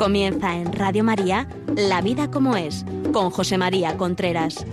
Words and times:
Comienza 0.00 0.56
en 0.56 0.72
Radio 0.72 1.04
María 1.04 1.46
La 1.76 2.00
vida 2.00 2.30
como 2.30 2.56
es 2.56 2.86
con 3.12 3.28
José 3.28 3.58
María 3.58 3.98
Contreras. 3.98 4.66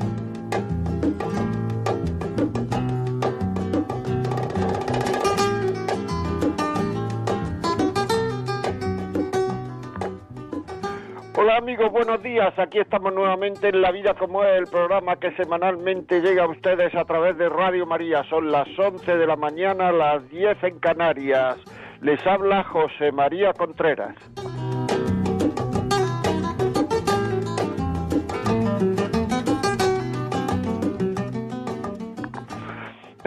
Hola 11.35 11.57
amigos, 11.57 11.91
buenos 11.91 12.23
días. 12.23 12.57
Aquí 12.57 12.79
estamos 12.79 13.13
nuevamente 13.13 13.67
en 13.67 13.81
La 13.81 13.91
Vida 13.91 14.13
como 14.13 14.45
es, 14.45 14.57
el 14.59 14.67
programa 14.67 15.17
que 15.17 15.35
semanalmente 15.35 16.21
llega 16.21 16.45
a 16.45 16.47
ustedes 16.47 16.95
a 16.95 17.03
través 17.03 17.37
de 17.37 17.49
Radio 17.49 17.85
María. 17.85 18.23
Son 18.29 18.49
las 18.49 18.67
11 18.79 19.17
de 19.17 19.27
la 19.27 19.35
mañana, 19.35 19.91
las 19.91 20.25
10 20.29 20.63
en 20.63 20.79
Canarias. 20.79 21.57
Les 21.99 22.25
habla 22.25 22.63
José 22.63 23.11
María 23.11 23.51
Contreras. 23.51 24.15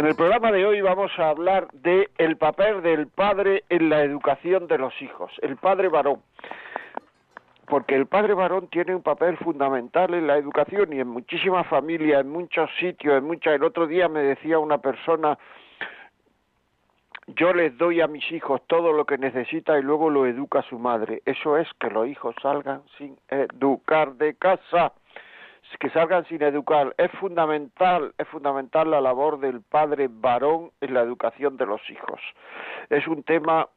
En 0.01 0.07
el 0.07 0.15
programa 0.15 0.51
de 0.51 0.65
hoy 0.65 0.81
vamos 0.81 1.13
a 1.19 1.29
hablar 1.29 1.69
de 1.73 2.09
el 2.17 2.39
papel 2.39 2.81
del 2.81 3.09
padre 3.09 3.65
en 3.69 3.91
la 3.91 4.01
educación 4.01 4.67
de 4.67 4.79
los 4.79 4.95
hijos, 5.03 5.31
el 5.43 5.59
padre 5.59 5.89
varón. 5.89 6.23
Porque 7.67 7.97
el 7.97 8.07
padre 8.07 8.33
varón 8.33 8.69
tiene 8.69 8.95
un 8.95 9.03
papel 9.03 9.37
fundamental 9.37 10.15
en 10.15 10.27
la 10.27 10.39
educación 10.39 10.91
y 10.95 11.01
en 11.01 11.09
muchísimas 11.09 11.67
familias, 11.67 12.23
en 12.23 12.31
muchos 12.31 12.71
sitios, 12.79 13.19
en 13.19 13.25
muchas. 13.25 13.53
El 13.53 13.63
otro 13.63 13.87
día 13.87 14.09
me 14.09 14.21
decía 14.21 14.59
una 14.59 14.79
persona, 14.79 15.39
yo 17.27 17.53
les 17.53 17.77
doy 17.77 18.01
a 18.01 18.07
mis 18.07 18.25
hijos 18.33 18.63
todo 18.69 18.95
lo 18.95 19.05
que 19.05 19.19
necesita 19.19 19.79
y 19.79 19.83
luego 19.83 20.09
lo 20.09 20.25
educa 20.25 20.63
su 20.63 20.79
madre. 20.79 21.21
Eso 21.27 21.59
es 21.59 21.69
que 21.79 21.91
los 21.91 22.09
hijos 22.09 22.35
salgan 22.41 22.81
sin 22.97 23.19
educar 23.29 24.15
de 24.15 24.33
casa 24.33 24.95
que 25.79 25.91
salgan 25.91 26.25
sin 26.27 26.43
educar. 26.43 26.95
Es 26.99 27.11
fundamental, 27.13 28.15
es 28.19 28.27
fundamental 28.29 28.91
la 28.91 29.01
labor 29.01 29.39
del 29.39 29.63
padre 29.63 30.09
varón 30.11 30.71
en 30.81 30.95
la 30.95 31.03
educación 31.03 31.57
de 31.57 31.67
los 31.67 31.81
hijos. 31.91 32.21
Es 32.89 33.07
un 33.07 33.23
tema 33.23 33.69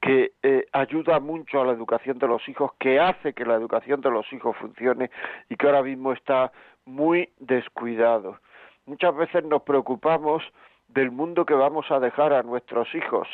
que 0.00 0.32
eh, 0.42 0.66
ayuda 0.72 1.20
mucho 1.20 1.60
a 1.60 1.64
la 1.64 1.72
educación 1.72 2.18
de 2.18 2.26
los 2.26 2.46
hijos, 2.48 2.72
que 2.80 2.98
hace 2.98 3.34
que 3.34 3.44
la 3.44 3.54
educación 3.54 4.00
de 4.00 4.10
los 4.10 4.30
hijos 4.32 4.56
funcione 4.56 5.10
y 5.48 5.54
que 5.56 5.66
ahora 5.66 5.82
mismo 5.82 6.12
está 6.12 6.50
muy 6.84 7.30
descuidado. 7.38 8.40
Muchas 8.86 9.14
veces 9.14 9.44
nos 9.44 9.62
preocupamos 9.62 10.42
del 10.88 11.12
mundo 11.12 11.46
que 11.46 11.54
vamos 11.54 11.88
a 11.90 12.00
dejar 12.00 12.32
a 12.32 12.42
nuestros 12.42 12.92
hijos 12.94 13.28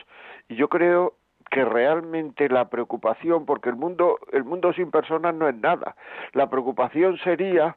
y 0.49 0.57
yo 0.57 0.69
creo 0.69 1.15
que 1.51 1.65
realmente 1.65 2.49
la 2.49 2.69
preocupación, 2.69 3.47
porque 3.47 3.69
el 3.69 3.77
mundo, 3.77 4.19
el 4.33 4.45
mundo 4.45 4.73
sin 4.73 4.91
personas 4.91 5.35
no 5.35 5.49
es 5.49 5.57
nada, 5.57 5.97
la 6.33 6.49
preocupación 6.49 7.19
sería 7.19 7.77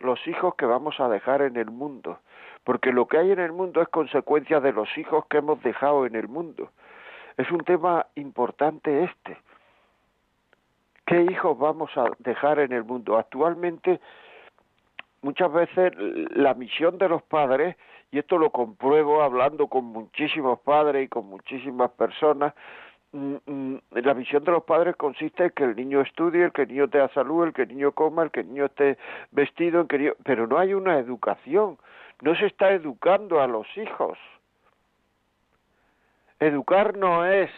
los 0.00 0.26
hijos 0.26 0.54
que 0.56 0.66
vamos 0.66 1.00
a 1.00 1.08
dejar 1.08 1.42
en 1.42 1.56
el 1.56 1.70
mundo, 1.70 2.18
porque 2.64 2.92
lo 2.92 3.06
que 3.06 3.18
hay 3.18 3.30
en 3.30 3.40
el 3.40 3.52
mundo 3.52 3.80
es 3.82 3.88
consecuencia 3.88 4.60
de 4.60 4.72
los 4.72 4.88
hijos 4.98 5.26
que 5.26 5.38
hemos 5.38 5.62
dejado 5.62 6.06
en 6.06 6.14
el 6.16 6.28
mundo. 6.28 6.70
Es 7.36 7.50
un 7.50 7.60
tema 7.60 8.06
importante 8.14 9.04
este. 9.04 9.38
¿Qué 11.06 11.22
hijos 11.22 11.58
vamos 11.58 11.90
a 11.96 12.06
dejar 12.18 12.60
en 12.60 12.72
el 12.72 12.84
mundo? 12.84 13.18
Actualmente, 13.18 14.00
muchas 15.22 15.52
veces 15.52 15.92
la 15.96 16.54
misión 16.54 16.96
de 16.98 17.08
los 17.08 17.22
padres, 17.22 17.76
y 18.10 18.18
esto 18.18 18.38
lo 18.38 18.50
compruebo 18.50 19.22
hablando 19.22 19.66
con 19.66 19.84
muchísimos 19.84 20.60
padres 20.60 21.04
y 21.04 21.08
con 21.08 21.26
muchísimas 21.26 21.90
personas, 21.90 22.54
la 23.14 24.12
visión 24.14 24.42
de 24.42 24.50
los 24.50 24.64
padres 24.64 24.96
consiste 24.96 25.44
en 25.44 25.50
que 25.50 25.64
el 25.64 25.76
niño 25.76 26.00
estudie, 26.00 26.44
el 26.44 26.52
que 26.52 26.62
el 26.62 26.68
niño 26.68 26.88
tenga 26.88 27.08
salud, 27.10 27.46
el 27.46 27.52
que 27.52 27.62
el 27.62 27.68
niño 27.68 27.92
coma, 27.92 28.24
el 28.24 28.30
que 28.32 28.40
el 28.40 28.48
niño 28.48 28.66
esté 28.66 28.98
vestido, 29.30 29.82
el 29.82 29.86
que 29.86 30.14
pero 30.24 30.48
no 30.48 30.58
hay 30.58 30.74
una 30.74 30.98
educación, 30.98 31.78
no 32.22 32.34
se 32.34 32.46
está 32.46 32.72
educando 32.72 33.40
a 33.40 33.46
los 33.46 33.66
hijos. 33.76 34.18
Educar 36.40 36.96
no 36.96 37.24
es 37.24 37.50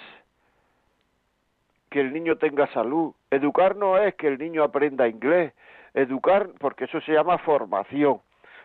que 1.90 2.00
el 2.00 2.12
niño 2.12 2.36
tenga 2.36 2.66
salud, 2.72 3.14
educar 3.30 3.76
no 3.76 3.96
es 3.96 4.14
que 4.16 4.28
el 4.28 4.38
niño 4.38 4.62
aprenda 4.62 5.08
inglés, 5.08 5.54
educar, 5.94 6.50
porque 6.58 6.84
eso 6.84 7.00
se 7.00 7.12
llama 7.12 7.38
formación, 7.38 8.20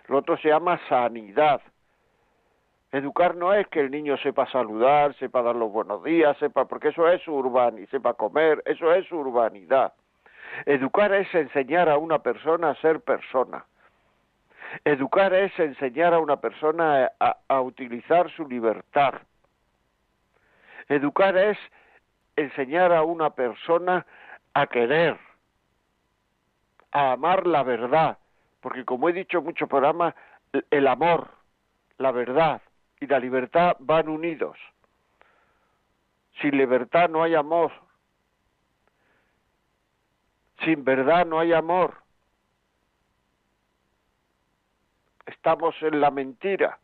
lo 0.08 0.18
otro 0.18 0.38
se 0.38 0.50
llama 0.50 0.80
sanidad. 0.90 1.62
Educar 2.92 3.36
no 3.36 3.54
es 3.54 3.68
que 3.68 3.80
el 3.80 3.90
niño 3.90 4.18
sepa 4.18 4.52
saludar, 4.52 5.16
sepa 5.16 5.42
dar 5.42 5.56
los 5.56 5.72
buenos 5.72 6.04
días, 6.04 6.38
sepa, 6.40 6.66
porque 6.66 6.90
eso 6.90 7.08
es 7.08 7.26
urbanidad, 7.26 7.90
sepa 7.90 8.14
comer, 8.16 8.62
eso 8.66 8.94
es 8.94 9.10
urbanidad. 9.12 9.94
Educar 10.66 11.14
es 11.14 11.34
enseñar 11.34 11.88
a 11.88 11.98
una 11.98 12.20
persona 12.20 12.72
a 12.72 12.76
ser 12.76 13.00
persona. 13.00 13.66
Educar 14.84 15.34
es 15.34 15.58
enseñar 15.58 16.14
a 16.14 16.20
una 16.20 16.38
persona 16.42 17.10
a, 17.18 17.38
a 17.48 17.62
utilizar 17.62 18.30
su 18.32 18.46
libertad. 18.46 19.14
Educar 20.90 21.38
es 21.38 21.58
enseñar 22.36 22.92
a 22.92 23.04
una 23.04 23.30
persona 23.30 24.06
a 24.54 24.68
querer, 24.68 25.18
a 26.92 27.14
amar 27.14 27.48
la 27.48 27.64
verdad, 27.64 28.18
porque 28.60 28.84
como 28.84 29.08
he 29.08 29.14
dicho 29.14 29.38
en 29.38 29.46
muchos 29.46 29.70
programas, 29.70 30.14
el 30.70 30.88
amor, 30.88 31.30
la 31.98 32.12
verdad, 32.12 32.62
y 33.02 33.08
la 33.08 33.20
libertad 33.20 33.76
van 33.80 34.08
unidos. 34.08 34.58
Sin 36.40 36.56
libertad 36.56 37.10
no 37.10 37.24
hay 37.24 37.36
amor. 37.36 37.72
Sin 40.64 40.84
verdad 40.86 41.26
no 41.26 41.40
hay 41.40 41.52
amor. 41.52 41.96
Estamos 45.26 45.76
en 45.82 46.00
la 46.00 46.12
mentira. 46.12 46.78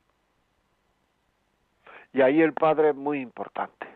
Y 2.13 2.21
ahí 2.21 2.41
el 2.41 2.53
Padre 2.53 2.89
es 2.89 2.95
muy 2.95 3.21
importante. 3.21 3.87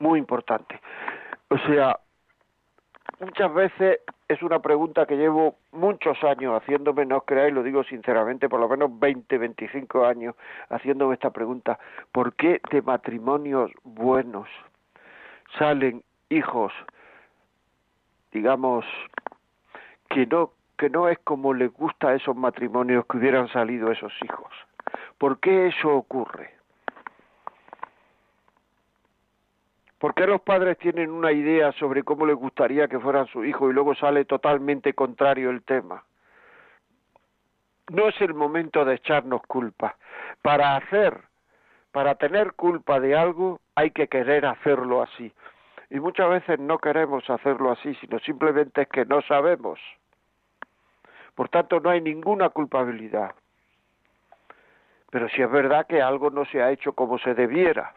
Muy 0.00 0.18
importante. 0.18 0.80
O 1.48 1.58
sea, 1.58 2.00
muchas 3.20 3.54
veces 3.54 4.00
es 4.28 4.42
una 4.42 4.60
pregunta 4.60 5.06
que 5.06 5.16
llevo 5.16 5.56
muchos 5.72 6.22
años 6.24 6.60
haciéndome, 6.60 7.06
no 7.06 7.18
os 7.18 7.24
creáis, 7.24 7.54
lo 7.54 7.62
digo 7.62 7.84
sinceramente, 7.84 8.48
por 8.48 8.60
lo 8.60 8.68
menos 8.68 8.98
20, 8.98 9.38
25 9.38 10.04
años 10.04 10.34
haciéndome 10.68 11.14
esta 11.14 11.30
pregunta. 11.30 11.78
¿Por 12.10 12.34
qué 12.34 12.60
de 12.70 12.82
matrimonios 12.82 13.70
buenos 13.84 14.48
salen 15.58 16.02
hijos, 16.28 16.72
digamos, 18.32 18.84
que 20.10 20.26
no, 20.26 20.50
que 20.76 20.90
no 20.90 21.08
es 21.08 21.18
como 21.20 21.54
les 21.54 21.72
gusta 21.72 22.08
a 22.08 22.14
esos 22.14 22.34
matrimonios 22.34 23.06
que 23.06 23.18
hubieran 23.18 23.48
salido 23.48 23.92
esos 23.92 24.12
hijos? 24.24 24.52
¿Por 25.18 25.38
qué 25.38 25.68
eso 25.68 25.94
ocurre? 25.94 26.55
¿Por 29.98 30.14
qué 30.14 30.26
los 30.26 30.42
padres 30.42 30.76
tienen 30.78 31.10
una 31.10 31.32
idea 31.32 31.72
sobre 31.72 32.02
cómo 32.02 32.26
les 32.26 32.36
gustaría 32.36 32.86
que 32.86 33.00
fueran 33.00 33.26
su 33.28 33.44
hijo 33.44 33.70
y 33.70 33.72
luego 33.72 33.94
sale 33.94 34.26
totalmente 34.26 34.92
contrario 34.92 35.50
el 35.50 35.62
tema? 35.62 36.04
No 37.90 38.08
es 38.08 38.20
el 38.20 38.34
momento 38.34 38.84
de 38.84 38.96
echarnos 38.96 39.42
culpa. 39.42 39.96
Para 40.42 40.76
hacer, 40.76 41.22
para 41.92 42.16
tener 42.16 42.52
culpa 42.52 43.00
de 43.00 43.16
algo, 43.16 43.60
hay 43.74 43.90
que 43.90 44.08
querer 44.08 44.44
hacerlo 44.44 45.02
así. 45.02 45.32
Y 45.88 46.00
muchas 46.00 46.28
veces 46.28 46.58
no 46.58 46.78
queremos 46.78 47.28
hacerlo 47.30 47.70
así, 47.70 47.94
sino 47.94 48.18
simplemente 48.18 48.82
es 48.82 48.88
que 48.88 49.06
no 49.06 49.22
sabemos. 49.22 49.78
Por 51.34 51.48
tanto, 51.48 51.80
no 51.80 51.90
hay 51.90 52.00
ninguna 52.00 52.50
culpabilidad. 52.50 53.34
Pero 55.10 55.28
si 55.28 55.40
es 55.40 55.50
verdad 55.50 55.86
que 55.86 56.02
algo 56.02 56.30
no 56.30 56.44
se 56.46 56.60
ha 56.60 56.70
hecho 56.70 56.92
como 56.92 57.18
se 57.18 57.34
debiera. 57.34 57.94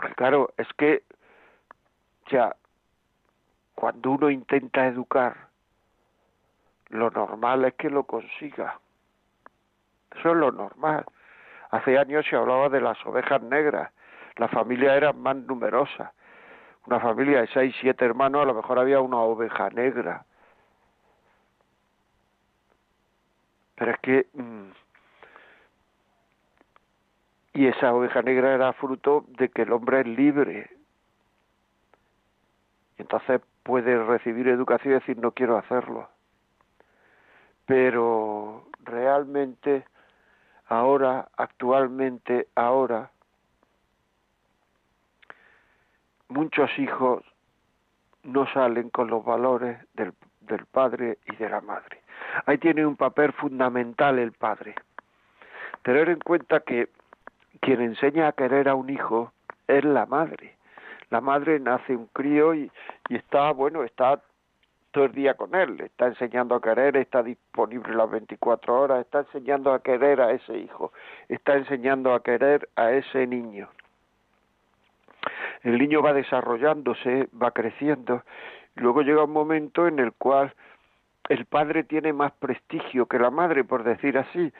Porque 0.00 0.14
claro, 0.14 0.48
es 0.56 0.66
que 0.78 1.02
ya 2.30 2.56
cuando 3.74 4.12
uno 4.12 4.30
intenta 4.30 4.86
educar, 4.86 5.48
lo 6.88 7.10
normal 7.10 7.66
es 7.66 7.74
que 7.74 7.90
lo 7.90 8.04
consiga. 8.04 8.80
Eso 10.16 10.30
es 10.30 10.36
lo 10.36 10.52
normal. 10.52 11.04
Hace 11.70 11.98
años 11.98 12.24
se 12.30 12.34
hablaba 12.34 12.70
de 12.70 12.80
las 12.80 12.96
ovejas 13.04 13.42
negras. 13.42 13.92
La 14.36 14.48
familia 14.48 14.96
era 14.96 15.12
más 15.12 15.36
numerosa. 15.36 16.14
Una 16.86 16.98
familia 16.98 17.42
de 17.42 17.48
seis, 17.48 17.76
siete 17.78 18.06
hermanos, 18.06 18.40
a 18.40 18.46
lo 18.46 18.54
mejor 18.54 18.78
había 18.78 19.02
una 19.02 19.18
oveja 19.18 19.68
negra. 19.68 20.24
Pero 23.74 23.90
es 23.92 23.98
que 24.00 24.26
mm, 24.32 24.70
y 27.52 27.66
esa 27.66 27.92
oveja 27.92 28.22
negra 28.22 28.54
era 28.54 28.72
fruto 28.74 29.24
de 29.28 29.48
que 29.48 29.62
el 29.62 29.72
hombre 29.72 30.00
es 30.00 30.06
libre. 30.06 30.70
Entonces 32.96 33.40
puede 33.62 34.02
recibir 34.04 34.48
educación 34.48 34.92
y 34.92 34.98
decir 34.98 35.18
no 35.18 35.32
quiero 35.32 35.56
hacerlo. 35.56 36.08
Pero 37.66 38.66
realmente, 38.84 39.84
ahora, 40.66 41.28
actualmente, 41.36 42.48
ahora, 42.54 43.10
muchos 46.28 46.70
hijos 46.78 47.24
no 48.22 48.46
salen 48.52 48.90
con 48.90 49.08
los 49.08 49.24
valores 49.24 49.78
del, 49.94 50.12
del 50.40 50.66
padre 50.66 51.18
y 51.26 51.36
de 51.36 51.48
la 51.48 51.60
madre. 51.60 52.02
Ahí 52.46 52.58
tiene 52.58 52.86
un 52.86 52.96
papel 52.96 53.32
fundamental 53.32 54.18
el 54.18 54.32
padre. 54.32 54.74
Tener 55.82 56.10
en 56.10 56.20
cuenta 56.20 56.60
que 56.60 56.90
quien 57.60 57.80
enseña 57.80 58.28
a 58.28 58.32
querer 58.32 58.68
a 58.68 58.74
un 58.74 58.90
hijo 58.90 59.32
es 59.66 59.84
la 59.84 60.06
madre. 60.06 60.56
La 61.10 61.20
madre 61.20 61.58
nace 61.58 61.96
un 61.96 62.06
crío 62.06 62.54
y, 62.54 62.70
está, 63.08 63.50
bueno, 63.52 63.82
está 63.82 64.20
todo 64.92 65.04
el 65.04 65.12
día 65.12 65.34
con 65.34 65.54
él, 65.54 65.80
está 65.80 66.06
enseñando 66.06 66.54
a 66.54 66.60
querer, 66.60 66.96
está 66.96 67.22
disponible 67.22 67.94
las 67.94 68.10
24 68.10 68.80
horas, 68.80 69.00
está 69.00 69.20
enseñando 69.20 69.72
a 69.72 69.82
querer 69.82 70.20
a 70.20 70.32
ese 70.32 70.58
hijo, 70.58 70.92
está 71.28 71.56
enseñando 71.56 72.14
a 72.14 72.22
querer 72.22 72.68
a 72.76 72.92
ese 72.92 73.26
niño. 73.26 73.68
El 75.62 75.78
niño 75.78 76.02
va 76.02 76.12
desarrollándose, 76.12 77.28
va 77.40 77.50
creciendo, 77.50 78.22
luego 78.76 79.02
llega 79.02 79.24
un 79.24 79.32
momento 79.32 79.86
en 79.86 79.98
el 79.98 80.12
cual 80.12 80.54
el 81.28 81.44
padre 81.44 81.84
tiene 81.84 82.12
más 82.12 82.32
prestigio 82.32 83.06
que 83.06 83.18
la 83.18 83.30
madre, 83.30 83.62
por 83.62 83.84
decir 83.84 84.18
así. 84.18 84.52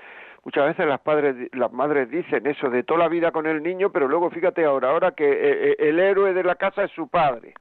Muchas 0.45 0.67
veces 0.67 0.87
las 0.87 1.01
padres, 1.01 1.37
las 1.53 1.73
madres 1.73 2.11
dicen 2.11 2.47
eso 2.47 2.71
de 2.71 2.83
toda 2.83 3.01
la 3.01 3.09
vida 3.09 3.31
con 3.31 3.47
el 3.47 3.63
niño, 3.63 3.91
pero 3.91 4.09
luego 4.09 4.31
fíjate 4.31 4.65
ahora, 4.65 4.91
ahora 4.91 5.13
que 5.13 5.31
eh, 5.31 5.71
eh, 5.71 5.77
el 5.81 5.99
héroe 5.99 6.33
de 6.33 6.43
la 6.43 6.55
casa 6.55 6.85
es 6.85 6.91
su 6.93 7.09
padre. 7.09 7.55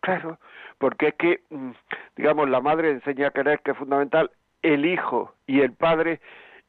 Claro, 0.00 0.38
porque 0.78 1.08
es 1.08 1.14
que, 1.14 1.40
mm, 1.50 1.70
digamos, 2.16 2.48
la 2.48 2.60
madre 2.60 2.90
enseña 2.90 3.28
a 3.28 3.30
querer 3.30 3.60
que 3.60 3.72
es 3.72 3.76
fundamental, 3.76 4.30
el 4.62 4.86
hijo 4.86 5.34
y 5.46 5.60
el 5.60 5.72
padre 5.72 6.20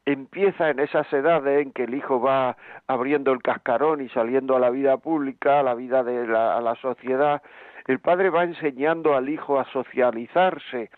empieza 0.06 0.70
en 0.70 0.80
esas 0.80 1.12
edades 1.14 1.62
en 1.62 1.72
que 1.72 1.84
el 1.84 1.94
hijo 1.94 2.22
va 2.22 2.58
abriendo 2.88 3.32
el 3.32 3.42
cascarón 3.42 4.02
y 4.02 4.10
saliendo 4.10 4.56
a 4.56 4.60
la 4.60 4.70
vida 4.70 4.98
pública, 4.98 5.60
a 5.60 5.64
la 5.64 5.76
vida 5.76 6.04
de 6.04 6.28
la, 6.28 6.58
a 6.58 6.62
la 6.62 6.76
sociedad, 6.76 7.42
el 7.88 8.00
padre 8.00 8.30
va 8.30 8.44
enseñando 8.44 9.16
al 9.16 9.30
hijo 9.30 9.60
a 9.60 9.66
socializarse 9.66 10.90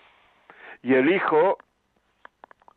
y 0.82 0.94
el 0.94 1.12
hijo 1.12 1.58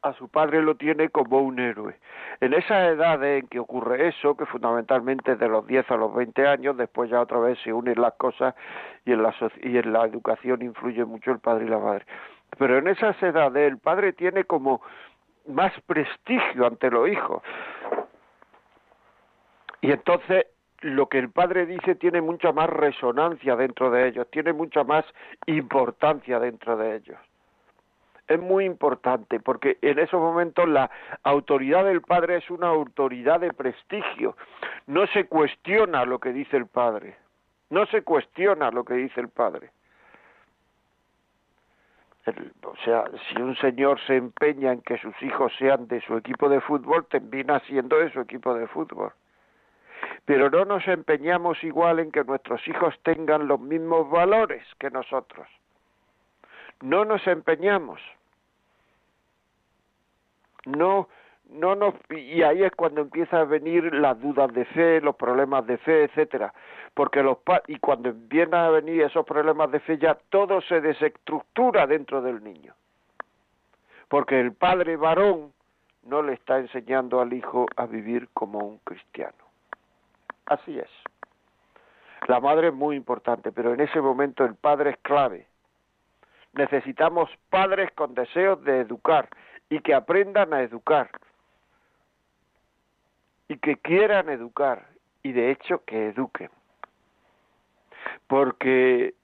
a 0.06 0.14
su 0.14 0.29
padre 0.29 0.62
lo 0.62 0.76
tiene 0.76 1.08
como 1.08 1.41
un 1.41 1.58
héroe. 1.58 1.97
En 2.41 2.55
esa 2.55 2.87
edad 2.87 3.23
en 3.25 3.47
que 3.49 3.58
ocurre 3.58 4.08
eso, 4.08 4.37
que 4.37 4.47
fundamentalmente 4.47 5.37
de 5.37 5.49
los 5.49 5.67
10 5.67 5.91
a 5.91 5.97
los 5.97 6.14
20 6.14 6.47
años, 6.47 6.76
después 6.76 7.11
ya 7.11 7.20
otra 7.20 7.38
vez 7.38 7.58
se 7.62 7.73
unen 7.73 8.00
las 8.00 8.14
cosas 8.14 8.55
y 9.05 9.12
en 9.12 9.23
la, 9.23 9.35
y 9.62 9.79
en 9.79 9.93
la 9.93 10.05
educación 10.05 10.62
influye 10.62 11.05
mucho 11.05 11.31
el 11.31 11.38
padre 11.38 11.67
y 11.67 11.69
la 11.69 11.79
madre. 11.79 12.06
Pero 12.58 12.79
en 12.79 12.88
esas 12.88 13.20
edades 13.23 13.70
el 13.70 13.79
padre 13.79 14.12
tiene 14.12 14.44
como 14.44 14.81
más 15.47 15.73
prestigio 15.87 16.67
ante 16.67 16.91
los 16.91 17.09
hijos. 17.09 17.43
Y 19.81 19.93
entonces 19.93 20.47
lo 20.81 21.09
que 21.09 21.19
el 21.19 21.31
padre 21.31 21.67
dice 21.67 21.94
tiene 21.94 22.20
mucha 22.20 22.52
más 22.52 22.69
resonancia 22.69 23.56
dentro 23.56 23.91
de 23.91 24.09
ellos, 24.09 24.26
tiene 24.31 24.52
mucha 24.52 24.85
más 24.85 25.05
importancia 25.47 26.38
dentro 26.38 26.76
de 26.76 26.97
ellos 26.97 27.19
es 28.28 28.40
muy 28.40 28.64
importante 28.64 29.40
porque 29.40 29.78
en 29.82 29.99
esos 29.99 30.20
momentos 30.20 30.69
la 30.69 30.90
autoridad 31.23 31.84
del 31.84 32.02
padre 32.02 32.37
es 32.37 32.50
una 32.50 32.69
autoridad 32.69 33.40
de 33.40 33.52
prestigio. 33.52 34.37
No 34.87 35.06
se 35.08 35.26
cuestiona 35.26 36.05
lo 36.05 36.19
que 36.19 36.32
dice 36.32 36.56
el 36.56 36.67
padre. 36.67 37.17
No 37.70 37.87
se 37.87 38.02
cuestiona 38.02 38.70
lo 38.70 38.84
que 38.84 38.94
dice 38.94 39.20
el 39.20 39.28
padre. 39.28 39.70
o 42.62 42.76
sea, 42.84 43.05
si 43.28 43.40
un 43.40 43.56
señor 43.56 44.00
se 44.06 44.17
empeña 44.17 44.73
en 44.73 44.82
que 44.82 44.99
sus 44.99 45.14
hijos 45.23 45.52
sean 45.58 45.87
de 45.87 46.00
su 46.00 46.17
equipo 46.17 46.49
de 46.49 46.61
fútbol, 46.61 47.06
termina 47.06 47.61
siendo 47.61 47.99
de 47.99 48.11
su 48.11 48.20
equipo 48.20 48.55
de 48.55 48.67
fútbol. 48.67 49.12
Pero 50.25 50.50
no 50.50 50.64
nos 50.64 50.87
empeñamos 50.88 51.62
igual 51.62 52.00
en 52.00 52.11
que 52.11 52.25
nuestros 52.25 52.67
hijos 52.67 52.94
tengan 53.05 53.46
los 53.46 53.61
mismos 53.61 54.11
valores 54.11 54.64
que 54.81 54.90
nosotros. 54.90 55.46
No 56.82 57.05
nos 57.05 57.25
empeñamos 57.26 58.00
no 60.67 61.09
no 61.49 61.77
nos 61.77 61.95
y 62.11 62.43
ahí 62.43 62.65
es 62.65 62.73
cuando 62.73 63.01
empiezan 63.01 63.41
a 63.41 63.45
venir 63.45 63.95
las 63.95 64.21
dudas 64.21 64.53
de 64.53 64.65
fe, 64.65 65.01
los 65.01 65.15
problemas 65.17 65.67
de 65.67 65.79
fe, 65.79 66.05
etcétera, 66.05 66.53
porque 66.93 67.23
los 67.23 67.39
y 67.69 67.79
cuando 67.79 68.09
empiezan 68.09 68.55
a 68.55 68.71
venir 68.71 69.03
esos 69.03 69.25
problemas 69.25 69.71
de 69.71 69.81
fe 69.81 69.99
ya 69.99 70.17
todo 70.29 70.61
se 70.61 70.81
desestructura 70.81 71.87
dentro 71.87 72.21
del 72.21 72.43
niño. 72.43 72.75
Porque 74.09 74.39
el 74.41 74.53
padre 74.53 74.97
varón 74.97 75.53
no 76.05 76.23
le 76.23 76.35
está 76.35 76.59
enseñando 76.59 77.21
al 77.21 77.33
hijo 77.33 77.67
a 77.77 77.87
vivir 77.87 78.29
como 78.33 78.61
un 78.61 78.79
cristiano. 78.79 79.47
Así 80.47 80.79
es. 80.79 80.91
La 82.29 82.41
madre 82.41 82.69
es 82.69 82.75
muy 82.75 82.97
importante, 82.97 83.53
pero 83.53 83.75
en 83.75 83.81
ese 83.81 84.01
momento 84.01 84.45
el 84.45 84.55
padre 84.55 84.91
es 84.91 84.97
clave. 84.99 85.47
Necesitamos 86.55 87.29
padres 87.51 87.91
con 87.93 88.15
deseos 88.15 88.62
de 88.65 88.81
educar 88.81 89.29
y 89.69 89.81
que 89.81 89.95
aprendan 89.95 90.55
a 90.55 90.63
educar 90.63 91.11
y 93.49 93.59
que 93.59 93.77
quieran 93.77 94.29
educar 94.29 94.87
y 95.23 95.33
de 95.33 95.51
hecho 95.51 95.83
que 95.85 96.09
eduquen. 96.09 96.51
Porque 98.27 99.15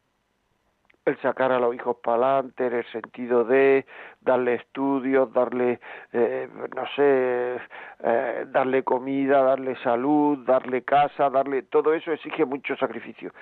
el 1.05 1.21
sacar 1.21 1.51
a 1.51 1.59
los 1.59 1.75
hijos 1.75 1.97
para 2.03 2.37
adelante 2.37 2.67
en 2.67 2.75
el 2.75 2.85
sentido 2.93 3.45
de 3.45 3.85
darle 4.21 4.55
estudios, 4.55 5.33
darle, 5.33 5.81
eh, 6.13 6.49
no 6.77 6.87
sé, 6.95 7.61
eh, 8.05 8.47
darle 8.49 8.85
comida, 8.85 9.43
darle 9.43 9.77
salud, 9.83 10.39
darle 10.47 10.83
casa, 10.83 11.29
darle, 11.29 11.63
todo 11.63 11.93
eso 11.95 12.13
exige 12.13 12.45
mucho 12.45 12.77
sacrificio. 12.77 13.33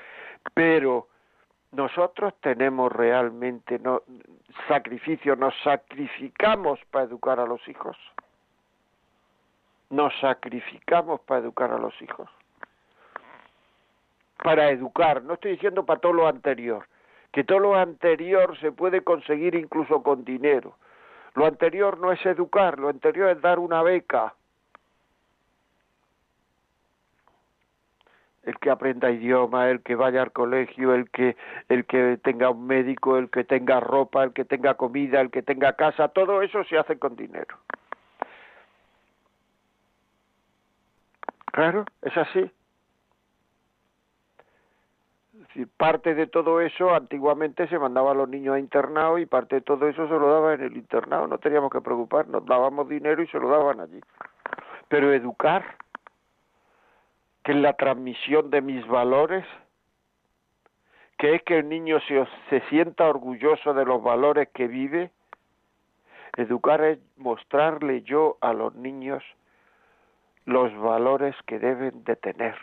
Pero 0.54 1.08
nosotros 1.72 2.34
tenemos 2.40 2.90
realmente 2.90 3.78
no, 3.78 4.02
sacrificio, 4.68 5.36
nos 5.36 5.54
sacrificamos 5.62 6.80
para 6.90 7.04
educar 7.04 7.38
a 7.38 7.46
los 7.46 7.66
hijos. 7.68 7.96
Nos 9.90 10.12
sacrificamos 10.20 11.20
para 11.20 11.40
educar 11.40 11.72
a 11.72 11.78
los 11.78 12.00
hijos. 12.02 12.28
Para 14.42 14.70
educar, 14.70 15.22
no 15.22 15.34
estoy 15.34 15.52
diciendo 15.52 15.84
para 15.84 16.00
todo 16.00 16.12
lo 16.12 16.26
anterior, 16.26 16.86
que 17.32 17.44
todo 17.44 17.58
lo 17.58 17.74
anterior 17.76 18.58
se 18.58 18.72
puede 18.72 19.02
conseguir 19.02 19.54
incluso 19.54 20.02
con 20.02 20.24
dinero. 20.24 20.76
Lo 21.34 21.46
anterior 21.46 21.98
no 21.98 22.10
es 22.10 22.24
educar, 22.26 22.78
lo 22.78 22.88
anterior 22.88 23.30
es 23.30 23.40
dar 23.40 23.58
una 23.58 23.82
beca, 23.82 24.34
el 28.50 28.58
que 28.58 28.70
aprenda 28.70 29.10
idioma, 29.10 29.70
el 29.70 29.82
que 29.82 29.94
vaya 29.94 30.22
al 30.22 30.32
colegio, 30.32 30.94
el 30.94 31.08
que 31.10 31.36
el 31.68 31.86
que 31.86 32.18
tenga 32.22 32.50
un 32.50 32.66
médico, 32.66 33.16
el 33.16 33.30
que 33.30 33.44
tenga 33.44 33.80
ropa, 33.80 34.24
el 34.24 34.32
que 34.32 34.44
tenga 34.44 34.74
comida, 34.74 35.20
el 35.20 35.30
que 35.30 35.42
tenga 35.42 35.74
casa, 35.74 36.08
todo 36.08 36.42
eso 36.42 36.62
se 36.64 36.76
hace 36.78 36.98
con 36.98 37.16
dinero. 37.16 37.56
Claro, 41.52 41.84
es 42.02 42.16
así. 42.16 42.50
Parte 45.76 46.14
de 46.14 46.26
todo 46.26 46.60
eso 46.60 46.94
antiguamente 46.94 47.66
se 47.68 47.78
mandaba 47.78 48.12
a 48.12 48.14
los 48.14 48.28
niños 48.28 48.54
a 48.54 48.58
internado 48.58 49.18
y 49.18 49.26
parte 49.26 49.56
de 49.56 49.62
todo 49.62 49.88
eso 49.88 50.06
se 50.06 50.14
lo 50.14 50.32
daba 50.32 50.54
en 50.54 50.62
el 50.62 50.76
internado, 50.76 51.26
no 51.26 51.38
teníamos 51.38 51.72
que 51.72 51.80
preocuparnos, 51.80 52.46
dábamos 52.46 52.88
dinero 52.88 53.22
y 53.22 53.26
se 53.26 53.38
lo 53.38 53.48
daban 53.48 53.80
allí. 53.80 54.00
Pero 54.88 55.12
educar 55.12 55.64
que 57.44 57.52
es 57.52 57.58
la 57.58 57.74
transmisión 57.74 58.50
de 58.50 58.60
mis 58.60 58.86
valores, 58.86 59.44
que 61.18 61.34
es 61.34 61.42
que 61.42 61.58
el 61.58 61.68
niño 61.68 62.00
se, 62.08 62.26
se 62.48 62.60
sienta 62.68 63.08
orgulloso 63.08 63.74
de 63.74 63.84
los 63.84 64.02
valores 64.02 64.48
que 64.54 64.66
vive. 64.66 65.10
Educar 66.36 66.82
es 66.82 66.98
mostrarle 67.16 68.02
yo 68.02 68.36
a 68.40 68.52
los 68.52 68.74
niños 68.74 69.22
los 70.46 70.74
valores 70.78 71.36
que 71.46 71.58
deben 71.58 72.04
de 72.04 72.16
tener. 72.16 72.56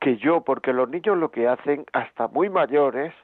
Que 0.00 0.16
yo, 0.16 0.42
porque 0.42 0.72
los 0.72 0.88
niños 0.88 1.16
lo 1.18 1.30
que 1.30 1.48
hacen 1.48 1.84
hasta 1.92 2.28
muy 2.28 2.48
mayores 2.48 3.14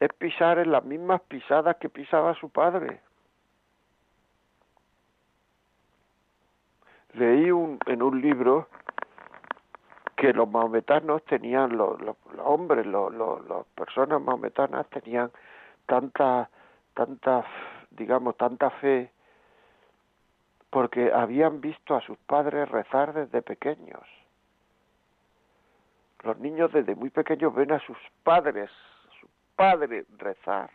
es 0.00 0.12
pisar 0.14 0.58
en 0.58 0.72
las 0.72 0.84
mismas 0.84 1.20
pisadas 1.22 1.76
que 1.76 1.88
pisaba 1.88 2.34
su 2.34 2.50
padre. 2.50 3.00
Leí 7.14 7.50
un, 7.50 7.78
en 7.86 8.02
un 8.02 8.20
libro 8.20 8.68
que 10.16 10.32
los 10.32 10.48
maometanos 10.48 11.24
tenían, 11.24 11.76
los, 11.76 11.96
hombres, 12.38 12.84
los, 12.86 13.12
las 13.14 13.66
personas 13.74 14.20
maometanas 14.20 14.88
tenían 14.90 15.30
tanta, 15.86 16.50
tanta, 16.94 17.44
digamos, 17.90 18.36
tanta 18.36 18.70
fe 18.70 19.12
porque 20.70 21.12
habían 21.12 21.60
visto 21.60 21.94
a 21.94 22.00
sus 22.00 22.18
padres 22.18 22.68
rezar 22.68 23.14
desde 23.14 23.42
pequeños. 23.42 24.02
Los 26.24 26.38
niños 26.38 26.72
desde 26.72 26.94
muy 26.94 27.10
pequeños 27.10 27.54
ven 27.54 27.72
a 27.72 27.78
sus 27.80 27.96
padres, 28.22 28.70
a 28.70 29.20
su 29.20 29.28
padre 29.56 30.04
rezar 30.18 30.70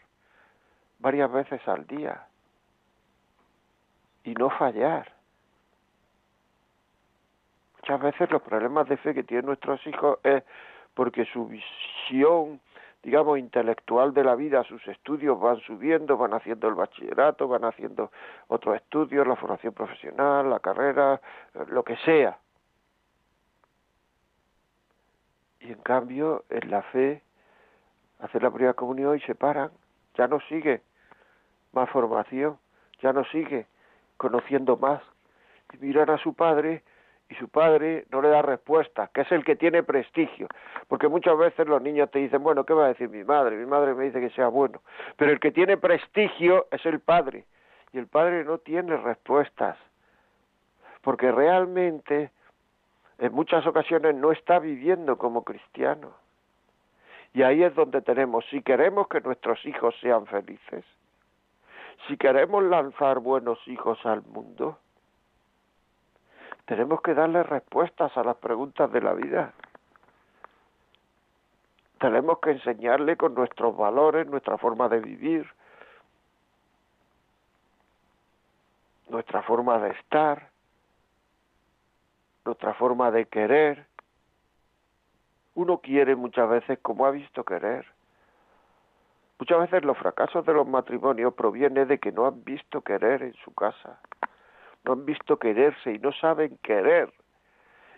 varias 0.99 1.31
veces 1.31 1.67
al 1.67 1.85
día 1.85 2.25
y 4.23 4.33
no 4.33 4.49
fallar. 4.49 5.11
Muchas 7.83 8.01
veces 8.01 8.31
los 8.31 8.41
problemas 8.41 8.87
de 8.87 8.95
fe 8.95 9.13
que 9.13 9.23
tienen 9.23 9.45
nuestros 9.45 9.85
hijos 9.85 10.17
es 10.23 10.41
porque 10.93 11.25
su 11.25 11.47
visión 11.47 12.61
digamos, 13.03 13.37
intelectual 13.37 14.13
de 14.13 14.23
la 14.23 14.35
vida, 14.35 14.63
sus 14.63 14.87
estudios 14.87 15.37
van 15.37 15.59
subiendo, 15.59 16.15
van 16.15 16.33
haciendo 16.33 16.69
el 16.69 16.75
bachillerato, 16.75 17.49
van 17.49 17.65
haciendo 17.65 18.11
otros 18.47 18.77
estudios, 18.77 19.27
la 19.27 19.35
formación 19.35 19.73
profesional, 19.73 20.49
la 20.49 20.61
carrera, 20.61 21.19
lo 21.67 21.83
que 21.83 21.97
sea. 21.97 22.37
Y 25.59 25.73
en 25.73 25.81
cambio, 25.81 26.45
en 26.49 26.71
la 26.71 26.81
fe, 26.83 27.21
hacer 28.19 28.41
la 28.41 28.51
primera 28.51 28.73
comunión 28.73 29.17
y 29.17 29.19
se 29.19 29.35
paran, 29.35 29.71
ya 30.15 30.27
no 30.27 30.39
sigue 30.47 30.81
más 31.73 31.89
formación, 31.89 32.57
ya 33.01 33.11
no 33.11 33.25
sigue 33.25 33.67
conociendo 34.15 34.77
más. 34.77 35.03
Y 35.73 35.77
miran 35.77 36.09
a 36.09 36.17
su 36.19 36.33
padre 36.33 36.83
y 37.33 37.35
su 37.35 37.49
padre 37.49 38.05
no 38.11 38.21
le 38.21 38.29
da 38.29 38.43
respuesta, 38.43 39.09
que 39.11 39.21
es 39.21 39.31
el 39.31 39.43
que 39.43 39.55
tiene 39.55 39.81
prestigio. 39.81 40.47
Porque 40.87 41.07
muchas 41.07 41.35
veces 41.35 41.67
los 41.67 41.81
niños 41.81 42.11
te 42.11 42.19
dicen, 42.19 42.43
bueno, 42.43 42.63
¿qué 42.63 42.73
va 42.73 42.85
a 42.85 42.87
decir 42.89 43.09
mi 43.09 43.23
madre? 43.23 43.55
Mi 43.57 43.65
madre 43.65 43.95
me 43.95 44.05
dice 44.05 44.19
que 44.19 44.29
sea 44.29 44.49
bueno. 44.49 44.81
Pero 45.17 45.31
el 45.31 45.39
que 45.39 45.51
tiene 45.51 45.77
prestigio 45.77 46.67
es 46.69 46.85
el 46.85 46.99
padre. 46.99 47.45
Y 47.91 47.97
el 47.97 48.05
padre 48.05 48.43
no 48.43 48.59
tiene 48.59 48.95
respuestas. 48.97 49.77
Porque 51.01 51.31
realmente 51.31 52.29
en 53.17 53.33
muchas 53.33 53.65
ocasiones 53.65 54.13
no 54.13 54.31
está 54.31 54.59
viviendo 54.59 55.17
como 55.17 55.43
cristiano. 55.43 56.13
Y 57.33 57.41
ahí 57.41 57.63
es 57.63 57.73
donde 57.73 58.03
tenemos, 58.03 58.45
si 58.51 58.61
queremos 58.61 59.07
que 59.07 59.21
nuestros 59.21 59.65
hijos 59.65 59.95
sean 60.01 60.27
felices, 60.27 60.85
si 62.07 62.15
queremos 62.15 62.63
lanzar 62.63 63.19
buenos 63.19 63.57
hijos 63.67 63.97
al 64.05 64.21
mundo, 64.21 64.77
tenemos 66.65 67.01
que 67.01 67.13
darle 67.13 67.43
respuestas 67.43 68.15
a 68.17 68.23
las 68.23 68.37
preguntas 68.37 68.91
de 68.91 69.01
la 69.01 69.13
vida. 69.13 69.53
Tenemos 71.99 72.39
que 72.39 72.51
enseñarle 72.51 73.17
con 73.17 73.33
nuestros 73.33 73.75
valores, 73.75 74.27
nuestra 74.27 74.57
forma 74.57 74.89
de 74.89 74.99
vivir, 74.99 75.49
nuestra 79.09 79.41
forma 79.43 79.79
de 79.79 79.91
estar, 79.91 80.49
nuestra 82.45 82.73
forma 82.73 83.11
de 83.11 83.25
querer. 83.25 83.85
Uno 85.55 85.79
quiere 85.79 86.15
muchas 86.15 86.49
veces 86.49 86.79
como 86.81 87.05
ha 87.05 87.11
visto 87.11 87.43
querer. 87.43 87.85
Muchas 89.39 89.59
veces 89.59 89.83
los 89.83 89.97
fracasos 89.97 90.45
de 90.45 90.53
los 90.53 90.67
matrimonios 90.67 91.33
provienen 91.33 91.87
de 91.87 91.99
que 91.99 92.11
no 92.11 92.25
han 92.25 92.43
visto 92.43 92.81
querer 92.81 93.23
en 93.23 93.33
su 93.43 93.53
casa 93.53 93.99
no 94.83 94.93
han 94.93 95.05
visto 95.05 95.37
quererse 95.37 95.93
y 95.93 95.99
no 95.99 96.11
saben 96.11 96.57
querer 96.61 97.11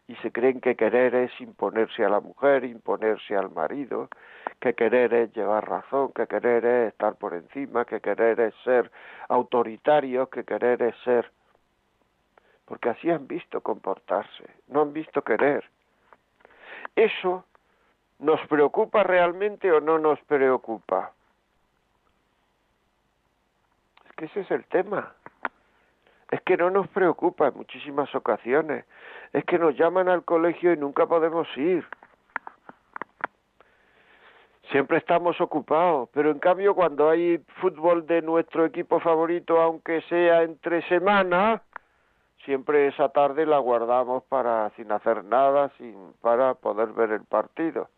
y 0.07 0.15
se 0.17 0.31
creen 0.31 0.61
que 0.61 0.75
querer 0.75 1.15
es 1.15 1.31
imponerse 1.41 2.05
a 2.05 2.09
la 2.09 2.19
mujer, 2.19 2.63
imponerse 2.63 3.35
al 3.35 3.49
marido, 3.49 4.07
que 4.59 4.75
querer 4.75 5.13
es 5.13 5.33
llevar 5.33 5.67
razón, 5.67 6.11
que 6.13 6.27
querer 6.27 6.63
es 6.63 6.93
estar 6.93 7.15
por 7.15 7.33
encima, 7.33 7.85
que 7.85 8.01
querer 8.01 8.39
es 8.39 8.53
ser 8.63 8.91
autoritario, 9.29 10.29
que 10.29 10.43
querer 10.43 10.83
es 10.83 10.95
ser 11.03 11.31
porque 12.65 12.89
así 12.89 13.09
han 13.09 13.27
visto 13.27 13.61
comportarse, 13.61 14.43
no 14.67 14.81
han 14.81 14.93
visto 14.93 15.21
querer. 15.21 15.63
¿Eso 16.95 17.45
nos 18.19 18.45
preocupa 18.47 19.03
realmente 19.03 19.71
o 19.71 19.79
no 19.79 19.99
nos 19.99 20.19
preocupa? 20.21 21.11
Es 24.05 24.15
que 24.15 24.25
ese 24.25 24.41
es 24.41 24.51
el 24.51 24.65
tema. 24.65 25.13
Es 26.31 26.41
que 26.41 26.57
no 26.57 26.69
nos 26.69 26.87
preocupa 26.87 27.47
en 27.47 27.55
muchísimas 27.55 28.13
ocasiones. 28.15 28.85
Es 29.31 29.45
que 29.45 29.59
nos 29.59 29.75
llaman 29.75 30.09
al 30.09 30.23
colegio 30.23 30.73
y 30.73 30.77
nunca 30.77 31.05
podemos 31.05 31.47
ir. 31.55 31.85
Siempre 34.71 34.97
estamos 34.97 35.39
ocupados, 35.39 36.09
pero 36.11 36.31
en 36.31 36.39
cambio 36.39 36.73
cuando 36.73 37.09
hay 37.09 37.37
fútbol 37.61 38.07
de 38.07 38.23
nuestro 38.23 38.65
equipo 38.65 38.99
favorito, 38.99 39.61
aunque 39.61 40.01
sea 40.09 40.41
entre 40.41 40.81
semanas, 40.89 41.61
siempre 42.45 42.87
esa 42.87 43.09
tarde 43.09 43.45
la 43.45 43.59
guardamos 43.59 44.23
para 44.23 44.71
sin 44.71 44.91
hacer 44.91 45.23
nada, 45.23 45.69
sin 45.77 46.13
para 46.21 46.55
poder 46.55 46.93
ver 46.93 47.11
el 47.11 47.23
partido. 47.25 47.89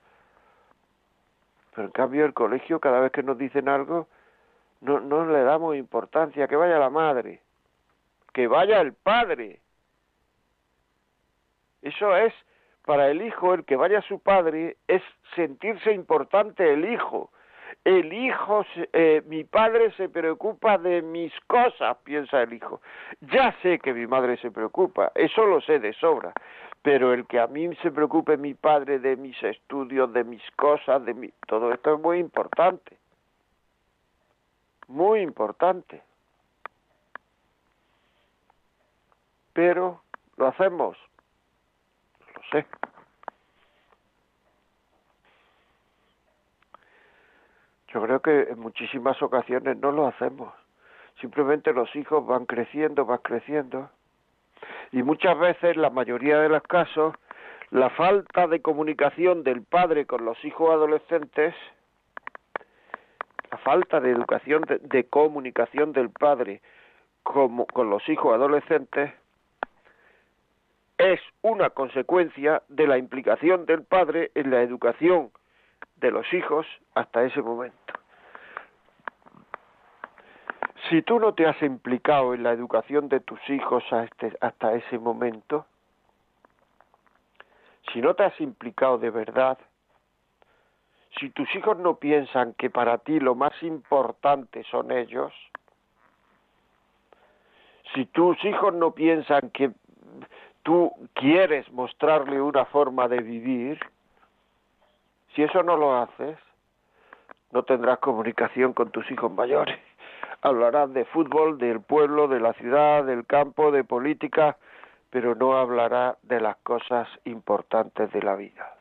Pero 1.73 1.87
en 1.87 1.93
cambio 1.93 2.25
el 2.25 2.33
colegio 2.33 2.81
cada 2.81 2.99
vez 2.99 3.13
que 3.13 3.23
nos 3.23 3.37
dicen 3.37 3.69
algo 3.69 4.07
no 4.81 4.99
no 4.99 5.25
le 5.25 5.43
damos 5.43 5.75
importancia, 5.77 6.47
que 6.47 6.55
vaya 6.57 6.77
la 6.77 6.89
madre 6.89 7.41
que 8.37 8.47
vaya 8.47 8.81
el 8.81 8.93
padre. 8.93 9.61
Eso 11.81 12.15
es 12.15 12.31
para 12.85 13.09
el 13.09 13.23
hijo, 13.23 13.55
el 13.55 13.65
que 13.65 13.75
vaya 13.75 13.99
su 14.03 14.19
padre, 14.19 14.77
es 14.87 15.01
sentirse 15.35 15.91
importante 15.91 16.71
el 16.71 16.85
hijo. 16.85 17.31
El 17.83 18.13
hijo, 18.13 18.63
eh, 18.93 19.23
mi 19.25 19.43
padre 19.43 19.91
se 19.93 20.07
preocupa 20.07 20.77
de 20.77 21.01
mis 21.01 21.33
cosas, 21.47 21.97
piensa 22.03 22.43
el 22.43 22.53
hijo. 22.53 22.79
Ya 23.21 23.55
sé 23.63 23.79
que 23.79 23.91
mi 23.91 24.05
madre 24.05 24.37
se 24.37 24.51
preocupa, 24.51 25.11
eso 25.15 25.43
lo 25.47 25.59
sé 25.59 25.79
de 25.79 25.93
sobra, 25.93 26.31
pero 26.83 27.15
el 27.15 27.25
que 27.25 27.39
a 27.39 27.47
mí 27.47 27.75
se 27.81 27.89
preocupe 27.89 28.37
mi 28.37 28.53
padre 28.53 28.99
de 28.99 29.15
mis 29.15 29.41
estudios, 29.41 30.13
de 30.13 30.23
mis 30.23 30.43
cosas, 30.51 31.03
de 31.03 31.15
mi... 31.15 31.31
todo 31.47 31.73
esto 31.73 31.95
es 31.95 31.99
muy 31.99 32.19
importante. 32.19 32.99
Muy 34.87 35.21
importante. 35.21 36.03
Pero 39.57 40.03
lo 40.35 40.45
hacemos. 40.45 40.95
Lo 42.35 42.41
sé. 42.51 42.67
Yo 47.87 48.03
creo 48.03 48.19
que 48.19 48.51
en 48.51 48.59
muchísimas 48.59 49.19
ocasiones 49.23 49.75
no 49.77 49.91
lo 49.91 50.05
hacemos. 50.05 50.53
Simplemente 51.19 51.73
los 51.73 51.95
hijos 51.95 52.23
van 52.27 52.45
creciendo, 52.45 53.07
van 53.07 53.17
creciendo. 53.23 53.89
Y 54.91 55.01
muchas 55.01 55.35
veces, 55.39 55.75
la 55.75 55.89
mayoría 55.89 56.37
de 56.37 56.49
los 56.49 56.61
casos, 56.61 57.15
la 57.71 57.89
falta 57.89 58.45
de 58.45 58.61
comunicación 58.61 59.41
del 59.43 59.63
padre 59.63 60.05
con 60.05 60.23
los 60.23 60.37
hijos 60.45 60.69
adolescentes, 60.69 61.55
la 63.49 63.57
falta 63.57 63.99
de 64.01 64.11
educación, 64.11 64.65
de, 64.67 65.03
comunicación 65.05 65.93
del 65.93 66.11
padre 66.11 66.61
como, 67.23 67.65
con 67.65 67.89
los 67.89 68.07
hijos 68.07 68.35
adolescentes, 68.35 69.11
es 70.97 71.19
una 71.41 71.69
consecuencia 71.69 72.63
de 72.69 72.87
la 72.87 72.97
implicación 72.97 73.65
del 73.65 73.83
padre 73.83 74.31
en 74.33 74.49
la 74.49 74.61
educación 74.61 75.31
de 75.97 76.11
los 76.11 76.31
hijos 76.33 76.65
hasta 76.95 77.23
ese 77.23 77.41
momento. 77.41 77.93
Si 80.89 81.01
tú 81.01 81.19
no 81.19 81.33
te 81.33 81.45
has 81.45 81.61
implicado 81.61 82.33
en 82.33 82.43
la 82.43 82.51
educación 82.51 83.09
de 83.09 83.19
tus 83.19 83.39
hijos 83.49 83.83
este, 83.91 84.35
hasta 84.41 84.73
ese 84.73 84.97
momento, 84.97 85.65
si 87.91 88.01
no 88.01 88.15
te 88.15 88.23
has 88.23 88.39
implicado 88.39 88.97
de 88.97 89.09
verdad, 89.09 89.57
si 91.19 91.29
tus 91.29 91.53
hijos 91.55 91.77
no 91.77 91.95
piensan 91.95 92.53
que 92.53 92.69
para 92.69 92.99
ti 92.99 93.19
lo 93.19 93.35
más 93.35 93.51
importante 93.63 94.63
son 94.71 94.91
ellos, 94.91 95.33
si 97.93 98.05
tus 98.05 98.43
hijos 98.45 98.73
no 98.73 98.91
piensan 98.91 99.49
que 99.51 99.71
tú 100.67 100.91
quieres 101.13 101.71
mostrarle 101.71 102.41
una 102.41 102.65
forma 102.65 103.07
de 103.07 103.19
vivir, 103.19 103.79
si 105.33 105.41
eso 105.43 105.63
no 105.63 105.77
lo 105.77 105.95
haces, 105.95 106.37
no 107.53 107.63
tendrás 107.63 107.99
comunicación 107.99 108.73
con 108.73 108.91
tus 108.91 109.09
hijos 109.09 109.31
mayores. 109.31 109.79
Hablarás 110.41 110.93
de 110.93 111.05
fútbol, 111.05 111.57
del 111.57 111.79
pueblo, 111.79 112.27
de 112.27 112.41
la 112.41 112.51
ciudad, 112.51 113.05
del 113.05 113.25
campo, 113.25 113.71
de 113.71 113.85
política, 113.85 114.57
pero 115.09 115.35
no 115.35 115.57
hablará 115.57 116.17
de 116.23 116.41
las 116.41 116.57
cosas 116.57 117.07
importantes 117.23 118.11
de 118.11 118.21
la 118.21 118.35
vida. 118.35 118.75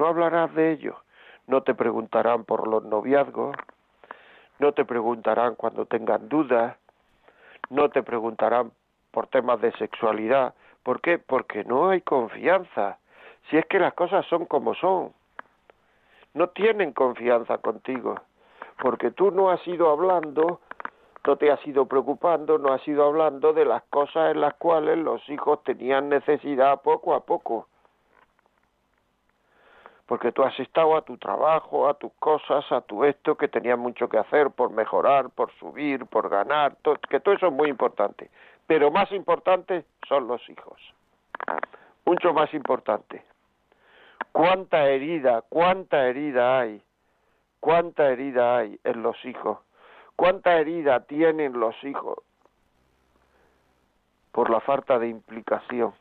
No 0.00 0.08
hablarás 0.08 0.52
de 0.56 0.72
ello. 0.72 0.96
No 1.46 1.62
te 1.62 1.76
preguntarán 1.76 2.42
por 2.42 2.66
los 2.66 2.82
noviazgos, 2.84 3.54
no 4.58 4.72
te 4.72 4.84
preguntarán 4.84 5.54
cuando 5.54 5.86
tengan 5.86 6.28
dudas, 6.28 6.76
no 7.70 7.90
te 7.90 8.02
preguntarán 8.02 8.72
por 9.12 9.28
temas 9.28 9.60
de 9.60 9.70
sexualidad, 9.74 10.52
¿Por 10.86 11.00
qué? 11.00 11.18
Porque 11.18 11.64
no 11.64 11.88
hay 11.88 12.00
confianza. 12.00 12.98
Si 13.50 13.56
es 13.56 13.66
que 13.66 13.80
las 13.80 13.92
cosas 13.94 14.24
son 14.26 14.46
como 14.46 14.72
son. 14.76 15.12
No 16.32 16.50
tienen 16.50 16.92
confianza 16.92 17.58
contigo. 17.58 18.14
Porque 18.80 19.10
tú 19.10 19.32
no 19.32 19.50
has 19.50 19.66
ido 19.66 19.90
hablando, 19.90 20.60
no 21.26 21.36
te 21.38 21.50
has 21.50 21.66
ido 21.66 21.86
preocupando, 21.86 22.58
no 22.58 22.72
has 22.72 22.86
ido 22.86 23.04
hablando 23.04 23.52
de 23.52 23.64
las 23.64 23.82
cosas 23.90 24.30
en 24.30 24.40
las 24.40 24.54
cuales 24.54 24.96
los 24.98 25.28
hijos 25.28 25.64
tenían 25.64 26.08
necesidad 26.08 26.80
poco 26.82 27.16
a 27.16 27.24
poco. 27.24 27.66
Porque 30.06 30.30
tú 30.30 30.44
has 30.44 30.56
estado 30.60 30.96
a 30.96 31.02
tu 31.02 31.18
trabajo, 31.18 31.88
a 31.88 31.94
tus 31.94 32.12
cosas, 32.20 32.64
a 32.70 32.80
tu 32.82 33.02
esto, 33.02 33.36
que 33.36 33.48
tenías 33.48 33.76
mucho 33.76 34.08
que 34.08 34.18
hacer 34.18 34.52
por 34.52 34.70
mejorar, 34.70 35.30
por 35.30 35.50
subir, 35.54 36.06
por 36.06 36.28
ganar, 36.28 36.76
que 37.10 37.18
todo 37.18 37.34
eso 37.34 37.48
es 37.48 37.52
muy 37.52 37.70
importante 37.70 38.30
pero 38.66 38.90
más 38.90 39.10
importante 39.12 39.84
son 40.08 40.26
los 40.26 40.40
hijos. 40.48 40.80
Mucho 42.04 42.32
más 42.32 42.52
importante. 42.54 43.24
cuánta 44.32 44.86
herida, 44.88 45.42
cuánta 45.48 46.06
herida 46.06 46.60
hay, 46.60 46.82
cuánta 47.60 48.10
herida 48.10 48.58
hay 48.58 48.78
en 48.84 49.02
los 49.02 49.16
hijos, 49.24 49.58
cuánta 50.14 50.58
herida 50.58 51.00
tienen 51.06 51.58
los 51.58 51.74
hijos 51.84 52.18
por 54.32 54.50
la 54.50 54.60
falta 54.60 54.98
de 54.98 55.08
implicación, 55.08 55.94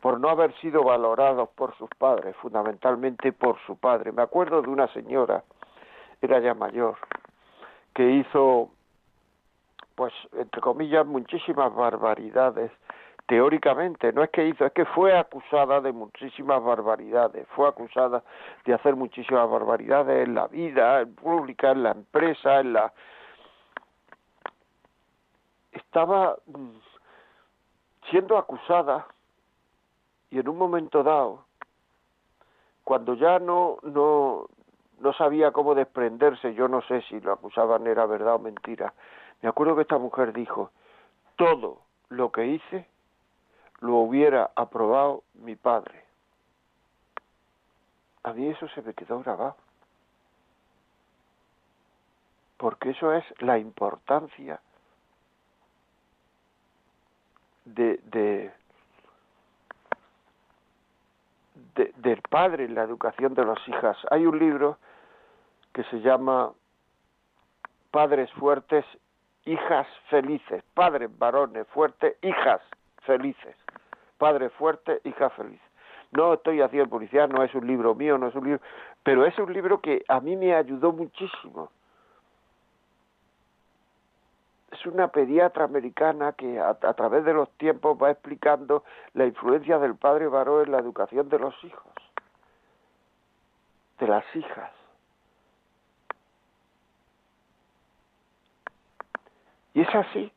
por 0.00 0.18
no 0.18 0.30
haber 0.30 0.54
sido 0.60 0.82
valorados 0.82 1.50
por 1.50 1.76
sus 1.76 1.90
padres, 1.98 2.34
fundamentalmente 2.36 3.32
por 3.32 3.58
su 3.66 3.76
padre. 3.76 4.12
Me 4.12 4.22
acuerdo 4.22 4.62
de 4.62 4.70
una 4.70 4.88
señora, 4.94 5.44
era 6.22 6.40
ya 6.40 6.54
mayor, 6.54 6.96
que 7.94 8.08
hizo, 8.10 8.70
pues, 9.98 10.14
entre 10.32 10.60
comillas, 10.60 11.04
muchísimas 11.04 11.74
barbaridades 11.74 12.70
teóricamente, 13.26 14.12
no 14.12 14.22
es 14.22 14.30
que 14.30 14.46
hizo, 14.46 14.64
es 14.64 14.72
que 14.72 14.84
fue 14.84 15.18
acusada 15.18 15.80
de 15.80 15.90
muchísimas 15.90 16.62
barbaridades, 16.62 17.48
fue 17.48 17.68
acusada 17.68 18.22
de 18.64 18.74
hacer 18.74 18.94
muchísimas 18.94 19.50
barbaridades 19.50 20.28
en 20.28 20.36
la 20.36 20.46
vida 20.46 21.00
en 21.00 21.16
pública, 21.16 21.72
en 21.72 21.82
la 21.82 21.90
empresa, 21.90 22.60
en 22.60 22.74
la... 22.74 22.92
Estaba 25.72 26.36
mm, 26.46 26.78
siendo 28.08 28.38
acusada 28.38 29.04
y 30.30 30.38
en 30.38 30.48
un 30.48 30.58
momento 30.58 31.02
dado, 31.02 31.44
cuando 32.84 33.14
ya 33.14 33.40
no, 33.40 33.78
no, 33.82 34.46
no 35.00 35.12
sabía 35.14 35.50
cómo 35.50 35.74
desprenderse, 35.74 36.54
yo 36.54 36.68
no 36.68 36.82
sé 36.82 37.02
si 37.08 37.20
lo 37.20 37.32
acusaban 37.32 37.88
era 37.88 38.06
verdad 38.06 38.36
o 38.36 38.38
mentira, 38.38 38.94
me 39.42 39.48
acuerdo 39.48 39.76
que 39.76 39.82
esta 39.82 39.98
mujer 39.98 40.32
dijo, 40.32 40.70
todo 41.36 41.82
lo 42.08 42.32
que 42.32 42.46
hice 42.46 42.86
lo 43.80 43.96
hubiera 43.96 44.50
aprobado 44.56 45.22
mi 45.34 45.54
padre. 45.54 46.04
A 48.24 48.32
mí 48.32 48.48
eso 48.48 48.68
se 48.68 48.82
me 48.82 48.94
quedó 48.94 49.20
grabado. 49.20 49.56
Porque 52.56 52.90
eso 52.90 53.12
es 53.12 53.24
la 53.40 53.58
importancia 53.58 54.60
de, 57.64 58.00
de, 58.04 58.52
del 61.96 62.20
padre 62.22 62.64
en 62.64 62.74
la 62.74 62.82
educación 62.82 63.34
de 63.34 63.44
las 63.44 63.68
hijas. 63.68 63.96
Hay 64.10 64.26
un 64.26 64.38
libro 64.38 64.78
que 65.72 65.84
se 65.84 66.00
llama 66.00 66.52
Padres 67.92 68.32
fuertes, 68.32 68.84
hijas 69.48 69.86
felices. 70.10 70.62
Padres 70.74 71.10
varones 71.18 71.66
fuertes, 71.68 72.16
hijas 72.22 72.60
felices. 73.02 73.56
Padre 74.18 74.50
fuerte, 74.50 75.00
hija 75.04 75.30
feliz. 75.30 75.60
No 76.10 76.34
estoy 76.34 76.60
haciendo 76.60 76.90
publicidad, 76.90 77.28
no 77.28 77.42
es 77.42 77.54
un 77.54 77.66
libro 77.66 77.94
mío, 77.94 78.18
no 78.18 78.28
es 78.28 78.34
un 78.34 78.44
libro, 78.44 78.60
pero 79.02 79.26
es 79.26 79.38
un 79.38 79.52
libro 79.52 79.80
que 79.80 80.04
a 80.08 80.20
mí 80.20 80.36
me 80.36 80.54
ayudó 80.54 80.92
muchísimo. 80.92 81.70
Es 84.70 84.84
una 84.86 85.08
pediatra 85.08 85.64
americana 85.64 86.32
que 86.32 86.60
a 86.60 86.94
través 86.94 87.24
de 87.24 87.32
los 87.32 87.50
tiempos 87.52 87.96
va 88.00 88.10
explicando 88.10 88.84
la 89.14 89.26
influencia 89.26 89.78
del 89.78 89.96
padre 89.96 90.28
varón 90.28 90.66
en 90.66 90.72
la 90.72 90.78
educación 90.78 91.28
de 91.28 91.38
los 91.38 91.54
hijos, 91.64 91.92
de 93.98 94.08
las 94.08 94.24
hijas. 94.36 94.77
Y 99.78 99.82
es 99.82 99.94
así 99.94 100.32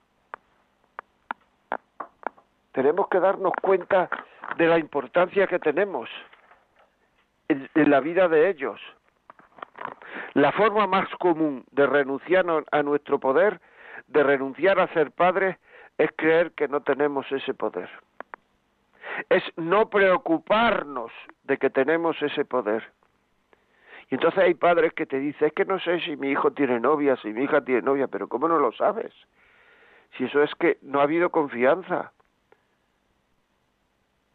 tenemos 2.71 3.07
que 3.09 3.19
darnos 3.19 3.53
cuenta 3.61 4.09
de 4.57 4.67
la 4.67 4.79
importancia 4.79 5.47
que 5.47 5.59
tenemos 5.59 6.09
en, 7.47 7.69
la 7.73 7.99
vida 7.99 8.27
de 8.27 8.49
ellos. 8.49 8.79
La 10.33 10.51
forma 10.51 10.87
más 10.87 11.09
común 11.19 11.65
de 11.71 11.85
renunciar 11.85 12.45
a 12.71 12.83
nuestro 12.83 13.19
poder, 13.19 13.59
de 14.07 14.23
renunciar 14.23 14.79
a 14.79 14.87
ser 14.93 15.11
padres, 15.11 15.57
es 15.97 16.09
creer 16.15 16.51
que 16.53 16.67
no 16.67 16.81
tenemos 16.81 17.29
ese 17.31 17.53
poder. 17.53 17.89
Es 19.29 19.43
no 19.57 19.89
preocuparnos 19.89 21.11
de 21.43 21.57
que 21.57 21.69
tenemos 21.69 22.21
ese 22.21 22.45
poder. 22.45 22.89
Y 24.11 24.15
entonces 24.15 24.43
hay 24.43 24.53
padres 24.55 24.91
que 24.93 25.05
te 25.05 25.19
dicen, 25.19 25.47
es 25.47 25.53
que 25.53 25.63
no 25.63 25.79
sé 25.79 26.01
si 26.01 26.17
mi 26.17 26.31
hijo 26.31 26.51
tiene 26.51 26.81
novia, 26.81 27.15
si 27.15 27.29
mi 27.29 27.45
hija 27.45 27.61
tiene 27.61 27.81
novia, 27.81 28.07
pero 28.07 28.27
¿cómo 28.27 28.49
no 28.49 28.59
lo 28.59 28.73
sabes? 28.73 29.13
Si 30.17 30.25
eso 30.25 30.43
es 30.43 30.53
que 30.55 30.77
no 30.81 30.99
ha 30.99 31.03
habido 31.03 31.29
confianza. 31.29 32.11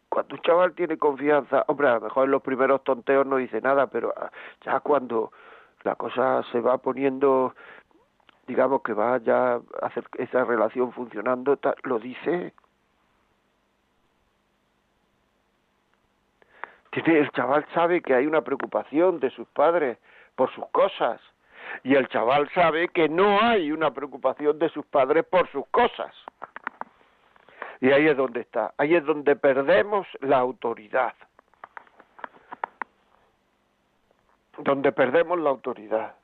Cuando 0.09 0.35
un 0.35 0.41
chaval 0.41 0.73
tiene 0.73 0.97
confianza, 0.97 1.63
hombre, 1.69 1.89
a 1.89 1.97
lo 1.97 2.01
mejor 2.01 2.25
en 2.25 2.31
los 2.31 2.43
primeros 2.43 2.85
tonteos 2.85 3.27
no 3.27 3.37
dice 3.37 3.61
nada, 3.61 3.87
pero 3.89 4.15
ah, 4.17 4.31
ya 4.65 4.81
cuando 4.81 5.31
la 5.85 5.95
cosa 5.95 6.43
se 6.51 6.61
va 6.63 6.79
poniendo, 6.79 7.55
digamos 8.47 8.81
que 8.81 8.95
va 8.95 9.19
ya 9.19 9.57
a 9.57 9.61
hacer 9.83 10.05
esa 10.17 10.43
relación 10.45 10.91
funcionando, 10.93 11.59
lo 11.83 11.99
dice. 11.99 12.55
El 17.05 17.31
chaval 17.33 17.67
sabe 17.75 18.01
que 18.01 18.15
hay 18.15 18.27
una 18.27 18.41
preocupación 18.41 19.21
de 19.21 19.31
sus 19.31 19.47
padres 19.49 19.99
por 20.35 20.51
sus 20.55 20.67
cosas 20.71 21.21
y 21.85 21.95
el 21.95 22.09
chaval 22.09 22.49
sabe 22.55 22.89
que 22.89 23.09
no 23.09 23.41
hay 23.43 23.71
una 23.71 23.93
preocupación 23.93 24.59
de 24.59 24.71
sus 24.71 24.87
padres 24.87 25.25
por 25.25 25.51
sus 25.51 25.67
cosas. 25.69 26.15
Y 27.81 27.91
ahí 27.91 28.07
es 28.07 28.17
donde 28.17 28.41
está, 28.41 28.73
ahí 28.79 28.95
es 28.95 29.05
donde 29.05 29.37
perdemos 29.37 30.07
la 30.21 30.39
autoridad. 30.39 31.15
Donde 34.59 34.91
perdemos 34.93 35.39
la 35.39 35.51
autoridad. 35.51 36.15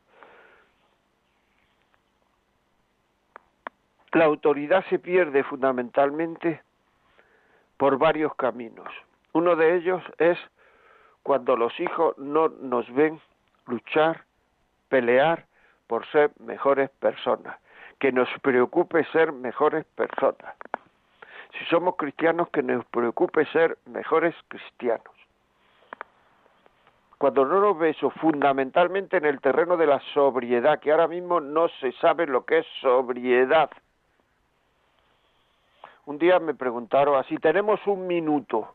La 4.12 4.24
autoridad 4.24 4.84
se 4.88 4.98
pierde 4.98 5.44
fundamentalmente 5.44 6.62
por 7.76 7.98
varios 7.98 8.34
caminos. 8.36 8.88
Uno 9.32 9.56
de 9.56 9.76
ellos 9.76 10.02
es 10.18 10.38
cuando 11.22 11.56
los 11.56 11.78
hijos 11.80 12.16
no 12.18 12.48
nos 12.48 12.92
ven 12.94 13.20
luchar, 13.66 14.24
pelear 14.88 15.46
por 15.86 16.06
ser 16.06 16.30
mejores 16.40 16.90
personas, 16.90 17.56
que 17.98 18.12
nos 18.12 18.28
preocupe 18.42 19.04
ser 19.12 19.32
mejores 19.32 19.84
personas 19.94 20.54
si 21.58 21.64
somos 21.66 21.96
cristianos, 21.96 22.48
que 22.50 22.62
nos 22.62 22.84
preocupe 22.86 23.44
ser 23.46 23.78
mejores 23.86 24.34
cristianos. 24.48 25.04
Cuando 27.18 27.44
no 27.44 27.60
nos 27.60 27.78
ve 27.78 27.90
eso 27.90 28.10
fundamentalmente 28.10 29.18
en 29.18 29.26
el 29.26 29.40
terreno 29.40 29.76
de 29.76 29.86
la 29.86 30.00
sobriedad, 30.12 30.80
que 30.80 30.90
ahora 30.90 31.06
mismo 31.06 31.40
no 31.40 31.68
se 31.80 31.92
sabe 31.92 32.26
lo 32.26 32.44
que 32.44 32.58
es 32.58 32.66
sobriedad. 32.80 33.70
Un 36.06 36.18
día 36.18 36.40
me 36.40 36.54
preguntaron 36.54 37.16
así, 37.16 37.36
tenemos 37.36 37.80
un 37.86 38.08
minuto 38.08 38.74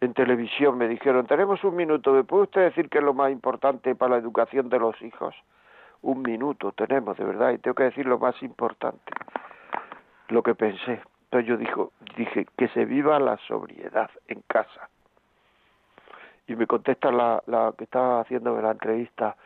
en 0.00 0.14
televisión, 0.14 0.78
me 0.78 0.88
dijeron, 0.88 1.26
tenemos 1.26 1.62
un 1.62 1.76
minuto, 1.76 2.12
¿me 2.12 2.24
puede 2.24 2.44
usted 2.44 2.62
decir 2.62 2.88
qué 2.88 2.98
es 2.98 3.04
lo 3.04 3.12
más 3.12 3.30
importante 3.30 3.94
para 3.94 4.12
la 4.12 4.18
educación 4.18 4.68
de 4.70 4.78
los 4.78 5.00
hijos? 5.02 5.34
Un 6.02 6.22
minuto 6.22 6.72
tenemos, 6.72 7.18
de 7.18 7.24
verdad, 7.24 7.50
y 7.50 7.58
tengo 7.58 7.74
que 7.74 7.84
decir 7.84 8.06
lo 8.06 8.18
más 8.18 8.42
importante, 8.42 9.12
lo 10.28 10.42
que 10.42 10.54
pensé. 10.54 11.02
Entonces 11.24 11.48
yo 11.48 11.56
dijo, 11.58 11.92
dije 12.16 12.46
que 12.56 12.68
se 12.68 12.86
viva 12.86 13.18
la 13.18 13.36
sobriedad 13.46 14.10
en 14.26 14.42
casa. 14.46 14.88
Y 16.46 16.56
me 16.56 16.66
contesta 16.66 17.12
la, 17.12 17.42
la 17.46 17.74
que 17.76 17.84
estaba 17.84 18.20
haciendo 18.20 18.60
la 18.60 18.72
entrevista, 18.72 19.36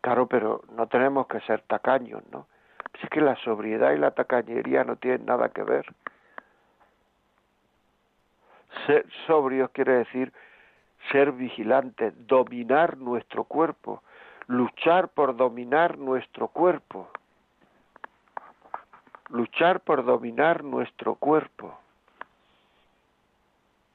claro, 0.00 0.26
pero 0.26 0.62
no 0.74 0.86
tenemos 0.86 1.26
que 1.26 1.40
ser 1.40 1.60
tacaños, 1.62 2.22
¿no? 2.32 2.46
Es 3.00 3.08
que 3.10 3.20
la 3.20 3.36
sobriedad 3.36 3.92
y 3.92 3.98
la 3.98 4.10
tacañería 4.10 4.82
no 4.82 4.96
tienen 4.96 5.26
nada 5.26 5.50
que 5.50 5.62
ver. 5.62 5.86
Ser 8.86 9.06
sobrios 9.26 9.70
quiere 9.70 9.92
decir 9.98 10.32
ser 11.12 11.32
vigilantes, 11.32 12.12
dominar 12.26 12.98
nuestro 12.98 13.44
cuerpo, 13.44 14.02
luchar 14.46 15.08
por 15.08 15.36
dominar 15.36 15.96
nuestro 15.96 16.48
cuerpo 16.48 17.08
luchar 19.28 19.80
por 19.80 20.04
dominar 20.04 20.64
nuestro 20.64 21.14
cuerpo, 21.14 21.78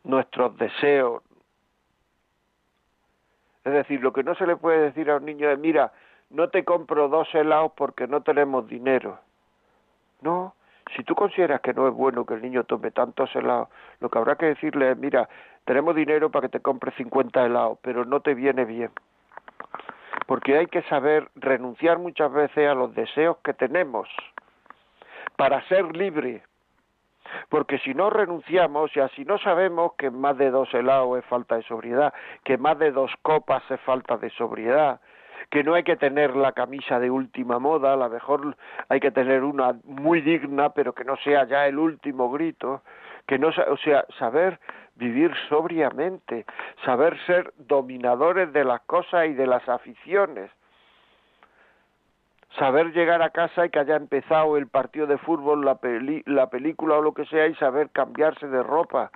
nuestros 0.04 0.58
deseos. 0.58 1.24
Es 3.64 3.74
decir, 3.74 4.02
lo 4.02 4.12
que 4.14 4.24
no 4.24 4.36
se 4.36 4.46
le 4.46 4.56
puede 4.56 4.80
decir 4.80 5.10
a 5.10 5.18
un 5.18 5.26
niño 5.26 5.50
es, 5.50 5.58
mira, 5.58 5.92
no 6.30 6.50
te 6.50 6.64
compro 6.64 7.08
dos 7.08 7.34
helados 7.34 7.72
porque 7.76 8.08
no 8.08 8.22
tenemos 8.22 8.68
dinero. 8.68 9.20
No, 10.22 10.56
si 10.96 11.04
tú 11.04 11.16
consideras 11.16 11.62
que 11.62 11.74
no 11.74 11.88
es 11.88 11.94
bueno 11.94 12.26
que 12.26 12.34
el 12.36 12.42
niño 12.42 12.64
tome 12.64 12.92
tantos 12.92 13.34
helados, 13.36 13.70
lo 14.00 14.10
que 14.10 14.18
habrá 14.18 14.36
que 14.36 14.48
decirle 14.48 14.92
es, 14.92 14.98
mira, 14.98 15.28
tenemos 15.66 15.96
dinero 15.96 16.30
para 16.30 16.48
que 16.48 16.58
te 16.58 16.60
compres 16.62 16.96
50 16.96 17.46
helados, 17.46 17.80
pero 17.82 18.06
no 18.06 18.20
te 18.20 18.34
viene 18.34 18.66
bien. 18.66 18.92
Porque 20.28 20.58
hay 20.58 20.68
que 20.68 20.84
saber 20.84 21.30
renunciar 21.36 22.00
muchas 22.00 22.32
veces 22.32 22.70
a 22.70 22.74
los 22.74 22.94
deseos 22.94 23.38
que 23.44 23.54
tenemos 23.54 24.10
para 25.36 25.62
ser 25.68 25.96
libre. 25.96 26.44
Porque 27.50 27.80
si 27.80 27.94
no 27.94 28.10
renunciamos, 28.10 28.96
y 28.96 29.00
así 29.00 29.26
no 29.26 29.38
sabemos 29.40 29.94
que 29.98 30.12
más 30.12 30.38
de 30.38 30.52
dos 30.52 30.72
helados 30.74 31.18
es 31.18 31.26
falta 31.26 31.56
de 31.56 31.64
sobriedad, 31.64 32.14
que 32.44 32.58
más 32.58 32.78
de 32.78 32.92
dos 32.92 33.12
copas 33.22 33.64
es 33.72 33.80
falta 33.82 34.18
de 34.18 34.30
sobriedad, 34.32 35.00
que 35.50 35.64
no 35.64 35.74
hay 35.74 35.84
que 35.84 35.96
tener 35.96 36.36
la 36.36 36.52
camisa 36.52 37.00
de 37.00 37.10
última 37.10 37.60
moda, 37.60 37.94
a 37.94 37.96
lo 37.96 38.10
mejor 38.10 38.56
hay 38.90 39.00
que 39.00 39.12
tener 39.12 39.44
una 39.44 39.76
muy 39.84 40.22
digna, 40.22 40.70
pero 40.70 40.94
que 40.94 41.04
no 41.04 41.16
sea 41.18 41.46
ya 41.46 41.68
el 41.68 41.78
último 41.78 42.32
grito, 42.32 42.82
que 43.28 43.40
no, 43.40 43.50
o 43.50 43.78
sea, 43.78 44.06
saber 44.20 44.60
vivir 44.96 45.32
sobriamente, 45.50 46.46
saber 46.86 47.18
ser 47.26 47.54
dominadores 47.58 48.54
de 48.54 48.64
las 48.64 48.82
cosas 48.82 49.28
y 49.28 49.34
de 49.34 49.48
las 49.48 49.68
aficiones, 49.68 50.52
saber 52.58 52.94
llegar 52.94 53.22
a 53.22 53.32
casa 53.32 53.66
y 53.66 53.70
que 53.70 53.80
haya 53.80 53.96
empezado 53.96 54.58
el 54.58 54.68
partido 54.68 55.08
de 55.08 55.18
fútbol, 55.18 55.66
la, 55.66 55.80
la 56.26 56.50
película 56.50 56.98
o 56.98 57.02
lo 57.02 57.14
que 57.14 57.26
sea 57.26 57.48
y 57.48 57.56
saber 57.56 57.90
cambiarse 57.90 58.48
de 58.48 58.62
ropa, 58.62 59.12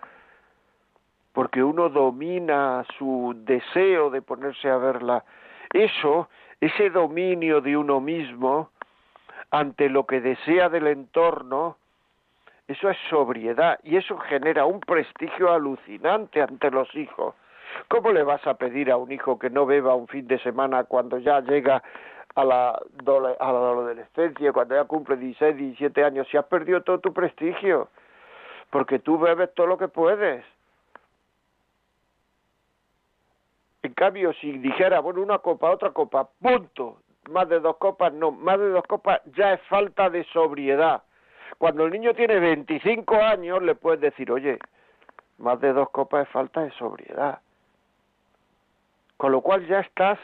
porque 1.34 1.64
uno 1.64 1.90
domina 1.90 2.84
su 2.98 3.36
deseo 3.46 4.10
de 4.10 4.24
ponerse 4.24 4.70
a 4.70 4.78
verla. 4.78 5.24
Eso, 5.74 6.30
ese 6.62 6.90
dominio 6.90 7.62
de 7.62 7.78
uno 7.78 8.00
mismo 8.00 8.70
ante 9.52 9.90
lo 9.90 10.06
que 10.06 10.22
desea 10.22 10.70
del 10.70 10.88
entorno, 10.88 11.78
eso 12.68 12.90
es 12.90 12.98
sobriedad 13.10 13.80
y 13.84 13.96
eso 13.96 14.18
genera 14.18 14.66
un 14.66 14.82
prestigio 14.82 15.52
alucinante 15.52 16.42
ante 16.42 16.70
los 16.70 16.94
hijos. 16.96 17.36
¿Cómo 17.88 18.12
le 18.12 18.24
vas 18.24 18.46
a 18.48 18.56
pedir 18.56 18.92
a 18.92 18.98
un 18.98 19.12
hijo 19.12 19.40
que 19.40 19.50
no 19.50 19.66
beba 19.66 19.96
un 19.96 20.08
fin 20.08 20.28
de 20.28 20.40
semana 20.40 20.84
cuando 20.84 21.18
ya 21.18 21.40
llega 21.42 21.82
a 22.36 22.44
la, 22.44 22.70
a 22.70 23.52
la 23.52 23.60
adolescencia, 23.60 24.52
cuando 24.52 24.76
ya 24.76 24.84
cumple 24.84 25.16
16, 25.18 25.56
17 25.56 26.04
años, 26.04 26.28
si 26.30 26.38
has 26.38 26.46
perdido 26.46 26.82
todo 26.82 27.00
tu 27.00 27.14
prestigio? 27.14 27.90
Porque 28.70 29.00
tú 29.00 29.18
bebes 29.18 29.54
todo 29.54 29.68
lo 29.68 29.78
que 29.78 29.88
puedes. 29.88 30.44
En 33.88 33.94
cambio, 33.94 34.34
si 34.34 34.52
dijera, 34.58 35.00
bueno, 35.00 35.22
una 35.22 35.38
copa, 35.38 35.72
otra 35.72 35.92
copa, 35.92 36.28
punto, 36.42 36.98
más 37.30 37.48
de 37.48 37.62
dos 37.62 37.78
copas, 37.78 38.12
no, 38.12 38.32
más 38.32 38.60
de 38.60 38.68
dos 38.68 38.84
copas 38.84 39.22
ya 39.34 39.54
es 39.54 39.62
falta 39.70 40.10
de 40.10 40.26
sobriedad. 40.26 41.04
Cuando 41.58 41.86
el 41.86 41.94
niño 41.94 42.14
tiene 42.14 42.38
25 42.38 43.16
años, 43.16 43.64
le 43.64 43.76
puedes 43.76 44.02
decir, 44.02 44.30
oye, 44.30 44.60
más 45.38 45.62
de 45.62 45.72
dos 45.72 45.90
copas 45.92 46.28
es 46.28 46.34
falta 46.34 46.64
de 46.64 46.72
sobriedad. 46.72 47.40
Con 49.16 49.32
lo 49.32 49.40
cual 49.40 49.66
ya 49.68 49.80
estás, 49.80 50.20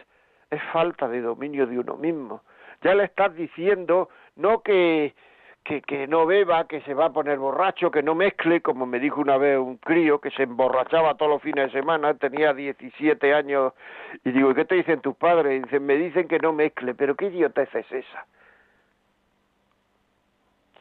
es 0.50 0.62
falta 0.74 1.08
de 1.08 1.22
dominio 1.22 1.66
de 1.66 1.80
uno 1.80 1.96
mismo. 1.96 2.42
Ya 2.82 2.94
le 2.94 3.06
estás 3.06 3.34
diciendo, 3.34 4.10
no 4.36 4.60
que, 4.62 5.16
que, 5.64 5.82
que 5.82 6.08
no 6.08 6.26
beba, 6.26 6.68
que 6.68 6.82
se 6.82 6.94
va 6.94 7.06
a 7.06 7.14
poner 7.14 7.40
borracho, 7.40 7.92
que 7.92 8.04
no 8.04 8.16
mezcle, 8.16 8.62
como 8.62 8.86
me 8.86 9.00
dijo 9.00 9.22
una 9.22 9.38
vez 9.38 9.58
un 9.58 9.78
crío 9.78 10.20
que 10.20 10.32
se 10.32 10.44
emborrachaba 10.44 11.16
todos 11.16 11.32
los 11.32 11.42
fines 11.42 11.72
de 11.72 11.80
semana, 11.80 12.14
tenía 12.16 12.54
17 12.54 13.34
años, 13.34 13.74
y 14.24 14.32
digo, 14.32 14.52
¿y 14.52 14.56
qué 14.56 14.66
te 14.66 14.76
dicen 14.76 15.02
tus 15.02 15.16
padres? 15.16 15.64
Dicen, 15.64 15.86
me 15.86 15.96
dicen 15.96 16.28
que 16.28 16.40
no 16.40 16.54
mezcle, 16.54 16.94
pero 16.96 17.16
qué 17.16 17.28
idiotez 17.28 17.74
es 17.76 17.92
esa. 17.92 18.26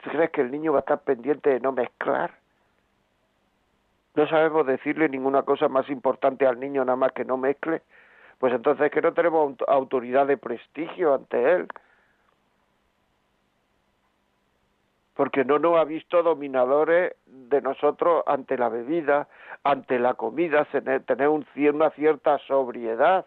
¿Tú 0.03 0.11
crees 0.11 0.31
que 0.31 0.41
el 0.41 0.51
niño 0.51 0.73
va 0.73 0.79
a 0.79 0.81
estar 0.81 1.01
pendiente 1.01 1.51
de 1.51 1.61
no 1.61 1.71
mezclar? 1.71 2.33
No 4.15 4.27
sabemos 4.29 4.67
decirle 4.67 5.09
ninguna 5.09 5.43
cosa 5.43 5.69
más 5.69 5.89
importante 5.89 6.47
al 6.47 6.59
niño 6.59 6.85
nada 6.85 6.97
más 6.97 7.13
que 7.13 7.25
no 7.25 7.37
mezcle. 7.37 7.83
Pues 8.39 8.53
entonces 8.53 8.91
que 8.91 9.01
no 9.01 9.15
tenemos 9.15 9.55
autoridad 9.69 10.27
de 10.27 10.37
prestigio 10.37 11.15
ante 11.15 11.53
él. 11.53 11.69
Porque 15.15 15.45
no 15.45 15.59
nos 15.59 15.79
ha 15.79 15.85
visto 15.85 16.23
dominadores 16.23 17.15
de 17.27 17.61
nosotros 17.61 18.23
ante 18.27 18.57
la 18.57 18.69
bebida, 18.69 19.29
ante 19.63 19.99
la 19.99 20.15
comida, 20.15 20.67
tener 21.07 21.29
una 21.29 21.91
cierta 21.91 22.39
sobriedad. 22.47 23.27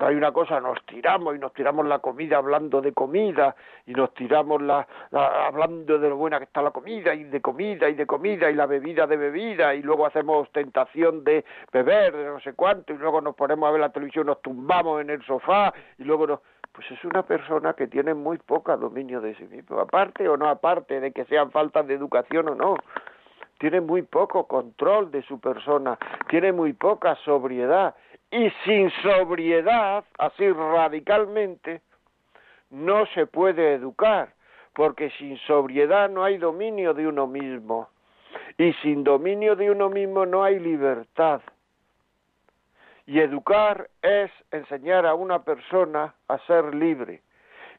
Hay 0.00 0.14
una 0.14 0.32
cosa 0.32 0.60
nos 0.60 0.84
tiramos 0.86 1.36
y 1.36 1.38
nos 1.38 1.52
tiramos 1.52 1.86
la 1.86 1.98
comida 1.98 2.38
hablando 2.38 2.80
de 2.80 2.92
comida 2.92 3.54
y 3.86 3.92
nos 3.92 4.12
tiramos 4.14 4.62
la, 4.62 4.86
hablando 5.12 5.98
de 5.98 6.08
lo 6.08 6.16
buena 6.16 6.38
que 6.38 6.44
está 6.44 6.62
la 6.62 6.70
comida 6.70 7.14
y 7.14 7.24
de 7.24 7.40
comida 7.40 7.88
y 7.88 7.94
de 7.94 8.06
comida 8.06 8.50
y 8.50 8.54
la 8.54 8.66
bebida 8.66 9.06
de 9.06 9.16
bebida 9.16 9.74
y 9.74 9.82
luego 9.82 10.06
hacemos 10.06 10.50
tentación 10.52 11.24
de 11.24 11.44
beber 11.72 12.16
de 12.16 12.24
no 12.26 12.40
sé 12.40 12.54
cuánto 12.54 12.92
y 12.92 12.98
luego 12.98 13.20
nos 13.20 13.34
ponemos 13.34 13.68
a 13.68 13.72
ver 13.72 13.80
la 13.80 13.90
televisión 13.90 14.26
nos 14.26 14.42
tumbamos 14.42 15.00
en 15.00 15.10
el 15.10 15.22
sofá 15.24 15.72
y 15.98 16.04
luego 16.04 16.26
nos 16.26 16.40
pues 16.72 16.90
es 16.90 17.02
una 17.06 17.22
persona 17.22 17.72
que 17.72 17.86
tiene 17.86 18.12
muy 18.12 18.36
poca 18.36 18.76
dominio 18.76 19.22
de 19.22 19.34
sí 19.36 19.44
mismo 19.44 19.80
aparte 19.80 20.28
o 20.28 20.36
no 20.36 20.46
aparte 20.48 21.00
de 21.00 21.10
que 21.10 21.24
sean 21.24 21.50
faltas 21.50 21.86
de 21.86 21.94
educación 21.94 22.48
o 22.50 22.54
no. 22.54 22.76
Tiene 23.58 23.80
muy 23.80 24.02
poco 24.02 24.46
control 24.46 25.10
de 25.10 25.22
su 25.22 25.40
persona, 25.40 25.98
tiene 26.28 26.52
muy 26.52 26.74
poca 26.74 27.14
sobriedad 27.24 27.94
y 28.30 28.50
sin 28.64 28.90
sobriedad, 29.02 30.04
así 30.18 30.50
radicalmente, 30.50 31.82
no 32.70 33.06
se 33.06 33.26
puede 33.26 33.74
educar, 33.74 34.34
porque 34.74 35.10
sin 35.18 35.38
sobriedad 35.38 36.10
no 36.10 36.24
hay 36.24 36.36
dominio 36.38 36.92
de 36.92 37.06
uno 37.06 37.26
mismo, 37.26 37.88
y 38.58 38.72
sin 38.74 39.04
dominio 39.04 39.56
de 39.56 39.70
uno 39.70 39.88
mismo 39.88 40.26
no 40.26 40.42
hay 40.42 40.58
libertad. 40.58 41.40
Y 43.06 43.20
educar 43.20 43.88
es 44.02 44.30
enseñar 44.50 45.06
a 45.06 45.14
una 45.14 45.44
persona 45.44 46.14
a 46.26 46.38
ser 46.46 46.74
libre. 46.74 47.22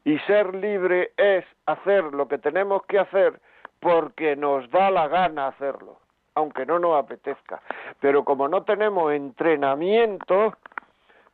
Y 0.05 0.17
ser 0.19 0.55
libre 0.55 1.11
es 1.17 1.43
hacer 1.65 2.05
lo 2.05 2.29
que 2.29 2.37
tenemos 2.37 2.85
que 2.85 2.97
hacer 2.97 3.41
porque 3.81 4.37
nos 4.37 4.69
da 4.71 4.89
la 4.89 5.09
gana 5.09 5.47
hacerlo 5.47 5.99
aunque 6.37 6.65
no 6.67 6.77
nos 6.77 7.03
apetezca. 7.03 7.61
Pero 7.99 8.23
como 8.23 8.47
no 8.47 8.63
tenemos 8.63 9.11
entrenamiento, 9.11 10.53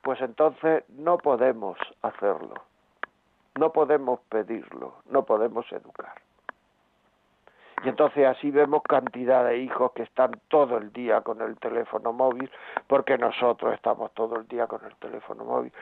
pues 0.01 0.21
entonces 0.21 0.83
no 0.89 1.17
podemos 1.17 1.77
hacerlo, 2.01 2.55
no 3.55 3.71
podemos 3.71 4.21
pedirlo, 4.29 4.95
no 5.09 5.23
podemos 5.23 5.69
educar. 5.71 6.13
Y 7.83 7.89
entonces 7.89 8.25
así 8.25 8.49
vemos 8.49 8.81
cantidad 8.83 9.43
de 9.43 9.57
hijos 9.57 9.91
que 9.91 10.03
están 10.03 10.31
todo 10.47 10.77
el 10.77 10.93
día 10.93 11.19
con 11.19 11.41
el 11.41 11.57
teléfono 11.57 12.13
móvil, 12.13 12.49
porque 12.87 13.17
nosotros 13.17 13.73
estamos 13.73 14.13
todo 14.13 14.37
el 14.37 14.47
día 14.47 14.67
con 14.67 14.85
el 14.85 14.95
teléfono 14.95 15.43
móvil, 15.43 15.73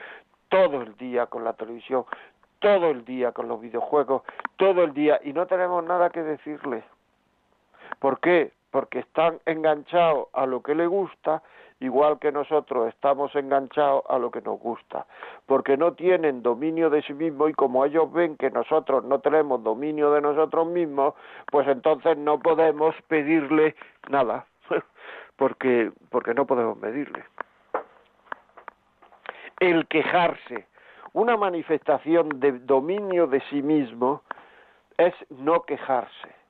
todo 0.48 0.82
el 0.82 0.96
día 0.96 1.26
con 1.26 1.44
la 1.44 1.52
televisión, 1.52 2.04
todo 2.58 2.90
el 2.90 3.04
día 3.04 3.30
con 3.30 3.46
los 3.46 3.60
videojuegos, 3.60 4.22
todo 4.56 4.82
el 4.82 4.92
día, 4.94 5.20
y 5.22 5.32
no 5.32 5.46
tenemos 5.46 5.84
nada 5.84 6.10
que 6.10 6.24
decirles. 6.24 6.82
¿Por 8.00 8.18
qué? 8.18 8.52
Porque 8.72 9.00
están 9.00 9.38
enganchados 9.44 10.28
a 10.32 10.46
lo 10.46 10.62
que 10.62 10.74
les 10.74 10.88
gusta, 10.88 11.42
igual 11.78 12.18
que 12.18 12.32
nosotros 12.32 12.88
estamos 12.88 13.34
enganchados 13.36 14.02
a 14.08 14.18
lo 14.18 14.30
que 14.30 14.40
nos 14.40 14.58
gusta, 14.58 15.06
porque 15.46 15.76
no 15.76 15.92
tienen 15.92 16.42
dominio 16.42 16.88
de 16.88 17.02
sí 17.02 17.12
mismos 17.12 17.50
y 17.50 17.52
como 17.52 17.84
ellos 17.84 18.10
ven 18.10 18.36
que 18.36 18.50
nosotros 18.50 19.04
no 19.04 19.20
tenemos 19.20 19.62
dominio 19.62 20.10
de 20.12 20.22
nosotros 20.22 20.66
mismos, 20.66 21.14
pues 21.50 21.68
entonces 21.68 22.16
no 22.16 22.40
podemos 22.40 22.94
pedirle 23.08 23.76
nada, 24.08 24.46
porque, 25.36 25.92
porque 26.10 26.32
no 26.32 26.46
podemos 26.46 26.78
medirle. 26.78 27.24
El 29.60 29.86
quejarse, 29.86 30.66
una 31.12 31.36
manifestación 31.36 32.40
de 32.40 32.52
dominio 32.52 33.26
de 33.26 33.42
sí 33.50 33.60
mismo 33.62 34.22
es 34.96 35.14
no 35.28 35.62
quejarse 35.62 36.41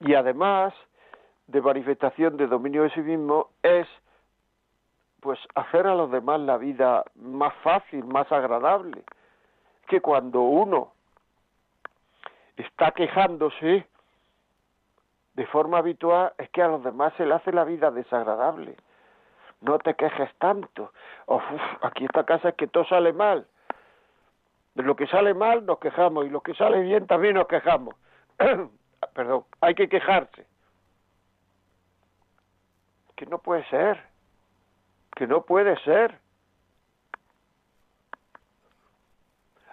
y 0.00 0.14
además 0.14 0.74
de 1.46 1.60
manifestación 1.60 2.36
de 2.36 2.46
dominio 2.46 2.82
de 2.82 2.90
sí 2.90 3.00
mismo 3.00 3.48
es 3.62 3.88
pues 5.20 5.38
hacer 5.54 5.86
a 5.86 5.94
los 5.94 6.10
demás 6.10 6.40
la 6.40 6.58
vida 6.58 7.04
más 7.16 7.52
fácil, 7.62 8.04
más 8.04 8.30
agradable. 8.30 9.02
Que 9.88 10.00
cuando 10.00 10.42
uno 10.42 10.92
está 12.56 12.92
quejándose 12.92 13.86
de 15.34 15.46
forma 15.46 15.78
habitual 15.78 16.32
es 16.38 16.48
que 16.50 16.62
a 16.62 16.68
los 16.68 16.84
demás 16.84 17.12
se 17.16 17.26
le 17.26 17.34
hace 17.34 17.52
la 17.52 17.64
vida 17.64 17.90
desagradable. 17.90 18.76
No 19.60 19.78
te 19.78 19.94
quejes 19.94 20.32
tanto. 20.38 20.92
Uf, 21.26 21.42
aquí 21.82 22.04
esta 22.04 22.24
casa 22.24 22.50
es 22.50 22.54
que 22.54 22.68
todo 22.68 22.84
sale 22.84 23.12
mal. 23.12 23.46
De 24.74 24.84
lo 24.84 24.94
que 24.94 25.08
sale 25.08 25.34
mal 25.34 25.66
nos 25.66 25.78
quejamos 25.78 26.26
y 26.26 26.30
lo 26.30 26.42
que 26.42 26.54
sale 26.54 26.80
bien 26.82 27.06
también 27.08 27.34
nos 27.34 27.48
quejamos. 27.48 27.96
perdón, 29.18 29.44
hay 29.60 29.74
que 29.74 29.88
quejarse. 29.88 30.46
Que 33.16 33.26
no 33.26 33.38
puede 33.38 33.64
ser, 33.64 34.00
que 35.16 35.26
no 35.26 35.42
puede 35.42 35.76
ser. 35.80 36.20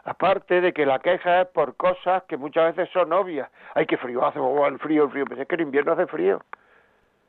Aparte 0.03 0.61
de 0.61 0.73
que 0.73 0.87
la 0.87 0.97
queja 0.97 1.41
es 1.41 1.47
por 1.49 1.75
cosas 1.75 2.23
que 2.23 2.37
muchas 2.37 2.75
veces 2.75 2.91
son 2.91 3.13
obvias. 3.13 3.47
Hay 3.75 3.85
que 3.85 3.97
frío, 3.97 4.25
hace 4.25 4.39
el 4.39 4.79
frío, 4.79 5.03
el 5.03 5.11
frío. 5.11 5.25
Pues 5.27 5.39
es 5.39 5.47
que 5.47 5.53
en 5.53 5.61
invierno 5.61 5.91
hace 5.91 6.07
frío. 6.07 6.41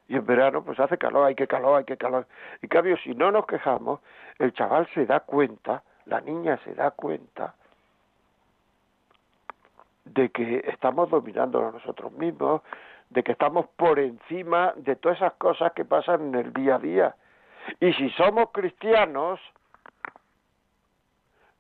Y 0.09 0.17
en 0.17 0.25
verano 0.25 0.65
pues 0.65 0.81
hace 0.81 0.97
calor, 0.97 1.27
hay 1.27 1.35
que 1.35 1.47
calor, 1.47 1.77
hay 1.77 1.85
que 1.85 1.99
calor. 1.99 2.27
En 2.63 2.71
cambio, 2.71 2.97
si 2.97 3.15
no 3.15 3.31
nos 3.31 3.45
quejamos, 3.45 4.01
el 4.39 4.55
chaval 4.55 4.89
se 4.95 5.05
da 5.05 5.21
cuenta 5.21 5.83
la 6.07 6.23
niña 6.23 6.59
se 6.65 6.75
da 6.75 6.93
cuenta 6.93 7.57
de 10.07 10.31
que 10.31 10.65
estamos 10.67 11.11
dominando 11.11 11.67
a 11.67 11.73
nosotros 11.73 12.13
mismos, 12.13 12.63
de 13.11 13.23
que 13.23 13.33
estamos 13.33 13.67
por 13.77 13.99
encima 13.99 14.73
de 14.77 14.97
todas 14.97 15.19
esas 15.19 15.35
cosas 15.35 15.73
que 15.73 15.85
pasan 15.85 16.29
en 16.29 16.35
el 16.35 16.53
día 16.53 16.77
a 16.77 16.79
día. 16.79 17.17
Y 17.81 17.93
si 17.95 18.11
somos 18.11 18.51
cristianos, 18.53 19.41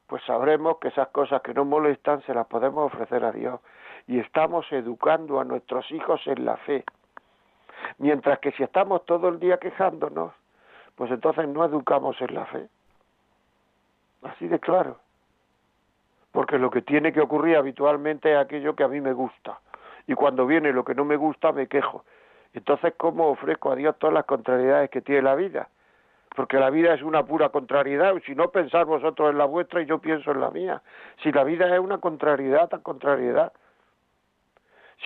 pues 0.07 0.23
sabremos 0.25 0.79
que 0.79 0.89
esas 0.89 1.09
cosas 1.09 1.43
que 1.43 1.53
nos 1.53 1.67
molestan 1.67 2.23
se 2.23 2.35
las 2.35 2.47
podemos 2.47 2.93
ofrecer 2.93 3.25
a 3.25 3.33
Dios 3.33 3.61
y 4.07 4.21
estamos 4.21 4.71
educando 4.71 5.41
a 5.41 5.45
nuestros 5.45 5.91
hijos 5.91 6.21
en 6.27 6.45
la 6.45 6.57
fe. 6.59 6.85
Mientras 7.99 8.39
que 8.39 8.53
si 8.53 8.63
estamos 8.63 9.05
todo 9.05 9.29
el 9.29 9.41
día 9.41 9.59
quejándonos, 9.59 10.33
pues 10.95 11.11
entonces 11.11 11.49
no 11.49 11.65
educamos 11.65 12.21
en 12.21 12.35
la 12.35 12.47
fe. 12.47 12.69
Así 14.23 14.47
de 14.47 14.59
claro. 14.61 14.99
Porque 16.37 16.59
lo 16.59 16.69
que 16.69 16.83
tiene 16.83 17.15
que 17.15 17.23
ocurrir 17.23 17.57
habitualmente 17.57 18.31
es 18.31 18.37
aquello 18.37 18.77
que 18.77 18.85
a 18.85 18.89
mí 18.89 19.01
me 19.01 19.15
gusta. 19.15 19.59
Y 20.07 20.13
cuando 20.13 20.47
viene 20.47 20.71
lo 20.71 20.85
que 20.85 20.95
no 20.95 21.03
me 21.07 21.17
gusta, 21.17 21.51
me 21.51 21.67
quejo. 21.67 22.05
Entonces, 22.53 22.93
¿cómo 22.99 23.29
ofrezco 23.29 23.73
a 23.73 23.75
Dios 23.75 23.97
todas 23.99 24.13
las 24.13 24.27
contrariedades 24.27 24.91
que 24.91 25.01
tiene 25.01 25.23
la 25.23 25.35
vida? 25.35 25.71
Porque 26.37 26.59
la 26.59 26.69
vida 26.69 26.93
es 26.93 27.01
una 27.01 27.25
pura 27.25 27.49
contrariedad. 27.49 28.13
Si 28.27 28.35
no 28.35 28.51
pensar 28.51 28.85
vosotros 28.85 29.31
en 29.31 29.39
la 29.39 29.47
vuestra 29.47 29.81
y 29.81 29.87
yo 29.87 29.99
pienso 29.99 30.31
en 30.31 30.43
la 30.43 30.51
mía. 30.51 30.83
Si 31.23 31.33
la 31.33 31.43
vida 31.43 31.75
es 31.75 31.81
una 31.81 31.97
contrariedad, 31.97 32.69
tan 32.69 32.83
contrariedad. 32.83 33.55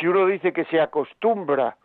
Si 0.00 0.08
uno 0.08 0.26
dice 0.26 0.52
que 0.52 0.64
se 0.64 0.80
acostumbra 0.80 1.76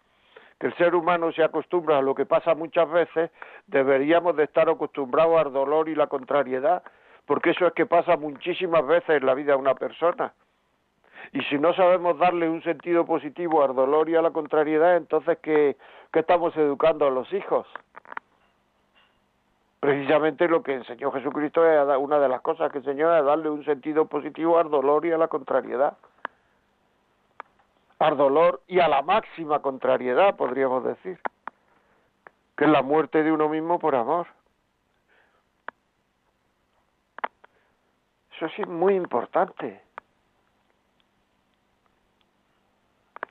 que 0.60 0.66
el 0.66 0.76
ser 0.76 0.96
humano 0.96 1.32
se 1.34 1.44
acostumbra 1.44 2.00
a 2.00 2.02
lo 2.02 2.16
que 2.16 2.26
pasa 2.26 2.56
muchas 2.56 2.90
veces, 2.90 3.30
deberíamos 3.68 4.36
de 4.38 4.46
estar 4.46 4.68
acostumbrados 4.70 5.38
al 5.38 5.54
dolor 5.54 5.88
y 5.88 5.94
la 5.94 6.08
contrariedad, 6.08 6.82
porque 7.26 7.52
eso 7.52 7.68
es 7.68 7.74
que 7.74 7.86
pasa 7.86 8.18
muchísimas 8.18 8.86
veces 8.86 9.22
en 9.22 9.26
la 9.26 9.34
vida 9.34 9.54
de 9.54 9.60
una 9.60 9.76
persona. 9.76 10.34
Y 11.32 11.42
si 11.44 11.58
no 11.58 11.74
sabemos 11.74 12.18
darle 12.20 12.48
un 12.48 12.62
sentido 12.64 13.06
positivo 13.06 13.64
al 13.64 13.76
dolor 13.76 14.10
y 14.10 14.16
a 14.16 14.22
la 14.22 14.32
contrariedad, 14.32 14.98
entonces 14.98 15.38
¿qué, 15.42 15.76
estamos 16.14 16.56
educando 16.56 17.08
a 17.08 17.12
los 17.12 17.32
hijos? 17.34 17.68
Precisamente 19.80 20.48
lo 20.48 20.64
que 20.64 20.74
enseñó 20.74 21.12
Jesucristo 21.12 21.66
es 21.70 21.98
una 21.98 22.20
de 22.20 22.30
las 22.30 22.42
cosas 22.42 22.72
que 22.72 22.80
enseñó 22.80 23.16
es 23.16 23.26
darle 23.26 23.50
un 23.50 23.66
sentido 23.66 24.06
positivo 24.06 24.58
al 24.58 24.70
dolor 24.70 25.06
y 25.06 25.12
a 25.12 25.18
la 25.18 25.28
contrariedad 25.28 25.98
al 28.00 28.18
dolor 28.18 28.62
y 28.68 28.80
a 28.80 28.88
la 28.88 29.02
máxima 29.02 29.62
contrariedad, 29.62 30.36
podríamos 30.36 30.84
decir, 30.84 31.20
que 32.58 32.66
es 32.66 32.70
la 32.70 32.82
muerte 32.82 33.24
de 33.24 33.32
uno 33.32 33.50
mismo 33.50 33.80
por 33.80 33.96
amor. 33.96 34.28
Eso 38.36 38.50
sí 38.50 38.62
es 38.62 38.68
muy 38.68 38.96
importante. 38.96 39.82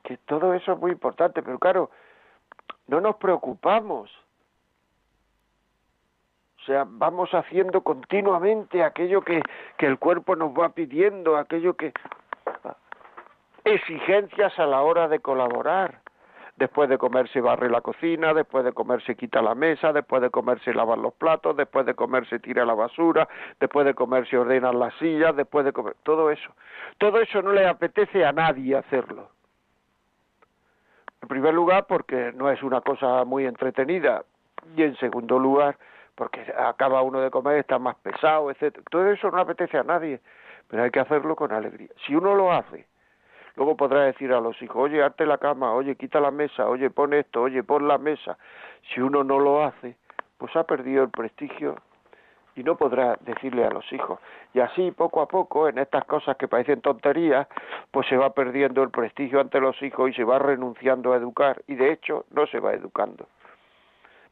Que 0.02 0.16
todo 0.18 0.54
eso 0.54 0.72
es 0.72 0.78
muy 0.78 0.92
importante, 0.92 1.42
pero 1.42 1.58
claro, 1.58 1.90
no 2.86 3.00
nos 3.00 3.16
preocupamos. 3.16 4.10
O 6.60 6.66
sea, 6.66 6.84
vamos 6.86 7.30
haciendo 7.34 7.82
continuamente 7.82 8.82
aquello 8.82 9.20
que, 9.20 9.42
que 9.76 9.86
el 9.86 9.98
cuerpo 9.98 10.34
nos 10.36 10.52
va 10.52 10.70
pidiendo, 10.70 11.36
aquello 11.36 11.74
que 11.74 11.92
exigencias 13.64 14.58
a 14.58 14.66
la 14.66 14.82
hora 14.82 15.08
de 15.08 15.20
colaborar. 15.20 16.03
Después 16.56 16.88
de 16.88 16.98
comer 16.98 17.28
se 17.30 17.40
barre 17.40 17.68
la 17.68 17.80
cocina, 17.80 18.32
después 18.32 18.64
de 18.64 18.72
comer 18.72 19.02
se 19.02 19.16
quita 19.16 19.42
la 19.42 19.56
mesa, 19.56 19.92
después 19.92 20.22
de 20.22 20.30
comer 20.30 20.60
se 20.60 20.72
lavan 20.72 21.02
los 21.02 21.12
platos, 21.12 21.56
después 21.56 21.84
de 21.84 21.94
comer 21.94 22.28
se 22.28 22.38
tira 22.38 22.64
la 22.64 22.74
basura, 22.74 23.28
después 23.58 23.84
de 23.84 23.94
comer 23.94 24.28
se 24.28 24.38
ordenan 24.38 24.78
las 24.78 24.94
sillas, 24.94 25.34
después 25.34 25.64
de 25.64 25.72
comer 25.72 25.96
todo 26.04 26.30
eso. 26.30 26.54
Todo 26.98 27.20
eso 27.20 27.42
no 27.42 27.52
le 27.52 27.66
apetece 27.66 28.24
a 28.24 28.30
nadie 28.30 28.76
hacerlo. 28.76 29.30
En 31.22 31.28
primer 31.28 31.54
lugar, 31.54 31.86
porque 31.88 32.32
no 32.36 32.48
es 32.50 32.62
una 32.62 32.82
cosa 32.82 33.24
muy 33.24 33.46
entretenida. 33.46 34.24
Y 34.76 34.82
en 34.82 34.96
segundo 34.96 35.38
lugar, 35.38 35.76
porque 36.14 36.40
acaba 36.56 37.02
uno 37.02 37.20
de 37.20 37.30
comer, 37.30 37.58
está 37.58 37.78
más 37.78 37.96
pesado, 37.96 38.50
etc. 38.50 38.78
Todo 38.90 39.10
eso 39.10 39.30
no 39.30 39.38
apetece 39.38 39.76
a 39.76 39.82
nadie, 39.82 40.20
pero 40.68 40.84
hay 40.84 40.90
que 40.90 41.00
hacerlo 41.00 41.34
con 41.34 41.50
alegría. 41.50 41.88
Si 42.06 42.14
uno 42.14 42.34
lo 42.34 42.52
hace 42.52 42.86
Luego 43.56 43.76
podrá 43.76 44.02
decir 44.02 44.32
a 44.32 44.40
los 44.40 44.60
hijos, 44.62 44.76
oye, 44.76 45.02
hazte 45.02 45.26
la 45.26 45.38
cama, 45.38 45.72
oye, 45.72 45.94
quita 45.96 46.20
la 46.20 46.30
mesa, 46.30 46.68
oye, 46.68 46.90
pon 46.90 47.14
esto, 47.14 47.42
oye, 47.42 47.62
pon 47.62 47.86
la 47.86 47.98
mesa. 47.98 48.36
Si 48.92 49.00
uno 49.00 49.22
no 49.22 49.38
lo 49.38 49.64
hace, 49.64 49.96
pues 50.38 50.54
ha 50.56 50.64
perdido 50.64 51.04
el 51.04 51.10
prestigio 51.10 51.76
y 52.56 52.62
no 52.62 52.76
podrá 52.76 53.16
decirle 53.20 53.64
a 53.64 53.70
los 53.70 53.90
hijos. 53.92 54.18
Y 54.52 54.60
así, 54.60 54.90
poco 54.92 55.20
a 55.20 55.28
poco, 55.28 55.68
en 55.68 55.78
estas 55.78 56.04
cosas 56.04 56.36
que 56.36 56.48
parecen 56.48 56.80
tonterías, 56.80 57.48
pues 57.90 58.06
se 58.08 58.16
va 58.16 58.30
perdiendo 58.30 58.82
el 58.82 58.90
prestigio 58.90 59.40
ante 59.40 59.60
los 59.60 59.80
hijos 59.82 60.10
y 60.10 60.14
se 60.14 60.24
va 60.24 60.38
renunciando 60.38 61.12
a 61.12 61.16
educar. 61.16 61.62
Y 61.66 61.74
de 61.74 61.92
hecho, 61.92 62.24
no 62.30 62.46
se 62.46 62.60
va 62.60 62.72
educando. 62.72 63.26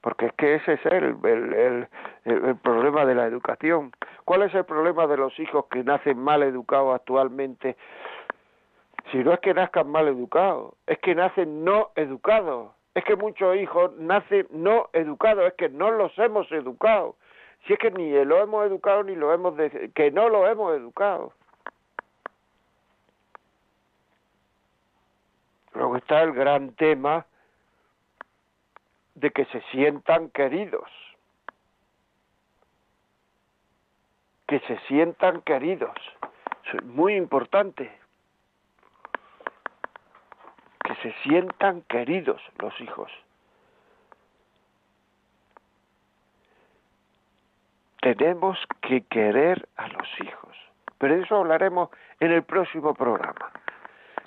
Porque 0.01 0.27
es 0.27 0.33
que 0.35 0.57
ese 0.57 0.75
es 0.75 0.87
el, 0.87 1.17
el, 1.25 1.55
el, 1.55 1.89
el 2.25 2.57
problema 2.57 3.05
de 3.05 3.15
la 3.15 3.27
educación. 3.27 3.93
¿Cuál 4.25 4.43
es 4.43 4.55
el 4.55 4.65
problema 4.65 5.07
de 5.07 5.17
los 5.17 5.39
hijos 5.39 5.67
que 5.67 5.85
nacen 5.85 6.19
mal 6.19 6.43
educados 6.43 6.95
actualmente? 6.95 7.77
Si 9.11 9.19
no 9.19 9.33
es 9.33 9.41
que 9.41 9.55
nazcan 9.55 9.91
mal 9.91 10.09
educados, 10.09 10.75
es 10.87 10.99
que 10.99 11.15
nacen 11.15 11.65
no 11.65 11.91
educados. 11.97 12.73
Es 12.95 13.05
que 13.05 13.17
muchos 13.17 13.57
hijos 13.57 13.97
nacen 13.97 14.47
no 14.51 14.89
educados, 14.93 15.47
es 15.47 15.55
que 15.55 15.69
no 15.69 15.91
los 15.91 16.17
hemos 16.19 16.51
educado. 16.53 17.17
Si 17.67 17.73
es 17.73 17.79
que 17.79 17.91
ni 17.91 18.13
lo 18.25 18.39
hemos 18.39 18.67
educado 18.67 19.03
ni 19.05 19.15
lo 19.15 19.33
hemos 19.33 19.55
que 19.95 20.11
no 20.11 20.29
lo 20.29 20.47
hemos 20.49 20.75
educado. 20.75 21.33
Luego 25.75 25.97
está 25.97 26.23
el 26.23 26.33
gran 26.33 26.75
tema 26.75 27.27
de 29.15 29.31
que 29.31 29.45
se 29.47 29.61
sientan 29.71 30.31
queridos. 30.31 30.89
Que 34.47 34.61
se 34.61 34.79
sientan 34.89 35.41
queridos. 35.43 35.97
es 36.73 36.85
muy 36.85 37.15
importante 37.15 37.91
que 40.85 40.92
se 41.03 41.13
sientan 41.25 41.83
queridos 41.83 42.41
los 42.59 42.81
hijos. 42.81 43.11
Tenemos 48.01 48.59
que 48.81 49.03
querer 49.03 49.69
a 49.77 49.89
los 49.89 50.09
hijos, 50.21 50.57
pero 50.99 51.15
de 51.15 51.23
eso 51.23 51.37
hablaremos 51.37 51.91
en 52.21 52.33
el 52.33 52.43
próximo 52.43 52.95
programa. 52.95 53.51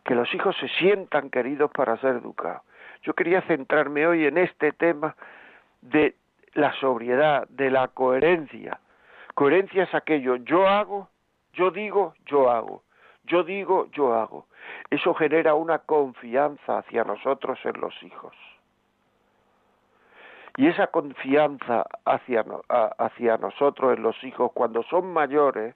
Que 0.05 0.15
los 0.15 0.33
hijos 0.33 0.55
se 0.57 0.69
sientan 0.69 1.29
queridos 1.29 1.71
para 1.71 1.97
ser 1.97 2.15
educados. 2.15 2.61
Yo 3.01 3.13
quería 3.13 3.41
centrarme 3.41 4.07
hoy 4.07 4.25
en 4.25 4.37
este 4.37 4.71
tema 4.71 5.15
de 5.81 6.15
la 6.53 6.73
sobriedad, 6.79 7.47
de 7.49 7.69
la 7.69 7.87
coherencia. 7.89 8.79
Coherencia 9.33 9.83
es 9.83 9.93
aquello, 9.93 10.37
yo 10.37 10.67
hago, 10.67 11.09
yo 11.53 11.71
digo, 11.71 12.13
yo 12.25 12.49
hago. 12.49 12.84
Yo 13.25 13.43
digo, 13.43 13.87
yo 13.91 14.13
hago. 14.13 14.47
Eso 14.89 15.13
genera 15.13 15.55
una 15.55 15.79
confianza 15.79 16.79
hacia 16.79 17.03
nosotros 17.03 17.59
en 17.63 17.79
los 17.79 18.01
hijos. 18.03 18.35
Y 20.57 20.67
esa 20.67 20.87
confianza 20.87 21.85
hacia, 22.05 22.45
hacia 22.97 23.37
nosotros 23.37 23.97
en 23.97 24.03
los 24.03 24.23
hijos 24.23 24.51
cuando 24.53 24.83
son 24.83 25.11
mayores 25.11 25.75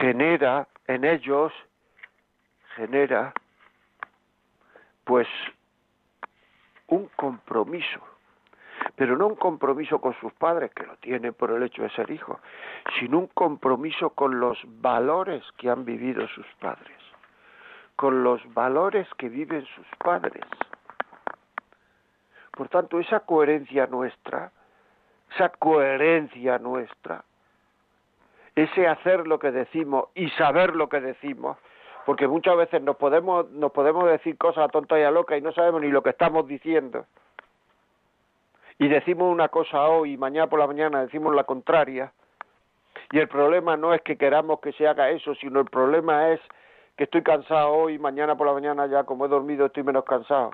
genera 0.00 0.68
en 0.86 1.04
ellos, 1.04 1.52
genera 2.76 3.32
pues 5.04 5.28
un 6.88 7.08
compromiso 7.16 8.13
pero 8.96 9.16
no 9.16 9.26
un 9.26 9.34
compromiso 9.34 10.00
con 10.00 10.14
sus 10.20 10.32
padres, 10.34 10.72
que 10.72 10.86
lo 10.86 10.96
tienen 10.96 11.34
por 11.34 11.50
el 11.50 11.62
hecho 11.62 11.82
de 11.82 11.90
ser 11.90 12.10
hijos, 12.10 12.38
sino 12.98 13.18
un 13.18 13.26
compromiso 13.28 14.10
con 14.10 14.38
los 14.38 14.58
valores 14.64 15.42
que 15.56 15.68
han 15.68 15.84
vivido 15.84 16.26
sus 16.28 16.46
padres, 16.60 16.96
con 17.96 18.22
los 18.22 18.40
valores 18.54 19.08
que 19.18 19.28
viven 19.28 19.64
sus 19.74 19.86
padres. 19.98 20.44
Por 22.52 22.68
tanto, 22.68 23.00
esa 23.00 23.20
coherencia 23.20 23.86
nuestra, 23.88 24.52
esa 25.34 25.48
coherencia 25.48 26.58
nuestra, 26.58 27.24
ese 28.54 28.86
hacer 28.86 29.26
lo 29.26 29.40
que 29.40 29.50
decimos 29.50 30.06
y 30.14 30.30
saber 30.30 30.76
lo 30.76 30.88
que 30.88 31.00
decimos, 31.00 31.58
porque 32.06 32.28
muchas 32.28 32.56
veces 32.56 32.80
nos 32.80 32.94
podemos, 32.94 33.50
nos 33.50 33.72
podemos 33.72 34.08
decir 34.08 34.38
cosas 34.38 34.70
a 34.72 34.98
y 34.98 35.02
a 35.02 35.10
loca 35.10 35.36
y 35.36 35.40
no 35.40 35.50
sabemos 35.50 35.80
ni 35.80 35.88
lo 35.88 36.02
que 36.04 36.10
estamos 36.10 36.46
diciendo 36.46 37.06
y 38.78 38.88
decimos 38.88 39.32
una 39.32 39.48
cosa 39.48 39.88
hoy 39.88 40.12
y 40.12 40.16
mañana 40.16 40.48
por 40.48 40.58
la 40.58 40.66
mañana 40.66 41.02
decimos 41.02 41.34
la 41.34 41.44
contraria, 41.44 42.12
y 43.12 43.18
el 43.18 43.28
problema 43.28 43.76
no 43.76 43.94
es 43.94 44.02
que 44.02 44.16
queramos 44.16 44.60
que 44.60 44.72
se 44.72 44.86
haga 44.88 45.10
eso, 45.10 45.34
sino 45.36 45.60
el 45.60 45.66
problema 45.66 46.32
es 46.32 46.40
que 46.96 47.04
estoy 47.04 47.22
cansado 47.22 47.72
hoy 47.72 47.94
y 47.94 47.98
mañana 47.98 48.36
por 48.36 48.46
la 48.46 48.52
mañana 48.52 48.86
ya 48.86 49.04
como 49.04 49.26
he 49.26 49.28
dormido 49.28 49.66
estoy 49.66 49.82
menos 49.82 50.04
cansado. 50.04 50.52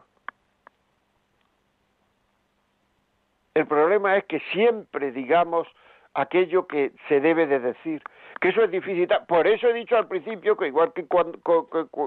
El 3.54 3.66
problema 3.66 4.16
es 4.16 4.24
que 4.24 4.40
siempre 4.52 5.10
digamos 5.12 5.66
aquello 6.14 6.66
que 6.66 6.92
se 7.08 7.20
debe 7.20 7.46
de 7.46 7.60
decir, 7.60 8.02
que 8.40 8.48
eso 8.48 8.62
es 8.62 8.70
difícil. 8.70 9.08
Por 9.28 9.46
eso 9.46 9.68
he 9.68 9.72
dicho 9.74 9.96
al 9.96 10.08
principio 10.08 10.56
que 10.56 10.66
igual 10.66 10.92
que 10.92 11.06
cuando 11.06 11.38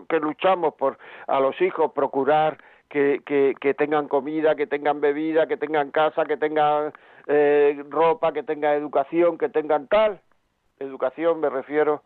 que, 0.09 0.19
luchamos 0.19 0.73
por 0.75 0.97
a 1.27 1.39
los 1.39 1.59
hijos 1.61 1.91
procurar 1.93 2.57
que, 2.93 3.75
tengan 3.75 4.07
comida, 4.07 4.55
que 4.55 4.67
tengan 4.67 5.01
bebida, 5.01 5.47
que 5.47 5.57
tengan 5.57 5.89
casa, 5.89 6.25
que 6.25 6.37
tengan 6.37 6.93
eh, 7.27 7.83
ropa, 7.89 8.31
que 8.33 8.43
tengan 8.43 8.75
educación, 8.75 9.37
que 9.37 9.49
tengan 9.49 9.87
tal. 9.87 10.21
Educación 10.79 11.39
me 11.39 11.49
refiero 11.49 12.03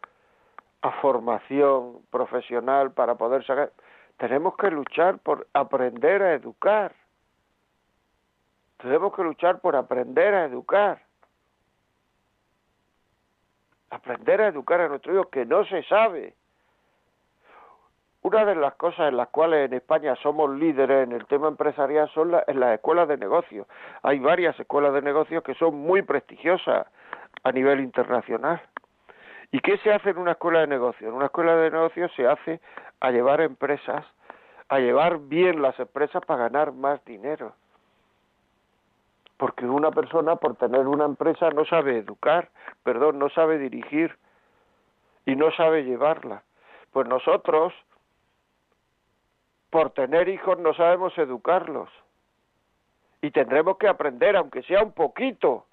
a 0.82 0.92
formación 1.02 2.00
profesional 2.10 2.92
para 2.92 3.16
poder 3.16 3.46
sacar. 3.46 3.74
Tenemos 4.18 4.56
que 4.56 4.72
luchar 4.72 5.20
por 5.20 5.48
aprender 5.54 6.22
a 6.24 6.34
educar. 6.34 6.96
Tenemos 8.78 9.14
que 9.14 9.24
luchar 9.24 9.60
por 9.60 9.76
aprender 9.76 10.34
a 10.34 10.46
educar. 10.46 11.02
Aprender 13.90 14.42
a 14.42 14.48
educar 14.48 14.80
a 14.80 14.88
nuestros 14.88 15.16
hijos 15.16 15.28
que 15.28 15.46
no 15.46 15.66
se 15.66 15.84
sabe. 15.84 16.34
Una 18.28 18.44
de 18.44 18.56
las 18.56 18.76
cosas 18.76 19.08
en 19.08 19.16
las 19.16 19.30
cuales 19.30 19.70
en 19.70 19.74
España 19.78 20.14
somos 20.22 20.50
líderes 20.50 21.08
en 21.08 21.14
el 21.14 21.26
tema 21.28 21.48
empresarial 21.48 22.10
son 22.14 22.36
en 22.46 22.60
las 22.60 22.76
escuelas 22.76 23.08
de 23.08 23.16
negocios. 23.16 23.66
Hay 24.04 24.20
varias 24.20 24.60
escuelas 24.60 24.94
de 24.94 25.02
negocios 25.02 25.42
que 25.44 25.54
son 25.54 25.76
muy 25.76 26.02
prestigiosas 26.02 26.88
a 27.44 27.52
nivel 27.54 27.80
internacional. 27.80 28.62
¿Y 29.54 29.62
qué 29.62 29.78
se 29.78 29.94
hace 29.94 30.10
en 30.10 30.18
una 30.18 30.34
escuela 30.34 30.60
de 30.60 30.68
negocios? 30.68 31.08
En 31.08 31.16
una 31.16 31.28
escuela 31.28 31.56
de 31.56 31.72
negocios 31.72 32.12
se 32.18 32.28
hace 32.28 32.60
a 33.00 33.12
llevar 33.12 33.40
empresas, 33.40 34.06
a 34.68 34.80
llevar 34.80 35.20
bien 35.20 35.62
las 35.62 35.80
empresas 35.80 36.22
para 36.26 36.50
ganar 36.50 36.74
más 36.74 37.00
dinero. 37.06 37.54
Porque 39.38 39.66
una 39.66 39.92
persona 39.92 40.36
por 40.36 40.58
tener 40.58 40.86
una 40.86 41.06
empresa 41.06 41.50
no 41.52 41.64
sabe 41.64 42.00
educar, 42.00 42.50
perdón, 42.84 43.20
no 43.20 43.30
sabe 43.30 43.58
dirigir 43.58 44.18
y 45.26 45.38
no 45.38 45.50
sabe 45.52 45.86
llevarla. 45.86 46.44
Pues 46.92 47.08
nosotros, 47.08 47.72
por 49.70 49.92
tener 49.92 50.30
hijos, 50.30 50.58
no 50.60 50.74
sabemos 50.74 51.18
educarlos. 51.18 51.90
Y 53.22 53.32
tendremos 53.32 53.78
que 53.78 53.88
aprender, 53.88 54.36
aunque 54.36 54.64
sea 54.64 54.84
un 54.84 54.92
poquito, 54.92 55.66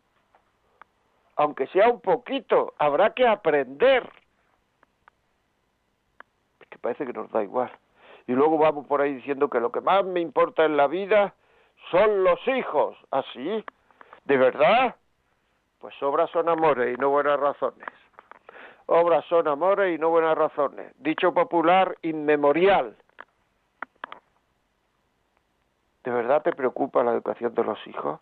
aunque 1.37 1.67
sea 1.69 1.89
un 1.89 2.01
poquito, 2.01 2.75
habrá 2.79 3.15
que 3.15 3.27
aprender. 3.27 4.09
que 6.71 6.79
parece 6.79 7.07
que 7.07 7.13
nos 7.13 7.31
da 7.31 7.43
igual. 7.43 7.71
Y 8.27 8.33
luego 8.33 8.59
vamos 8.59 8.87
por 8.87 9.01
ahí 9.01 9.15
diciendo 9.15 9.49
que 9.49 9.61
lo 9.61 9.71
que 9.71 9.81
más 9.81 10.05
me 10.05 10.21
importa 10.21 10.65
en 10.65 10.77
la 10.77 10.87
vida 10.87 11.35
son 11.91 12.25
los 12.25 12.41
hijos. 12.49 12.97
¿Así? 13.11 13.65
¿Ah, 13.65 13.73
¿De 14.25 14.37
verdad? 14.37 14.97
Pues 15.79 15.95
obras 16.03 16.31
son 16.31 16.49
amores 16.49 16.97
y 16.97 17.01
no 17.01 17.11
buenas 17.11 17.39
razones. 17.39 17.87
Obras 18.87 19.25
son 19.27 19.49
amores 19.49 19.95
y 19.95 19.99
no 20.01 20.09
buenas 20.11 20.37
razones. 20.37 20.93
Dicho 20.99 21.33
popular 21.35 21.97
inmemorial. 22.03 22.97
¿De 26.05 26.11
verdad 26.11 26.43
te 26.43 26.53
preocupa 26.53 27.03
la 27.03 27.13
educación 27.13 27.55
de 27.55 27.65
los 27.65 27.79
hijos? 27.87 28.21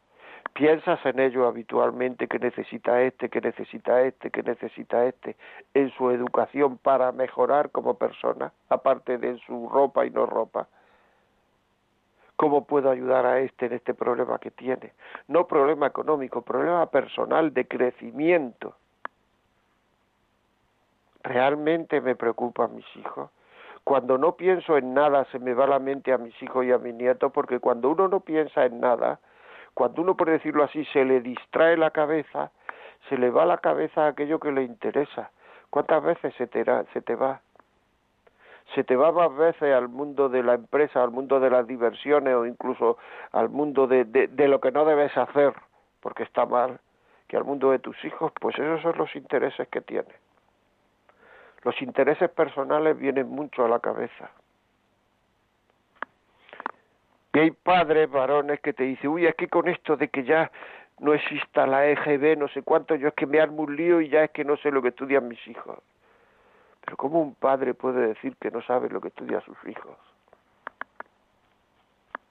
piensas 0.52 1.04
en 1.06 1.18
ello 1.20 1.46
habitualmente 1.46 2.28
que 2.28 2.38
necesita 2.38 3.00
este, 3.02 3.28
que 3.28 3.40
necesita 3.40 4.02
este, 4.02 4.30
que 4.30 4.42
necesita 4.42 5.06
este 5.06 5.36
en 5.74 5.90
su 5.92 6.10
educación 6.10 6.78
para 6.78 7.12
mejorar 7.12 7.70
como 7.70 7.94
persona, 7.94 8.52
aparte 8.68 9.18
de 9.18 9.38
su 9.46 9.68
ropa 9.68 10.04
y 10.04 10.10
no 10.10 10.26
ropa. 10.26 10.68
¿Cómo 12.36 12.64
puedo 12.64 12.90
ayudar 12.90 13.24
a 13.24 13.38
este 13.40 13.66
en 13.66 13.74
este 13.74 13.94
problema 13.94 14.38
que 14.38 14.50
tiene? 14.50 14.92
No 15.28 15.46
problema 15.46 15.86
económico, 15.86 16.42
problema 16.42 16.86
personal 16.86 17.54
de 17.54 17.68
crecimiento. 17.68 18.74
¿Realmente 21.22 22.00
me 22.00 22.16
preocupan 22.16 22.74
mis 22.74 22.96
hijos? 22.96 23.30
Cuando 23.84 24.16
no 24.16 24.36
pienso 24.36 24.76
en 24.76 24.94
nada 24.94 25.24
se 25.32 25.38
me 25.38 25.54
va 25.54 25.66
la 25.66 25.78
mente 25.78 26.12
a 26.12 26.18
mis 26.18 26.40
hijos 26.42 26.64
y 26.64 26.72
a 26.72 26.78
mis 26.78 26.94
nietos 26.94 27.32
porque 27.32 27.58
cuando 27.58 27.90
uno 27.90 28.08
no 28.08 28.20
piensa 28.20 28.64
en 28.64 28.80
nada, 28.80 29.18
cuando 29.74 30.02
uno, 30.02 30.16
por 30.16 30.30
decirlo 30.30 30.64
así, 30.64 30.84
se 30.86 31.04
le 31.04 31.20
distrae 31.20 31.76
la 31.76 31.90
cabeza, 31.90 32.52
se 33.08 33.16
le 33.18 33.30
va 33.30 33.44
la 33.44 33.58
cabeza 33.58 34.04
a 34.04 34.08
aquello 34.08 34.38
que 34.38 34.52
le 34.52 34.62
interesa. 34.62 35.30
¿Cuántas 35.70 36.02
veces 36.02 36.34
se 36.36 36.46
te, 36.46 36.64
se 36.92 37.00
te 37.00 37.16
va? 37.16 37.40
Se 38.74 38.84
te 38.84 38.94
va 38.94 39.10
más 39.10 39.34
veces 39.36 39.74
al 39.74 39.88
mundo 39.88 40.28
de 40.28 40.42
la 40.42 40.54
empresa, 40.54 41.02
al 41.02 41.10
mundo 41.10 41.40
de 41.40 41.50
las 41.50 41.66
diversiones 41.66 42.34
o 42.34 42.46
incluso 42.46 42.98
al 43.32 43.48
mundo 43.48 43.86
de, 43.86 44.04
de, 44.04 44.28
de 44.28 44.48
lo 44.48 44.60
que 44.60 44.70
no 44.70 44.84
debes 44.84 45.16
hacer 45.16 45.54
porque 46.00 46.24
está 46.24 46.44
mal, 46.44 46.80
que 47.28 47.36
al 47.36 47.44
mundo 47.44 47.70
de 47.70 47.78
tus 47.78 47.96
hijos, 48.04 48.32
pues 48.40 48.58
esos 48.58 48.82
son 48.82 48.98
los 48.98 49.14
intereses 49.16 49.66
que 49.68 49.80
tiene. 49.80 50.21
Los 51.64 51.80
intereses 51.80 52.30
personales 52.30 52.98
vienen 52.98 53.28
mucho 53.28 53.64
a 53.64 53.68
la 53.68 53.78
cabeza. 53.78 54.30
Y 57.34 57.38
hay 57.38 57.50
padres, 57.50 58.10
varones, 58.10 58.60
que 58.60 58.72
te 58.72 58.84
dicen, 58.84 59.10
uy, 59.10 59.26
es 59.26 59.34
que 59.34 59.48
con 59.48 59.68
esto 59.68 59.96
de 59.96 60.08
que 60.08 60.24
ya 60.24 60.50
no 60.98 61.14
exista 61.14 61.66
la 61.66 61.86
EGB, 61.88 62.36
no 62.36 62.48
sé 62.48 62.62
cuánto, 62.62 62.94
yo 62.94 63.08
es 63.08 63.14
que 63.14 63.26
me 63.26 63.40
armo 63.40 63.62
un 63.62 63.74
lío 63.74 64.00
y 64.00 64.08
ya 64.08 64.24
es 64.24 64.30
que 64.32 64.44
no 64.44 64.56
sé 64.56 64.70
lo 64.70 64.82
que 64.82 64.88
estudian 64.88 65.28
mis 65.28 65.44
hijos. 65.48 65.78
Pero 66.84 66.96
¿cómo 66.96 67.20
un 67.20 67.34
padre 67.34 67.74
puede 67.74 68.08
decir 68.08 68.36
que 68.36 68.50
no 68.50 68.60
sabe 68.62 68.88
lo 68.90 69.00
que 69.00 69.08
estudian 69.08 69.40
sus 69.42 69.56
hijos? 69.66 69.96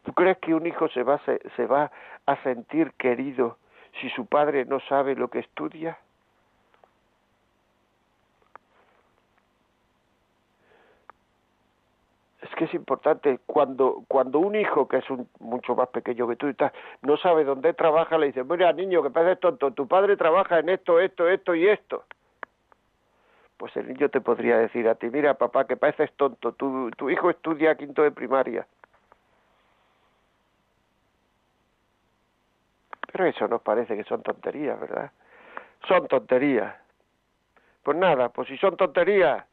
¿Tú 0.03 0.13
crees 0.13 0.37
que 0.39 0.53
un 0.53 0.65
hijo 0.67 0.87
se 0.89 1.03
va, 1.03 1.19
se 1.55 1.65
va 1.65 1.91
a 2.25 2.35
sentir 2.43 2.91
querido 2.93 3.57
si 3.99 4.09
su 4.09 4.25
padre 4.25 4.65
no 4.65 4.79
sabe 4.81 5.15
lo 5.15 5.29
que 5.29 5.39
estudia? 5.39 5.97
Que 12.61 12.65
es 12.65 12.73
importante 12.75 13.39
cuando 13.47 14.03
cuando 14.07 14.37
un 14.37 14.53
hijo 14.53 14.87
que 14.87 14.97
es 14.97 15.09
un, 15.09 15.27
mucho 15.39 15.73
más 15.73 15.89
pequeño 15.89 16.27
que 16.27 16.35
tú 16.35 16.53
tal, 16.53 16.71
no 17.01 17.17
sabe 17.17 17.43
dónde 17.43 17.73
trabaja 17.73 18.19
le 18.19 18.27
dice 18.27 18.43
mira 18.43 18.71
niño 18.71 19.01
que 19.01 19.09
pareces 19.09 19.39
tonto 19.39 19.71
tu 19.71 19.87
padre 19.87 20.15
trabaja 20.15 20.59
en 20.59 20.69
esto 20.69 20.99
esto 20.99 21.27
esto 21.27 21.55
y 21.55 21.67
esto 21.67 22.03
pues 23.57 23.75
el 23.77 23.87
niño 23.87 24.09
te 24.09 24.21
podría 24.21 24.59
decir 24.59 24.87
a 24.87 24.93
ti 24.93 25.09
mira 25.09 25.33
papá 25.33 25.65
que 25.65 25.75
pareces 25.75 26.11
tonto 26.13 26.51
tu 26.51 26.91
tu 26.91 27.09
hijo 27.09 27.31
estudia 27.31 27.73
quinto 27.73 28.03
de 28.03 28.11
primaria 28.11 28.67
pero 33.11 33.25
eso 33.25 33.47
nos 33.47 33.63
parece 33.63 33.97
que 33.97 34.03
son 34.03 34.21
tonterías 34.21 34.79
verdad 34.79 35.11
son 35.87 36.07
tonterías. 36.07 36.75
Pues 37.81 37.97
nada 37.97 38.29
pues 38.29 38.47
si 38.47 38.57
son 38.57 38.77
tonterías 38.77 39.45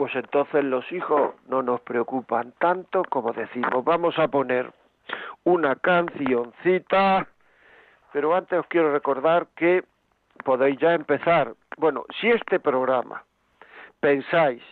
pues 0.00 0.16
entonces 0.16 0.64
los 0.64 0.90
hijos 0.92 1.34
no 1.46 1.60
nos 1.60 1.82
preocupan 1.82 2.54
tanto 2.58 3.02
como 3.10 3.34
decimos. 3.34 3.84
Vamos 3.84 4.18
a 4.18 4.28
poner 4.28 4.72
una 5.44 5.76
cancioncita, 5.76 7.28
pero 8.10 8.34
antes 8.34 8.60
os 8.60 8.66
quiero 8.68 8.94
recordar 8.94 9.48
que 9.54 9.84
podéis 10.42 10.78
ya 10.78 10.94
empezar. 10.94 11.52
Bueno, 11.76 12.06
si 12.18 12.30
este 12.30 12.60
programa 12.60 13.24
pensáis 14.00 14.62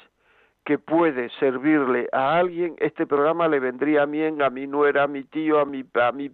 que 0.65 0.79
puede 0.79 1.29
servirle 1.39 2.09
a 2.11 2.39
alguien, 2.39 2.77
este 2.79 3.07
programa 3.07 3.49
le 3.49 3.61
vendría 3.61 4.07
bien 4.07 4.41
a 4.41 4.49
mi 4.49 4.67
nuera, 4.67 5.03
a 5.03 5.09
mi 5.09 5.25
tío, 5.25 5.61
a 5.61 5.67
mi, 5.67 5.85
a 5.93 6.11
mi, 6.11 6.33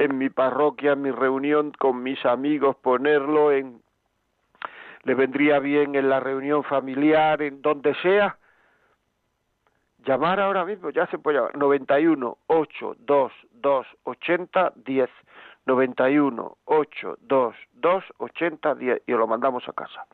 en 0.00 0.18
mi 0.18 0.30
parroquia, 0.30 0.94
en 0.94 1.02
mi 1.02 1.12
reunión 1.12 1.70
con 1.78 2.02
mis 2.02 2.26
amigos, 2.26 2.74
ponerlo 2.82 3.52
en 3.52 3.85
le 5.06 5.14
vendría 5.14 5.60
bien 5.60 5.94
en 5.94 6.08
la 6.08 6.18
reunión 6.18 6.64
familiar, 6.64 7.40
en 7.40 7.62
donde 7.62 7.94
sea, 8.02 8.36
llamar 10.04 10.40
ahora 10.40 10.64
mismo, 10.64 10.90
ya 10.90 11.06
se 11.06 11.18
puede 11.18 11.38
llamar, 11.38 11.56
91 11.56 12.38
822 12.48 13.86
80 14.02 14.72
10, 14.74 15.10
91 15.64 16.56
822 16.64 18.04
80 18.18 18.74
10 18.74 19.02
y 19.06 19.12
lo 19.12 19.28
mandamos 19.28 19.68
a 19.68 19.72
casa. 19.72 20.06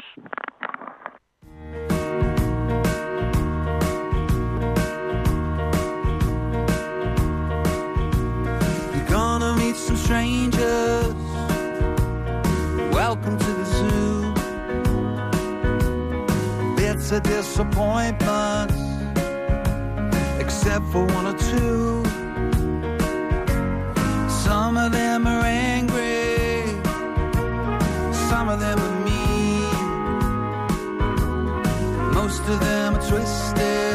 Bits 17.05 17.13
of 17.13 17.23
disappointments, 17.25 18.75
except 20.41 20.87
for 20.87 21.05
one 21.05 21.27
or 21.27 21.39
two. 21.39 22.03
Some 24.31 24.79
of 24.79 24.91
them 24.91 25.27
are 25.27 25.45
angry, 25.45 26.65
some 28.31 28.49
of 28.49 28.59
them 28.59 28.79
are 28.79 29.01
mean, 29.05 29.69
most 32.15 32.41
of 32.49 32.59
them 32.61 32.95
are 32.95 33.07
twisted. 33.07 33.94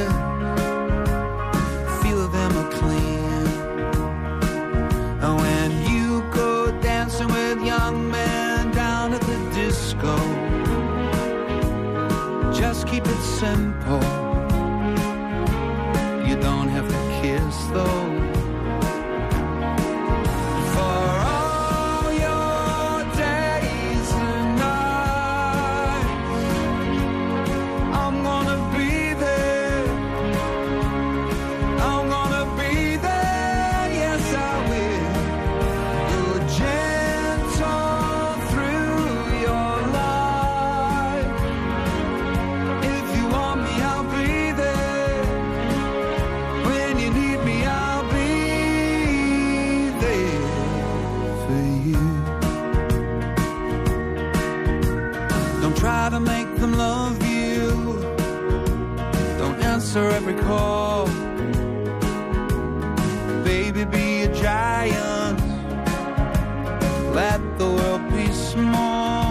let 67.19 67.41
the 67.57 67.69
world 67.77 68.03
be 68.15 68.27
small. 68.31 69.25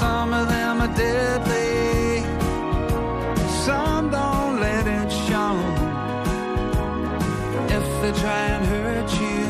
Some 0.00 0.30
of 0.40 0.44
them 0.54 0.74
are 0.86 0.94
deadly, 1.04 2.22
some 3.64 4.04
don't 4.16 4.54
let 4.66 4.84
it 4.98 5.10
show. 5.26 5.54
If 7.76 7.86
they 8.02 8.12
try 8.24 8.42
and 8.54 8.62
hurt 8.72 9.10
you, 9.24 9.42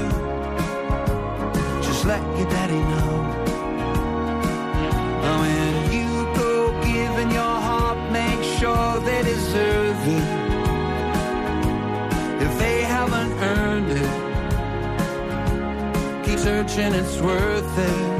just 1.87 2.03
let 2.13 2.23
your 2.39 2.49
daddy 2.55 2.81
know. 2.91 3.06
It's 16.49 17.19
worth 17.21 17.79
it. 17.79 18.16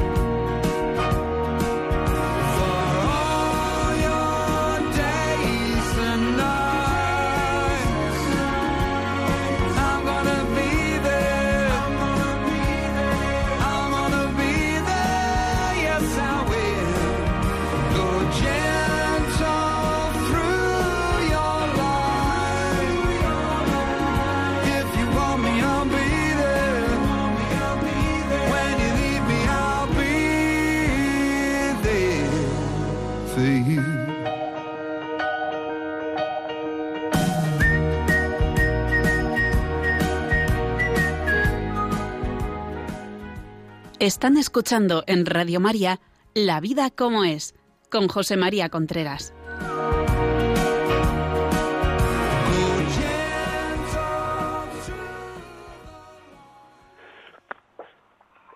Están 44.07 44.37
escuchando 44.37 45.03
en 45.05 45.25
Radio 45.25 45.59
María 45.59 45.99
La 46.33 46.61
vida 46.61 46.89
como 46.89 47.25
es, 47.25 47.53
con 47.91 48.07
José 48.07 48.37
María 48.37 48.69
Contreras. 48.69 49.35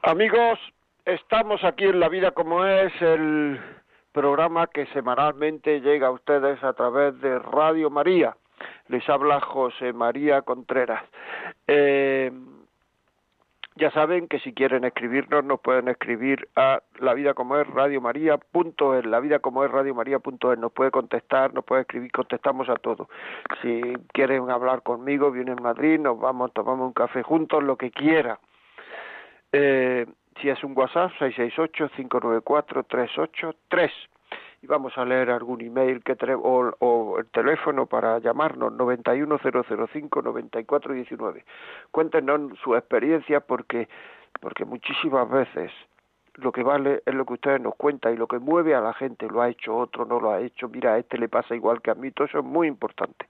Amigos, 0.03 0.57
estamos 1.03 1.61
aquí 1.65 1.83
en 1.83 1.99
La 1.99 2.07
vida 2.07 2.31
como 2.31 2.65
es, 2.65 2.93
el 3.01 3.59
programa 4.13 4.67
que 4.67 4.85
semanalmente 4.93 5.81
llega 5.81 6.07
a 6.07 6.11
ustedes 6.11 6.63
a 6.63 6.71
través 6.71 7.19
de 7.19 7.39
Radio 7.39 7.89
María. 7.89 8.37
Les 8.87 9.03
habla 9.09 9.41
José 9.41 9.91
María 9.91 10.43
Contreras. 10.43 11.03
Eh, 11.67 12.31
ya 13.75 13.91
saben 13.91 14.27
que 14.27 14.39
si 14.39 14.53
quieren 14.53 14.83
escribirnos 14.83 15.45
nos 15.45 15.61
pueden 15.61 15.87
escribir 15.87 16.49
a 16.55 16.81
la 16.99 17.13
vida 17.13 17.33
como 17.33 17.55
es 17.57 17.65
radio 17.67 18.01
maría 18.01 18.37
es, 18.95 19.05
la 19.05 19.21
vida 19.21 19.39
como 19.39 19.63
es 19.63 19.71
radio 19.71 19.95
maría 19.95 20.19
nos 20.57 20.73
puede 20.73 20.91
contestar, 20.91 21.53
nos 21.53 21.63
puede 21.63 21.83
escribir, 21.83 22.11
contestamos 22.11 22.67
a 22.69 22.75
todo. 22.75 23.07
Si 23.61 23.81
quieren 24.13 24.49
hablar 24.49 24.83
conmigo, 24.83 25.31
vienen 25.31 25.59
a 25.59 25.61
Madrid, 25.61 25.99
nos 25.99 26.19
vamos, 26.19 26.51
tomamos 26.53 26.87
un 26.87 26.93
café 26.93 27.23
juntos, 27.23 27.63
lo 27.63 27.77
que 27.77 27.91
quiera. 27.91 28.39
Eh, 29.53 30.05
si 30.41 30.49
es 30.49 30.61
un 30.63 30.77
WhatsApp, 30.77 31.11
668-594-383 31.19 33.91
y 34.61 34.67
vamos 34.67 34.97
a 34.97 35.05
leer 35.05 35.31
algún 35.31 35.61
email 35.61 36.03
que 36.03 36.17
o, 36.35 37.17
el 37.17 37.25
teléfono 37.27 37.85
para 37.87 38.19
llamarnos 38.19 38.73
910059419. 38.73 41.43
Cuéntenos 41.91 42.59
su 42.59 42.75
experiencia 42.75 43.39
porque 43.39 43.87
porque 44.39 44.65
muchísimas 44.65 45.29
veces 45.29 45.71
lo 46.35 46.51
que 46.51 46.63
vale 46.63 47.03
es 47.05 47.13
lo 47.13 47.25
que 47.25 47.33
ustedes 47.33 47.59
nos 47.59 47.75
cuentan 47.75 48.13
y 48.13 48.17
lo 48.17 48.27
que 48.27 48.39
mueve 48.39 48.73
a 48.73 48.81
la 48.81 48.93
gente, 48.93 49.27
lo 49.27 49.41
ha 49.41 49.49
hecho 49.49 49.75
otro, 49.75 50.05
no 50.05 50.19
lo 50.19 50.31
ha 50.31 50.39
hecho, 50.39 50.69
mira, 50.69 50.93
a 50.93 50.97
este 50.97 51.17
le 51.17 51.27
pasa 51.27 51.55
igual 51.55 51.81
que 51.81 51.91
a 51.91 51.95
mí, 51.95 52.11
todo 52.11 52.25
eso 52.25 52.39
es 52.39 52.45
muy 52.45 52.67
importante. 52.67 53.27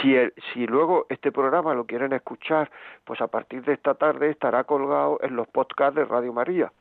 Si, 0.00 0.14
si 0.52 0.66
luego 0.66 1.06
este 1.08 1.32
programa 1.32 1.74
lo 1.74 1.86
quieren 1.86 2.12
escuchar, 2.12 2.70
pues 3.04 3.20
a 3.20 3.26
partir 3.26 3.64
de 3.64 3.72
esta 3.72 3.94
tarde 3.94 4.30
estará 4.30 4.64
colgado 4.64 5.18
en 5.22 5.34
los 5.34 5.48
podcasts 5.48 5.96
de 5.96 6.04
Radio 6.04 6.32
María. 6.32 6.72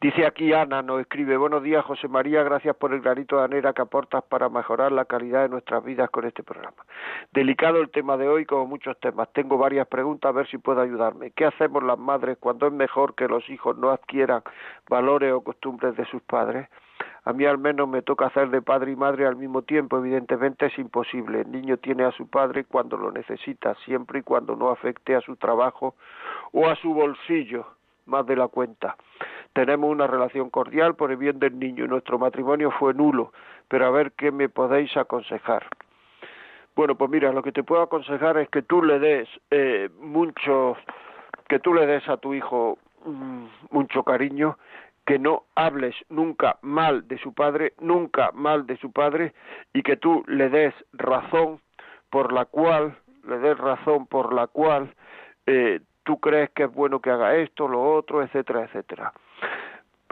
Dice 0.00 0.26
aquí 0.26 0.52
Ana, 0.52 0.82
nos 0.82 1.00
escribe, 1.00 1.36
buenos 1.36 1.62
días 1.62 1.84
José 1.84 2.08
María, 2.08 2.42
gracias 2.42 2.76
por 2.76 2.92
el 2.92 3.00
granito 3.00 3.38
de 3.38 3.44
anera 3.44 3.72
que 3.72 3.82
aportas 3.82 4.22
para 4.24 4.48
mejorar 4.48 4.92
la 4.92 5.06
calidad 5.06 5.42
de 5.42 5.48
nuestras 5.48 5.82
vidas 5.82 6.10
con 6.10 6.26
este 6.26 6.42
programa. 6.42 6.84
Delicado 7.32 7.80
el 7.80 7.90
tema 7.90 8.16
de 8.16 8.28
hoy, 8.28 8.44
como 8.44 8.66
muchos 8.66 8.98
temas. 9.00 9.32
Tengo 9.32 9.56
varias 9.56 9.86
preguntas, 9.86 10.28
a 10.28 10.32
ver 10.32 10.46
si 10.48 10.58
puedo 10.58 10.80
ayudarme. 10.80 11.30
¿Qué 11.30 11.46
hacemos 11.46 11.82
las 11.82 11.98
madres 11.98 12.36
cuando 12.38 12.66
es 12.66 12.72
mejor 12.72 13.14
que 13.14 13.28
los 13.28 13.48
hijos 13.48 13.78
no 13.78 13.90
adquieran 13.90 14.42
valores 14.90 15.32
o 15.32 15.40
costumbres 15.40 15.96
de 15.96 16.04
sus 16.06 16.22
padres? 16.22 16.68
A 17.24 17.32
mí 17.32 17.46
al 17.46 17.56
menos 17.56 17.88
me 17.88 18.02
toca 18.02 18.26
hacer 18.26 18.50
de 18.50 18.60
padre 18.60 18.92
y 18.92 18.96
madre 18.96 19.26
al 19.26 19.36
mismo 19.36 19.62
tiempo, 19.62 19.96
evidentemente 19.96 20.66
es 20.66 20.78
imposible. 20.78 21.40
El 21.40 21.50
niño 21.50 21.78
tiene 21.78 22.04
a 22.04 22.12
su 22.12 22.28
padre 22.28 22.64
cuando 22.64 22.98
lo 22.98 23.10
necesita, 23.10 23.74
siempre 23.86 24.18
y 24.18 24.22
cuando 24.22 24.54
no 24.54 24.68
afecte 24.68 25.16
a 25.16 25.22
su 25.22 25.36
trabajo 25.36 25.94
o 26.52 26.68
a 26.68 26.76
su 26.76 26.92
bolsillo 26.92 27.66
más 28.06 28.26
de 28.26 28.36
la 28.36 28.48
cuenta. 28.48 28.96
Tenemos 29.52 29.90
una 29.90 30.06
relación 30.06 30.50
cordial 30.50 30.94
por 30.96 31.10
el 31.10 31.16
bien 31.16 31.38
del 31.38 31.58
niño 31.58 31.86
nuestro 31.86 32.18
matrimonio 32.18 32.70
fue 32.72 32.92
nulo, 32.94 33.32
pero 33.68 33.86
a 33.86 33.90
ver 33.90 34.12
qué 34.12 34.30
me 34.30 34.48
podéis 34.48 34.96
aconsejar. 34.96 35.66
Bueno, 36.74 36.96
pues 36.96 37.10
mira, 37.10 37.32
lo 37.32 37.42
que 37.42 37.52
te 37.52 37.62
puedo 37.62 37.82
aconsejar 37.82 38.36
es 38.38 38.48
que 38.48 38.62
tú 38.62 38.82
le 38.82 38.98
des 38.98 39.28
eh, 39.50 39.88
mucho, 40.00 40.76
que 41.48 41.60
tú 41.60 41.72
le 41.72 41.86
des 41.86 42.08
a 42.08 42.16
tu 42.16 42.34
hijo 42.34 42.78
mm, 43.04 43.44
mucho 43.70 44.02
cariño, 44.02 44.58
que 45.06 45.18
no 45.18 45.44
hables 45.54 45.94
nunca 46.08 46.58
mal 46.62 47.06
de 47.06 47.18
su 47.18 47.32
padre, 47.32 47.74
nunca 47.78 48.32
mal 48.32 48.66
de 48.66 48.76
su 48.78 48.90
padre, 48.90 49.34
y 49.72 49.82
que 49.82 49.96
tú 49.96 50.24
le 50.26 50.48
des 50.48 50.74
razón 50.92 51.60
por 52.10 52.32
la 52.32 52.44
cual, 52.46 52.96
le 53.28 53.38
des 53.38 53.56
razón 53.56 54.06
por 54.06 54.34
la 54.34 54.48
cual 54.48 54.92
eh, 55.46 55.80
tú 56.04 56.20
crees 56.20 56.50
que 56.50 56.64
es 56.64 56.72
bueno 56.72 57.00
que 57.00 57.10
haga 57.10 57.34
esto, 57.36 57.66
lo 57.66 57.82
otro, 57.82 58.22
etcétera, 58.22 58.64
etcétera. 58.64 59.12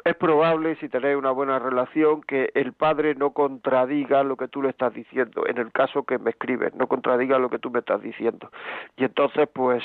Es 0.04 0.16
probable, 0.16 0.74
si 0.76 0.88
tenéis 0.88 1.16
una 1.16 1.30
buena 1.30 1.60
relación, 1.60 2.22
que 2.22 2.50
el 2.54 2.72
padre 2.72 3.14
no 3.14 3.30
contradiga 3.30 4.24
lo 4.24 4.36
que 4.36 4.48
tú 4.48 4.60
le 4.60 4.70
estás 4.70 4.92
diciendo, 4.92 5.46
en 5.46 5.58
el 5.58 5.70
caso 5.70 6.02
que 6.02 6.18
me 6.18 6.30
escribes, 6.30 6.74
no 6.74 6.88
contradiga 6.88 7.38
lo 7.38 7.48
que 7.48 7.60
tú 7.60 7.70
me 7.70 7.78
estás 7.78 8.02
diciendo. 8.02 8.50
Y 8.96 9.04
entonces, 9.04 9.48
pues, 9.52 9.84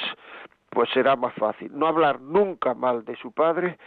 pues 0.72 0.90
será 0.90 1.16
más 1.16 1.36
fácil. 1.36 1.72
No 1.74 1.86
hablar 1.86 2.20
nunca 2.20 2.74
mal 2.74 3.06
de 3.06 3.16
su 3.18 3.32
padre, 3.32 3.78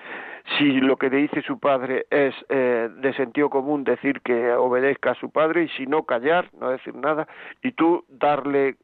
si 0.56 0.80
lo 0.80 0.96
que 0.96 1.10
le 1.10 1.16
dice 1.16 1.42
su 1.42 1.58
padre 1.58 2.06
es 2.10 2.34
eh, 2.48 2.88
de 2.96 3.12
sentido 3.14 3.50
común 3.50 3.82
decir 3.82 4.20
que 4.20 4.52
obedezca 4.52 5.12
a 5.12 5.14
su 5.14 5.30
padre 5.30 5.64
y 5.64 5.68
si 5.70 5.86
no 5.86 6.04
callar, 6.04 6.48
no 6.60 6.70
decir 6.70 6.94
nada, 6.94 7.26
y 7.62 7.72
tú 7.72 8.04
darle 8.08 8.76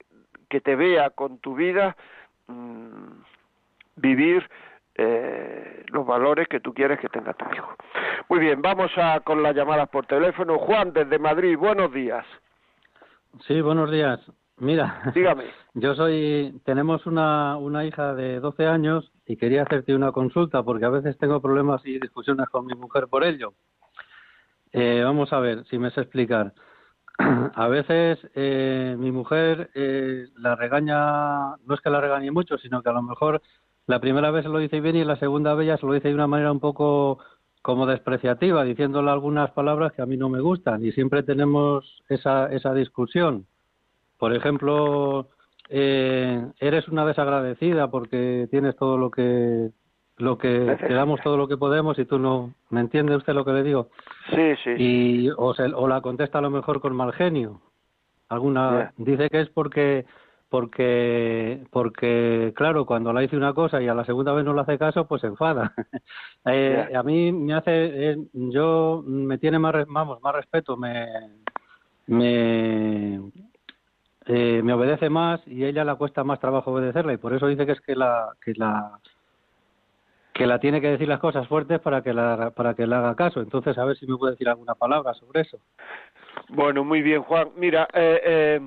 que 0.49 0.61
te 0.61 0.75
vea 0.75 1.11
con 1.11 1.39
tu 1.39 1.55
vida 1.55 1.97
mmm, 2.49 3.23
vivir 3.97 4.49
eh, 4.95 5.85
los 5.89 6.07
valores 6.07 6.49
que 6.49 6.61
tú 6.61 6.73
quieres 6.73 6.99
que 7.01 7.09
tenga 7.09 7.35
tu 7.35 7.45
hijo. 7.55 7.75
Muy 8.29 8.39
bien, 8.39 8.63
vamos 8.63 8.91
a 8.97 9.21
con 9.21 9.43
las 9.43 9.55
llamadas 9.55 9.89
por 9.89 10.07
teléfono. 10.07 10.59
Juan, 10.59 10.93
desde 10.93 11.19
Madrid, 11.19 11.57
buenos 11.59 11.93
días. 11.93 12.25
Sí, 13.47 13.61
buenos 13.61 13.91
días. 13.91 14.21
Mira, 14.59 15.03
dígame. 15.15 15.45
Yo 15.75 15.95
soy, 15.95 16.61
tenemos 16.65 17.05
una, 17.07 17.57
una 17.59 17.85
hija 17.85 18.15
de 18.15 18.41
12 18.41 18.67
años 18.67 19.13
y 19.27 19.37
quería 19.37 19.63
hacerte 19.63 19.95
una 19.95 20.13
consulta 20.13 20.63
porque 20.63 20.87
a 20.87 20.91
veces 20.91 21.19
tengo 21.19 21.41
problemas 21.43 21.85
y 21.85 21.99
discusiones 21.99 22.49
con 22.49 22.65
mi 22.65 22.75
mujer 22.75 23.07
por 23.09 23.25
ello. 23.25 23.53
Eh, 24.73 25.03
vamos 25.05 25.33
a 25.33 25.41
ver 25.41 25.65
si 25.67 25.79
me 25.79 25.91
sé 25.91 26.03
explicar. 26.03 26.53
A 27.19 27.69
veces 27.69 28.19
eh, 28.35 28.95
mi 28.99 29.11
mujer 29.11 29.71
eh, 29.75 30.29
la 30.37 30.55
regaña, 30.55 31.57
no 31.65 31.75
es 31.75 31.81
que 31.81 31.91
la 31.91 32.01
regañe 32.01 32.31
mucho, 32.31 32.59
sino 32.59 32.83
que 32.83 32.91
a 32.91 32.93
lo 32.93 33.03
mejor 33.03 33.43
la 33.87 34.01
primera 34.01 34.31
vez 34.31 34.45
se 34.45 34.51
lo 34.51 34.59
dice 34.59 34.81
bien 34.81 34.97
y 34.97 35.05
la 35.05 35.17
segunda 35.17 35.55
vez 35.55 35.69
ya 35.69 35.79
se 35.79 35.87
lo 35.87 35.93
dice 35.93 36.09
de 36.09 36.15
una 36.15 36.27
manera 36.27 36.53
un 36.53 36.61
poco 36.61 37.19
como 37.63 37.87
despreciativa, 37.87 38.65
diciéndole 38.65 39.11
algunas 39.11 39.51
palabras 39.53 39.93
que 39.93 40.03
a 40.03 40.07
mí 40.07 40.17
no 40.17 40.29
me 40.29 40.41
gustan 40.41 40.85
y 40.85 40.93
siempre 40.93 41.23
tenemos 41.23 42.03
esa, 42.09 42.53
esa 42.53 42.73
discusión. 42.75 43.47
Por 44.19 44.35
ejemplo, 44.35 45.29
eh, 45.69 46.47
eres 46.61 46.87
una 46.89 47.05
desagradecida 47.05 47.91
porque 47.91 48.47
tienes 48.51 48.77
todo 48.77 48.97
lo 48.99 49.11
que 49.11 49.71
lo 50.19 50.39
que 50.39 50.77
te 50.81 50.95
damos 50.95 51.21
todo 51.21 51.37
lo 51.37 51.47
que 51.47 51.57
podemos 51.57 51.99
y 51.99 52.07
tú 52.07 52.19
no 52.19 52.55
me 52.71 52.81
entiende 52.81 53.17
usted 53.17 53.35
lo 53.35 53.45
que 53.45 53.53
le 53.53 53.63
digo 53.63 53.91
sí 54.31 54.57
sí. 54.65 54.71
Y 54.79 55.31
o, 55.37 55.55
se, 55.55 55.65
o 55.65 55.87
la 55.87 56.01
contesta 56.01 56.39
a 56.39 56.43
lo 56.43 56.51
mejor 56.51 56.81
con 56.81 56.97
mal 56.97 57.13
genio. 57.13 57.61
Alguna 58.29 58.93
dice 58.97 59.29
que 59.29 59.41
es 59.43 59.49
porque 59.51 60.07
porque 60.49 61.65
porque 61.71 62.53
claro 62.57 62.87
cuando 62.87 63.13
la 63.13 63.21
dice 63.21 63.37
una 63.37 63.53
cosa 63.53 63.83
y 63.83 63.89
a 63.89 63.95
la 63.95 64.05
segunda 64.05 64.33
vez 64.33 64.45
no 64.45 64.55
le 64.55 64.63
hace 64.63 64.79
caso 64.79 65.07
pues 65.07 65.21
se 65.21 65.29
enfada. 65.29 65.73
Eh, 66.49 66.93
a 66.95 67.03
mí 67.03 67.33
me 67.33 67.55
hace 67.55 67.73
eh, 68.13 68.17
yo 68.33 69.03
me 69.05 69.37
tiene 69.37 69.59
más 69.59 69.75
vamos 69.89 70.23
más 70.23 70.33
respeto 70.33 70.77
me 70.77 71.09
me 72.07 73.17
eh, 74.27 74.61
me 74.63 74.73
obedece 74.73 75.11
más 75.11 75.41
y 75.49 75.65
a 75.65 75.69
ella 75.69 75.85
le 75.85 75.97
cuesta 75.97 76.23
más 76.23 76.39
trabajo 76.39 76.71
obedecerla 76.71 77.15
y 77.15 77.17
por 77.17 77.35
eso 77.35 77.49
dice 77.49 77.67
que 77.67 77.73
es 77.73 77.81
que 77.81 77.97
la 77.97 78.29
que 78.41 78.55
la 78.55 79.01
que 80.37 80.47
la 80.47 80.59
tiene 80.59 80.81
que 80.81 80.91
decir 80.91 81.09
las 81.09 81.19
cosas 81.19 81.49
fuertes 81.49 81.81
para 81.81 82.03
que 82.03 82.13
la 82.13 82.51
para 82.51 82.75
que 82.75 82.87
le 82.87 82.95
haga 82.95 83.15
caso. 83.15 83.41
Entonces 83.41 83.77
a 83.79 83.85
ver 83.85 83.97
si 83.97 84.07
me 84.07 84.17
puede 84.17 84.33
decir 84.33 84.49
alguna 84.49 84.75
palabra 84.75 85.15
sobre 85.15 85.41
eso. 85.43 85.59
Bueno 86.49 86.85
muy 86.85 87.03
bien 87.03 87.23
Juan. 87.23 87.51
Mira 87.57 87.89
eh, 87.95 88.21
eh, 88.25 88.61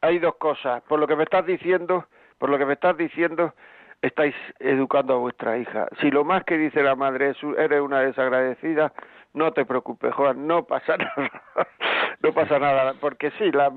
hay 0.00 0.18
dos 0.18 0.34
cosas. 0.36 0.82
Por 0.82 0.98
lo 0.98 1.06
que 1.06 1.16
me 1.16 1.24
estás 1.24 1.46
diciendo 1.46 2.06
por 2.38 2.50
lo 2.50 2.58
que 2.58 2.66
me 2.66 2.72
estás 2.72 2.96
diciendo 2.96 3.54
estáis 4.02 4.34
educando 4.58 5.14
a 5.14 5.18
vuestra 5.18 5.56
hija 5.58 5.88
si 6.00 6.10
lo 6.10 6.24
más 6.24 6.44
que 6.44 6.58
dice 6.58 6.82
la 6.82 6.96
madre 6.96 7.30
es 7.30 7.36
eres 7.58 7.80
una 7.80 8.00
desagradecida 8.00 8.92
no 9.34 9.52
te 9.52 9.64
preocupes, 9.64 10.14
Juan, 10.14 10.46
no 10.46 10.64
pasa 10.64 10.96
nada. 10.98 11.30
no 12.20 12.32
pasa 12.32 12.58
nada, 12.58 12.94
porque 13.00 13.30
sí, 13.38 13.50
la, 13.50 13.72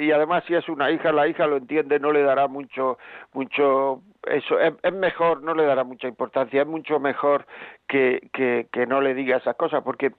y 0.00 0.12
además 0.12 0.44
si 0.46 0.54
es 0.54 0.68
una 0.68 0.90
hija, 0.90 1.12
la 1.12 1.26
hija 1.26 1.46
lo 1.46 1.56
entiende, 1.56 1.98
no 1.98 2.12
le 2.12 2.22
dará 2.22 2.48
mucho, 2.48 2.98
mucho, 3.32 4.02
eso, 4.26 4.58
es, 4.60 4.74
es 4.82 4.92
mejor, 4.92 5.42
no 5.42 5.54
le 5.54 5.64
dará 5.64 5.84
mucha 5.84 6.08
importancia, 6.08 6.62
es 6.62 6.68
mucho 6.68 7.00
mejor 7.00 7.46
que, 7.88 8.28
que, 8.32 8.68
que 8.72 8.86
no 8.86 9.00
le 9.00 9.14
diga 9.14 9.38
esas 9.38 9.56
cosas, 9.56 9.82
porque 9.82 10.12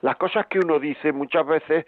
las 0.00 0.16
cosas 0.16 0.46
que 0.46 0.58
uno 0.58 0.78
dice 0.78 1.12
muchas 1.12 1.46
veces 1.46 1.86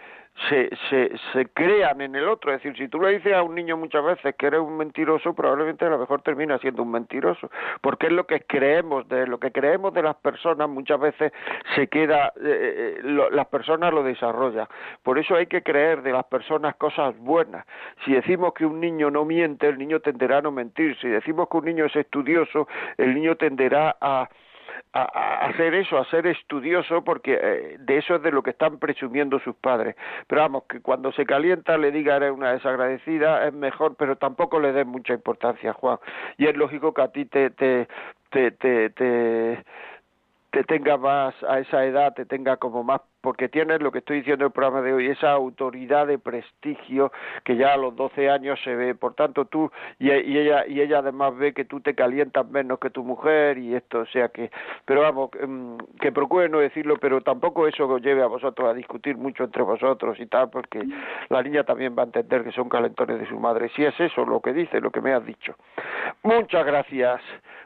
se, 0.49 0.71
se, 0.91 1.13
se 1.33 1.47
crean 1.47 2.01
en 2.01 2.15
el 2.15 2.29
otro. 2.29 2.53
Es 2.53 2.63
decir, 2.63 2.77
si 2.77 2.89
tú 2.89 3.01
le 3.01 3.15
dices 3.15 3.33
a 3.35 3.43
un 3.43 3.55
niño 3.55 3.77
muchas 3.77 4.05
veces 4.05 4.35
que 4.37 4.47
eres 4.47 4.61
un 4.61 4.77
mentiroso, 4.77 5.35
probablemente 5.35 5.85
a 5.85 5.89
lo 5.89 5.99
mejor 5.99 6.23
termina 6.23 6.59
siendo 6.59 6.83
un 6.83 6.91
mentiroso, 6.91 7.51
porque 7.81 8.09
es 8.09 8.13
lo 8.13 8.27
que 8.27 8.41
creemos 8.41 9.09
de 9.09 9.27
lo 9.27 9.39
que 9.39 9.51
creemos 9.51 9.95
de 9.95 10.03
las 10.03 10.17
personas 10.17 10.69
muchas 10.69 11.01
veces 11.01 11.33
se 11.75 11.89
queda, 11.89 12.33
eh, 12.43 12.99
eh 12.99 13.29
las 13.33 13.47
personas 13.47 13.93
lo 13.93 14.03
desarrollan. 14.03 14.67
Por 15.03 15.19
eso 15.19 15.35
hay 15.35 15.47
que 15.47 15.63
creer 15.63 16.03
de 16.03 16.13
las 16.13 16.25
personas 16.25 16.77
cosas 16.77 17.17
buenas. 17.19 17.67
Si 18.05 18.13
decimos 18.13 18.53
que 18.55 18.67
un 18.67 18.81
niño 18.81 19.11
no 19.11 19.25
miente, 19.25 19.69
el 19.69 19.79
niño 19.79 20.01
tenderá 20.01 20.39
a 20.39 20.43
no 20.43 20.53
mentir. 20.53 20.97
Si 21.01 21.09
decimos 21.09 21.49
que 21.49 21.57
un 21.57 21.65
niño 21.65 21.87
es 21.87 21.97
estudioso, 21.97 22.69
el 22.99 23.15
niño 23.15 23.37
tenderá 23.37 23.97
a 24.01 24.29
a, 24.93 25.47
hacer 25.47 25.75
eso, 25.75 25.99
a 25.99 26.05
ser 26.07 26.27
estudioso, 26.27 27.03
porque 27.03 27.39
eh, 27.41 27.77
de 27.79 27.99
eso 27.99 28.17
es 28.17 28.23
de 28.23 28.31
lo 28.31 28.43
que 28.43 28.51
están 28.51 28.79
presumiendo 28.79 29.39
sus 29.41 29.55
padres. 29.57 29.97
Pero 30.27 30.43
vamos, 30.43 30.65
que 30.69 30.81
cuando 30.81 31.13
se 31.13 31.27
calienta 31.27 31.77
le 31.79 31.93
diga 31.93 32.17
eres 32.17 32.33
una 32.33 32.53
desagradecida, 32.53 33.47
es 33.47 33.53
mejor, 33.53 33.97
pero 33.97 34.17
tampoco 34.17 34.61
le 34.61 34.73
den 34.73 34.89
mucha 34.89 35.15
importancia, 35.15 35.73
Juan. 35.73 35.99
Y 36.39 36.47
es 36.47 36.57
lógico 36.57 36.95
que 36.95 37.03
a 37.03 37.09
ti 37.09 37.25
te, 37.27 37.51
te, 37.51 37.89
te, 38.31 38.51
te 38.51 39.65
te 40.57 40.65
tenga 40.65 40.97
más 40.97 41.35
a 41.47 41.59
esa 41.59 41.85
edad, 41.85 42.15
te 42.15 42.25
tenga 42.25 42.57
como 42.57 42.83
más, 42.83 43.03
porque 43.27 43.49
tienes 43.49 43.83
lo 43.83 43.91
que 43.91 43.99
estoy 43.99 44.19
diciendo 44.19 44.45
en 44.45 44.51
el 44.51 44.53
programa 44.53 44.83
de 44.83 44.93
hoy, 44.93 45.09
esa 45.09 45.33
autoridad 45.33 46.07
de 46.07 46.17
prestigio 46.17 47.11
que 47.43 47.57
ya 47.57 47.73
a 47.73 47.77
los 47.77 47.97
12 47.97 48.31
años 48.31 48.57
se 48.63 48.73
ve. 48.77 48.95
Por 48.95 49.15
tanto, 49.15 49.47
tú 49.47 49.69
y, 49.99 50.13
ella 50.13 50.65
y 50.65 50.81
ella 50.81 50.99
además 50.99 51.37
ve 51.37 51.53
que 51.53 51.65
tú 51.65 51.81
te 51.81 51.97
calientas 51.97 52.49
menos 52.49 52.79
que 52.79 52.89
tu 52.89 53.03
mujer 53.03 53.59
y 53.59 53.75
esto, 53.75 53.99
o 53.99 54.07
sea 54.07 54.29
que, 54.29 54.53
pero 54.85 55.01
vamos, 55.01 55.31
em, 55.41 55.77
que 56.01 56.13
procure 56.13 56.49
no 56.49 56.61
decirlo, 56.61 56.99
pero 57.01 57.21
tampoco 57.21 57.67
eso 57.67 57.89
os 57.89 58.01
lleve 58.01 58.23
a 58.23 58.29
vosotros 58.29 58.69
a 58.71 58.75
discutir 58.75 59.17
mucho 59.17 59.43
entre 59.43 59.65
vosotros 59.65 60.21
y 60.21 60.27
tal, 60.27 60.49
porque 60.49 60.87
la 61.29 61.43
niña 61.43 61.65
también 61.65 61.97
va 61.99 62.05
a 62.05 62.07
entender 62.07 62.45
que 62.45 62.53
son 62.53 62.69
calentones 62.69 63.19
de 63.19 63.27
su 63.27 63.41
madre. 63.41 63.71
Si 63.75 63.85
es 63.85 63.99
eso 63.99 64.25
lo 64.25 64.39
que 64.41 64.53
dice, 64.53 64.81
lo 64.81 64.93
que 64.93 65.01
me 65.01 65.13
has 65.13 65.27
dicho. 65.27 65.57
Muchas 66.23 66.65
gracias, 66.65 67.21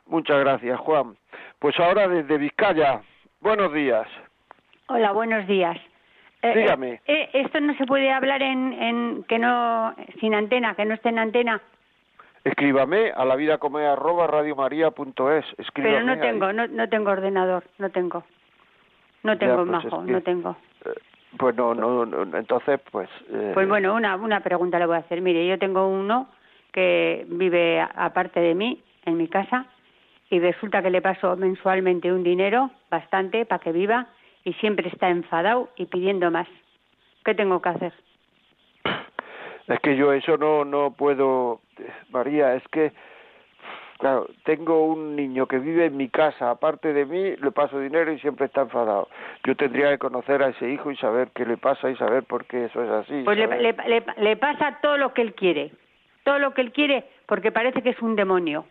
muchas 0.07 0.41
gracias, 0.41 0.81
Juan. 0.81 1.19
Pues 1.59 1.79
ahora 1.79 2.09
desde 2.09 2.39
Vizcaya. 2.39 3.03
Buenos 3.43 3.75
días. 3.75 4.09
Hola, 4.93 5.13
buenos 5.13 5.47
días. 5.47 5.79
Eh, 6.43 6.53
Dígame. 6.53 6.95
Eh, 6.95 7.01
eh, 7.07 7.31
esto 7.33 7.61
no 7.61 7.75
se 7.77 7.87
puede 7.87 8.11
hablar 8.11 8.43
en, 8.43 8.73
en 8.73 9.25
que 9.29 9.39
no 9.39 9.95
sin 10.19 10.35
antena, 10.35 10.75
que 10.75 10.85
no 10.85 10.95
esté 10.95 11.11
en 11.11 11.21
antena. 11.21 11.61
Escríbame 12.43 13.13
a 13.15 13.25
la 13.25 13.37
vida 13.37 13.59
come 13.59 13.87
arroba 13.87 14.27
radiomaria.es. 14.27 15.45
Pero 15.75 16.03
no 16.03 16.19
tengo, 16.19 16.53
no, 16.53 16.67
no 16.67 16.89
tengo 16.89 17.13
ordenador, 17.13 17.63
no 17.79 17.91
tengo. 17.91 18.25
No 19.23 19.39
tengo, 19.39 19.57
pues 19.59 19.69
majo, 19.69 20.03
no 20.03 20.23
tengo. 20.23 20.57
pues 21.39 21.55
no, 21.55 21.73
no, 21.73 22.37
entonces 22.37 22.81
pues... 22.91 23.09
Pues 23.55 23.69
bueno, 23.69 23.95
una, 23.95 24.17
una 24.17 24.41
pregunta 24.41 24.81
le 24.81 24.87
voy 24.87 24.97
a 24.97 25.01
hacer. 25.01 25.21
Mire, 25.21 25.47
yo 25.47 25.57
tengo 25.57 25.87
uno 25.87 26.27
que 26.73 27.27
vive 27.29 27.81
aparte 27.81 28.41
de 28.41 28.57
mí, 28.57 28.83
en 29.05 29.19
mi 29.19 29.29
casa, 29.29 29.67
y 30.31 30.41
resulta 30.41 30.83
que 30.83 30.91
le 30.91 31.01
paso 31.01 31.37
mensualmente 31.37 32.13
un 32.13 32.25
dinero, 32.25 32.71
bastante, 32.91 33.45
para 33.45 33.63
que 33.63 33.71
viva, 33.71 34.09
y 34.45 34.53
siempre 34.55 34.89
está 34.89 35.09
enfadado 35.09 35.69
y 35.77 35.87
pidiendo 35.87 36.31
más. 36.31 36.49
¿Qué 37.25 37.35
tengo 37.35 37.61
que 37.61 37.69
hacer? 37.69 37.93
Es 39.69 39.79
que 39.81 39.97
yo 39.97 40.13
eso 40.13 40.37
no, 40.37 40.65
no 40.65 40.91
puedo, 40.91 41.61
María, 42.11 42.55
es 42.57 42.63
que, 42.73 42.93
claro, 43.99 44.27
tengo 44.45 44.85
un 44.85 45.15
niño 45.15 45.47
que 45.47 45.59
vive 45.59 45.87
en 45.87 45.97
mi 45.97 46.09
casa, 46.09 46.51
aparte 46.51 46.93
de 46.93 47.05
mí, 47.05 47.37
le 47.37 47.53
paso 47.53 47.79
dinero 47.79 48.13
y 48.13 48.19
siempre 48.19 48.47
está 48.47 48.63
enfadado. 48.63 49.09
Yo 49.45 49.55
tendría 49.55 49.91
que 49.91 49.99
conocer 49.99 50.43
a 50.43 50.49
ese 50.49 50.69
hijo 50.71 50.91
y 50.91 50.97
saber 50.97 51.29
qué 51.35 51.47
le 51.47 51.57
pasa 51.57 51.89
y 51.89 51.97
saber 51.97 52.25
por 52.25 52.47
qué 52.47 52.65
eso 52.65 52.83
es 52.83 52.91
así. 52.91 53.23
Pues 53.25 53.39
le, 53.39 53.47
le, 53.47 54.05
le 54.19 54.37
pasa 54.37 54.79
todo 54.83 54.97
lo 54.97 55.15
que 55.15 55.23
él 55.23 55.35
quiere, 55.35 55.71
todo 56.25 56.41
lo 56.41 56.53
que 56.53 56.63
él 56.63 56.73
quiere, 56.73 57.05
porque 57.27 57.53
parece 57.53 57.83
que 57.83 57.91
es 57.91 58.03
un 58.03 58.17
demonio. 58.17 58.65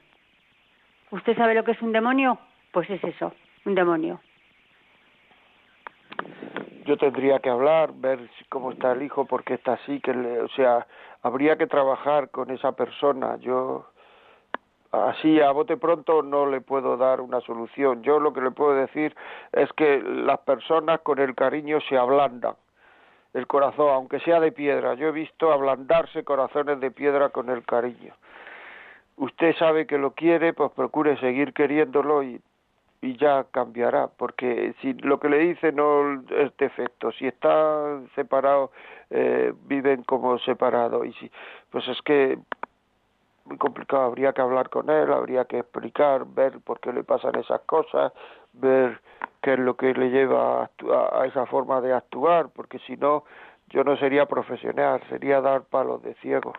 ¿Usted 1.12 1.38
sabe 1.38 1.56
lo 1.56 1.64
que 1.64 1.72
es 1.72 1.82
un 1.82 1.94
demonio? 1.94 2.40
Pues 2.72 2.90
es 2.90 3.02
eso, 3.04 3.34
un 3.66 3.74
demonio. 3.74 4.20
Yo 6.90 6.98
tendría 6.98 7.38
que 7.38 7.52
hablar, 7.52 7.92
ver 7.94 8.32
cómo 8.50 8.72
está 8.72 8.94
el 8.94 9.04
hijo, 9.04 9.26
por 9.26 9.44
qué 9.44 9.54
está 9.54 9.74
así, 9.74 10.00
que 10.00 10.12
le, 10.12 10.42
o 10.42 10.48
sea, 10.48 10.88
habría 11.22 11.56
que 11.56 11.68
trabajar 11.68 12.32
con 12.32 12.50
esa 12.50 12.72
persona. 12.72 13.38
Yo 13.38 13.86
así 14.92 15.40
a 15.40 15.52
bote 15.52 15.78
pronto 15.78 16.24
no 16.24 16.48
le 16.48 16.62
puedo 16.62 16.98
dar 16.98 17.22
una 17.22 17.42
solución. 17.42 18.02
Yo 18.02 18.20
lo 18.20 18.34
que 18.34 18.42
le 18.42 18.50
puedo 18.50 18.74
decir 18.74 19.16
es 19.52 19.72
que 19.74 20.02
las 20.02 20.40
personas 20.40 21.02
con 21.02 21.20
el 21.20 21.36
cariño 21.36 21.80
se 21.88 21.96
ablandan 21.96 22.56
el 23.36 23.46
corazón, 23.46 23.90
aunque 23.94 24.20
sea 24.22 24.40
de 24.40 24.52
piedra. 24.52 24.96
Yo 24.96 25.10
he 25.10 25.12
visto 25.12 25.52
ablandarse 25.52 26.24
corazones 26.24 26.80
de 26.80 26.90
piedra 26.90 27.30
con 27.30 27.52
el 27.52 27.64
cariño. 27.66 28.16
usted 29.16 29.56
sabe 29.58 29.86
que 29.86 30.00
lo 30.00 30.14
quiere, 30.14 30.54
pues 30.54 30.72
procure 30.72 31.20
seguir 31.20 31.54
queriéndolo 31.54 32.24
y, 32.24 32.42
y 33.02 33.16
ya 33.18 33.46
cambiará, 33.52 34.08
porque 34.08 34.74
si 34.82 34.94
lo 34.94 35.20
que 35.20 35.30
le 35.30 35.40
dice 35.40 35.72
no 35.72 36.22
es 36.30 36.56
defecto, 36.58 37.12
si 37.14 37.28
está 37.28 38.00
separado, 38.16 38.72
eh, 39.10 39.54
viven 39.66 40.04
como 40.04 40.38
separados, 40.40 41.06
y 41.06 41.14
si, 41.14 41.32
pues 41.72 41.88
es 41.88 42.02
que 42.02 42.38
muy 43.46 43.58
complicado, 43.58 44.04
habría 44.04 44.34
que 44.34 44.42
hablar 44.42 44.70
con 44.70 44.90
él, 44.90 45.12
habría 45.12 45.46
que 45.46 45.60
explicar, 45.60 46.26
ver 46.26 46.60
por 46.60 46.80
qué 46.80 46.94
le 46.94 47.04
pasan 47.04 47.36
esas 47.36 47.62
cosas, 47.62 48.14
ver 48.54 49.02
qué 49.42 49.54
es 49.54 49.60
lo 49.60 49.76
que 49.76 49.94
le 49.94 50.12
lleva 50.12 50.64
a, 50.66 50.70
a 51.22 51.26
esa 51.26 51.46
forma 51.48 51.82
de 51.82 51.94
actuar, 51.94 52.50
porque 52.54 52.78
si 52.80 52.96
no, 52.98 53.24
yo 53.70 53.84
no 53.84 53.98
sería 53.98 54.28
profesional, 54.28 55.02
sería 55.10 55.42
dar 55.42 55.64
palos 55.64 56.04
de 56.04 56.14
ciego. 56.16 56.54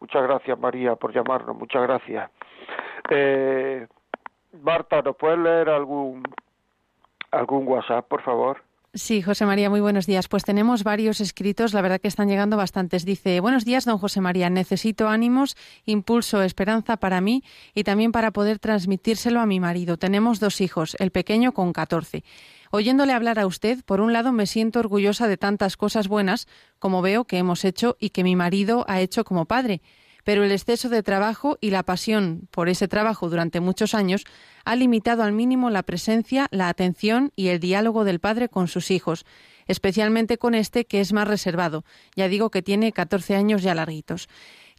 Muchas 0.00 0.22
gracias, 0.22 0.58
María, 0.58 0.96
por 0.96 1.12
llamarnos. 1.12 1.56
Muchas 1.56 1.82
gracias. 1.82 2.30
Eh, 3.10 3.86
Marta, 4.52 5.02
¿nos 5.02 5.16
puedes 5.16 5.38
leer 5.38 5.68
algún, 5.68 6.22
algún 7.30 7.66
WhatsApp, 7.66 8.06
por 8.08 8.22
favor? 8.22 8.62
Sí, 8.94 9.20
José 9.20 9.44
María, 9.44 9.68
muy 9.68 9.80
buenos 9.80 10.06
días. 10.06 10.28
Pues 10.28 10.44
tenemos 10.44 10.82
varios 10.82 11.20
escritos, 11.20 11.74
la 11.74 11.82
verdad 11.82 12.00
que 12.00 12.08
están 12.08 12.28
llegando 12.28 12.56
bastantes. 12.56 13.04
Dice, 13.04 13.38
buenos 13.40 13.66
días, 13.66 13.84
don 13.84 13.98
José 13.98 14.22
María, 14.22 14.48
necesito 14.48 15.08
ánimos, 15.08 15.56
impulso, 15.84 16.42
esperanza 16.42 16.96
para 16.96 17.20
mí 17.20 17.44
y 17.74 17.84
también 17.84 18.12
para 18.12 18.30
poder 18.30 18.58
transmitírselo 18.58 19.40
a 19.40 19.46
mi 19.46 19.60
marido. 19.60 19.98
Tenemos 19.98 20.40
dos 20.40 20.62
hijos, 20.62 20.96
el 21.00 21.10
pequeño 21.10 21.52
con 21.52 21.74
14. 21.74 22.24
Oyéndole 22.70 23.12
hablar 23.12 23.38
a 23.38 23.46
usted, 23.46 23.84
por 23.84 24.00
un 24.00 24.14
lado 24.14 24.32
me 24.32 24.46
siento 24.46 24.80
orgullosa 24.80 25.28
de 25.28 25.36
tantas 25.36 25.76
cosas 25.76 26.08
buenas 26.08 26.48
como 26.78 27.02
veo 27.02 27.24
que 27.24 27.38
hemos 27.38 27.66
hecho 27.66 27.96
y 28.00 28.10
que 28.10 28.24
mi 28.24 28.36
marido 28.36 28.86
ha 28.88 29.00
hecho 29.00 29.22
como 29.22 29.44
padre, 29.44 29.82
pero 30.28 30.44
el 30.44 30.52
exceso 30.52 30.90
de 30.90 31.02
trabajo 31.02 31.56
y 31.58 31.70
la 31.70 31.84
pasión 31.84 32.48
por 32.50 32.68
ese 32.68 32.86
trabajo 32.86 33.30
durante 33.30 33.60
muchos 33.60 33.94
años 33.94 34.24
ha 34.66 34.76
limitado 34.76 35.22
al 35.22 35.32
mínimo 35.32 35.70
la 35.70 35.82
presencia, 35.82 36.48
la 36.50 36.68
atención 36.68 37.32
y 37.34 37.48
el 37.48 37.60
diálogo 37.60 38.04
del 38.04 38.20
padre 38.20 38.50
con 38.50 38.68
sus 38.68 38.90
hijos, 38.90 39.24
especialmente 39.68 40.36
con 40.36 40.54
este 40.54 40.84
que 40.84 41.00
es 41.00 41.14
más 41.14 41.26
reservado. 41.26 41.82
Ya 42.14 42.28
digo 42.28 42.50
que 42.50 42.60
tiene 42.60 42.92
14 42.92 43.36
años 43.36 43.62
ya 43.62 43.74
larguitos. 43.74 44.28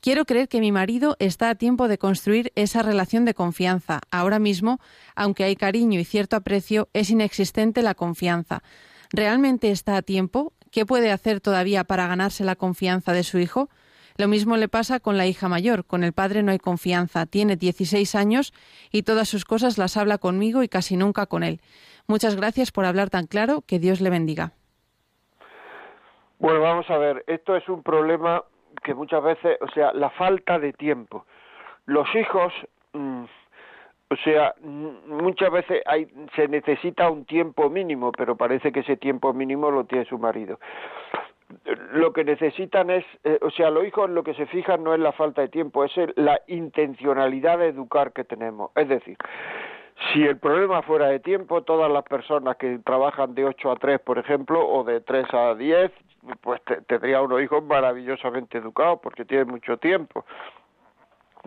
Quiero 0.02 0.26
creer 0.26 0.50
que 0.50 0.60
mi 0.60 0.72
marido 0.72 1.16
está 1.18 1.50
a 1.50 1.56
tiempo 1.56 1.88
de 1.88 1.98
construir 1.98 2.52
esa 2.54 2.84
relación 2.84 3.26
de 3.26 3.34
confianza. 3.34 4.02
Ahora 4.12 4.38
mismo, 4.38 4.80
aunque 5.16 5.46
hay 5.46 5.56
cariño 5.56 6.00
y 6.00 6.06
cierto 6.06 6.36
aprecio, 6.36 6.90
es 6.94 7.10
inexistente 7.10 7.82
la 7.82 7.96
confianza. 7.96 8.62
¿Realmente 9.10 9.72
está 9.72 9.98
a 9.98 10.04
tiempo? 10.04 10.54
¿Qué 10.70 10.86
puede 10.86 11.12
hacer 11.12 11.42
todavía 11.42 11.86
para 11.86 12.06
ganarse 12.06 12.44
la 12.44 12.56
confianza 12.56 13.14
de 13.14 13.24
su 13.24 13.40
hijo? 13.40 13.72
Lo 14.20 14.28
mismo 14.28 14.58
le 14.58 14.68
pasa 14.68 15.00
con 15.00 15.16
la 15.18 15.28
hija 15.28 15.48
mayor. 15.48 15.86
Con 15.86 16.04
el 16.04 16.12
padre 16.12 16.44
no 16.44 16.52
hay 16.52 16.60
confianza. 16.60 17.26
Tiene 17.26 17.56
16 17.56 18.16
años 18.16 18.52
y 18.92 19.04
todas 19.04 19.30
sus 19.30 19.46
cosas 19.46 19.78
las 19.78 19.96
habla 19.96 20.18
conmigo 20.18 20.62
y 20.62 20.68
casi 20.68 20.98
nunca 20.98 21.26
con 21.26 21.42
él. 21.42 21.62
Muchas 22.06 22.36
gracias 22.36 22.74
por 22.74 22.84
hablar 22.84 23.10
tan 23.10 23.28
claro. 23.28 23.62
Que 23.66 23.80
Dios 23.80 24.02
le 24.02 24.10
bendiga. 24.10 24.52
Bueno, 26.38 26.60
vamos 26.60 26.90
a 26.90 26.98
ver. 26.98 27.24
Esto 27.28 27.56
es 27.56 27.70
un 27.70 27.82
problema 27.82 28.44
que 28.84 28.94
muchas 28.94 29.24
veces, 29.24 29.58
o 29.62 29.70
sea, 29.70 29.94
la 29.94 30.10
falta 30.10 30.60
de 30.60 30.74
tiempo. 30.74 31.26
Los 31.86 32.14
hijos, 32.14 32.52
mm, 32.92 33.24
o 34.10 34.16
sea, 34.26 34.54
muchas 34.62 35.50
veces 35.50 35.82
hay, 35.86 36.08
se 36.36 36.50
necesita 36.50 37.10
un 37.10 37.24
tiempo 37.24 37.70
mínimo, 37.70 38.12
pero 38.12 38.36
parece 38.36 38.74
que 38.74 38.82
ese 38.82 38.98
tiempo 38.98 39.32
mínimo 39.32 39.72
lo 39.72 39.86
tiene 39.86 40.04
su 40.04 40.18
marido. 40.18 40.60
Lo 41.94 42.14
que 42.14 42.24
necesitan 42.24 42.90
es, 42.90 43.06
eh, 43.24 43.40
o 43.42 43.50
sea, 43.50 43.70
los 43.72 43.86
hijos 43.86 44.10
lo 44.10 44.24
que 44.24 44.34
se 44.36 44.46
fijan 44.46 44.84
no 44.84 44.94
es 44.94 45.00
la 45.00 45.12
falta 45.12 45.42
de 45.42 45.48
tiempo, 45.48 45.84
es 45.84 45.92
la 46.16 46.40
intencionalidad 46.48 47.58
de 47.58 47.68
educar 47.68 48.14
que 48.14 48.24
tenemos. 48.24 48.72
Es 48.76 48.88
decir, 48.88 49.18
si 50.14 50.24
el 50.24 50.38
problema 50.38 50.82
fuera 50.84 51.08
de 51.08 51.20
tiempo, 51.20 51.64
todas 51.64 51.92
las 51.92 52.04
personas 52.04 52.56
que 52.58 52.80
trabajan 52.80 53.34
de 53.34 53.46
8 53.46 53.72
a 53.72 53.76
3, 53.76 54.00
por 54.02 54.20
ejemplo, 54.20 54.66
o 54.66 54.84
de 54.84 55.02
3 55.02 55.26
a 55.34 55.56
10, 55.56 55.92
pues 56.42 56.62
tendría 56.88 57.22
unos 57.22 57.42
hijos 57.42 57.64
maravillosamente 57.64 58.58
educados 58.58 59.00
porque 59.02 59.26
tienen 59.26 59.48
mucho 59.48 59.78
tiempo 59.78 60.26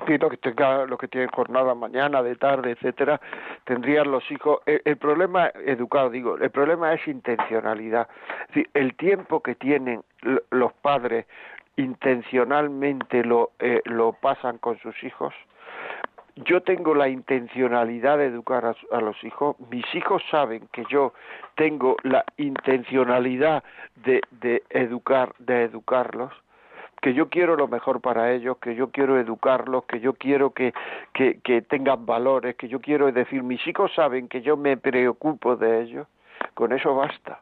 y 0.07 0.19
que 0.19 0.37
tenga 0.37 0.87
los 0.87 0.99
que 0.99 1.09
tienen 1.09 1.31
jornada 1.31 1.75
mañana 1.75 2.23
de 2.23 2.37
tarde 2.37 2.73
etcétera 2.73 3.21
tendrían 3.65 4.11
los 4.11 4.29
hijos. 4.31 4.61
El, 4.67 4.97
problema 4.97 5.51
educado 5.67 6.11
digo 6.11 6.37
el 6.37 6.51
problema 6.51 6.93
es 6.93 7.07
intencionalidad. 7.07 8.09
Es 8.43 8.49
decir, 8.49 8.71
el 8.75 8.95
tiempo 8.97 9.41
que 9.41 9.55
tienen 9.55 10.03
los 10.51 10.73
padres 10.75 11.27
intencionalmente 11.77 13.25
lo 13.25 13.53
eh, 13.59 13.81
lo 13.85 14.13
pasan 14.13 14.59
con 14.59 14.79
sus 14.79 15.03
hijos. 15.05 15.35
Yo 16.37 16.63
tengo 16.63 16.95
la 16.95 17.09
intencionalidad 17.09 18.17
de 18.17 18.27
educar 18.27 18.65
a, 18.65 19.01
los 19.01 19.23
hijos, 19.23 19.57
mis 19.71 19.85
hijos 19.95 20.23
saben 20.31 20.67
que 20.73 20.83
yo 20.89 21.13
tengo 21.57 21.97
la 22.05 22.25
intencionalidad 22.39 23.63
de, 23.97 24.23
de 24.31 24.63
educar, 24.71 25.35
de 25.39 25.65
educarlos, 25.65 26.33
que 27.03 27.15
yo 27.15 27.29
quiero 27.29 27.57
lo 27.57 27.67
mejor 27.67 28.01
para 28.01 28.33
ellos, 28.33 28.59
que 28.59 28.77
yo 28.77 28.91
quiero 28.93 29.19
educarlos, 29.19 29.85
que 29.85 29.99
yo 29.99 30.15
quiero 30.15 30.51
que, 30.51 30.73
que, 31.13 31.41
que 31.41 31.61
tengan 31.61 32.07
valores, 32.07 32.55
que 32.55 32.69
yo 32.69 32.81
quiero 32.81 33.11
decir, 33.11 33.43
mis 33.43 33.67
hijos 33.67 33.93
saben 33.93 34.29
que 34.29 34.41
yo 34.41 34.57
me 34.57 34.77
preocupo 34.77 35.57
de 35.57 35.83
ellos, 35.83 36.07
con 36.55 36.73
eso 36.73 36.95
basta. 36.95 37.41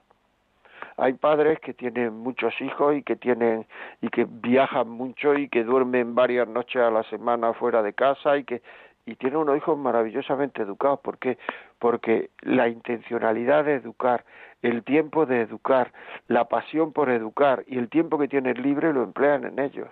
Hay 0.97 1.13
padres 1.13 1.61
que 1.61 1.75
tienen 1.75 2.15
muchos 2.15 2.59
hijos 2.61 2.97
y 2.97 3.03
que 3.03 3.17
tienen 3.17 3.67
y 4.01 4.09
que 4.09 4.27
viajan 4.29 4.89
mucho 4.89 5.35
y 5.35 5.49
que 5.49 5.63
duermen 5.63 6.15
varias 6.15 6.49
noches 6.49 6.81
a 6.81 6.91
la 6.91 7.03
semana 7.05 7.53
fuera 7.53 7.83
de 7.83 7.93
casa 7.93 8.39
y 8.39 8.45
que 8.45 8.63
y 9.11 9.17
tienen 9.17 9.39
unos 9.39 9.57
hijos 9.57 9.77
maravillosamente 9.79 10.63
educados 10.63 11.01
porque 11.03 11.39
porque 11.79 12.31
la 12.43 12.69
intencionalidad 12.69 13.65
de 13.65 13.75
educar 13.75 14.25
el 14.63 14.85
tiempo 14.85 15.27
de 15.27 15.43
educar 15.43 15.93
la 16.29 16.45
pasión 16.47 16.93
por 16.93 17.11
educar 17.11 17.65
y 17.67 17.79
el 17.79 17.89
tiempo 17.89 18.19
que 18.19 18.29
tienen 18.29 18.61
libre 18.63 18.93
lo 18.93 19.03
emplean 19.03 19.45
en 19.45 19.59
ellos. 19.59 19.89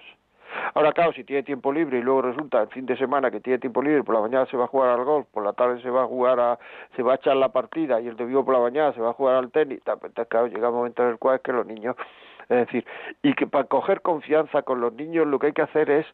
Ahora, 0.74 0.92
claro, 0.92 1.12
si 1.12 1.24
tiene 1.24 1.42
tiempo 1.42 1.72
libre 1.72 1.98
y 1.98 2.02
luego 2.02 2.22
resulta 2.22 2.62
el 2.62 2.68
fin 2.68 2.86
de 2.86 2.96
semana 2.96 3.30
que 3.30 3.40
tiene 3.40 3.58
tiempo 3.58 3.82
libre, 3.82 4.02
por 4.02 4.14
la 4.14 4.20
mañana 4.22 4.46
se 4.46 4.56
va 4.56 4.64
a 4.64 4.68
jugar 4.68 4.90
al 4.90 5.04
golf, 5.04 5.26
por 5.28 5.44
la 5.44 5.52
tarde 5.52 5.80
se 5.82 5.90
va 5.90 6.04
a 6.04 6.06
jugar 6.06 6.40
a, 6.40 6.58
se 6.96 7.02
va 7.02 7.12
a 7.12 7.16
echar 7.16 7.36
la 7.36 7.50
partida 7.50 8.00
y 8.00 8.08
el 8.08 8.16
domingo 8.16 8.44
por 8.44 8.54
la 8.54 8.60
mañana 8.60 8.92
se 8.92 9.00
va 9.00 9.10
a 9.10 9.12
jugar 9.12 9.36
al 9.36 9.50
tenis, 9.50 9.80
pues, 9.84 10.12
claro, 10.28 10.46
llega 10.46 10.70
un 10.70 10.76
momento 10.76 11.02
en 11.02 11.10
el 11.10 11.18
cual 11.18 11.36
es 11.36 11.42
que 11.42 11.52
los 11.52 11.66
niños, 11.66 11.96
es 12.48 12.66
decir, 12.66 12.84
y 13.22 13.34
que 13.34 13.46
para 13.46 13.64
coger 13.64 14.00
confianza 14.00 14.62
con 14.62 14.80
los 14.80 14.92
niños 14.94 15.26
lo 15.26 15.38
que 15.38 15.48
hay 15.48 15.52
que 15.52 15.62
hacer 15.62 15.90
es 15.90 16.06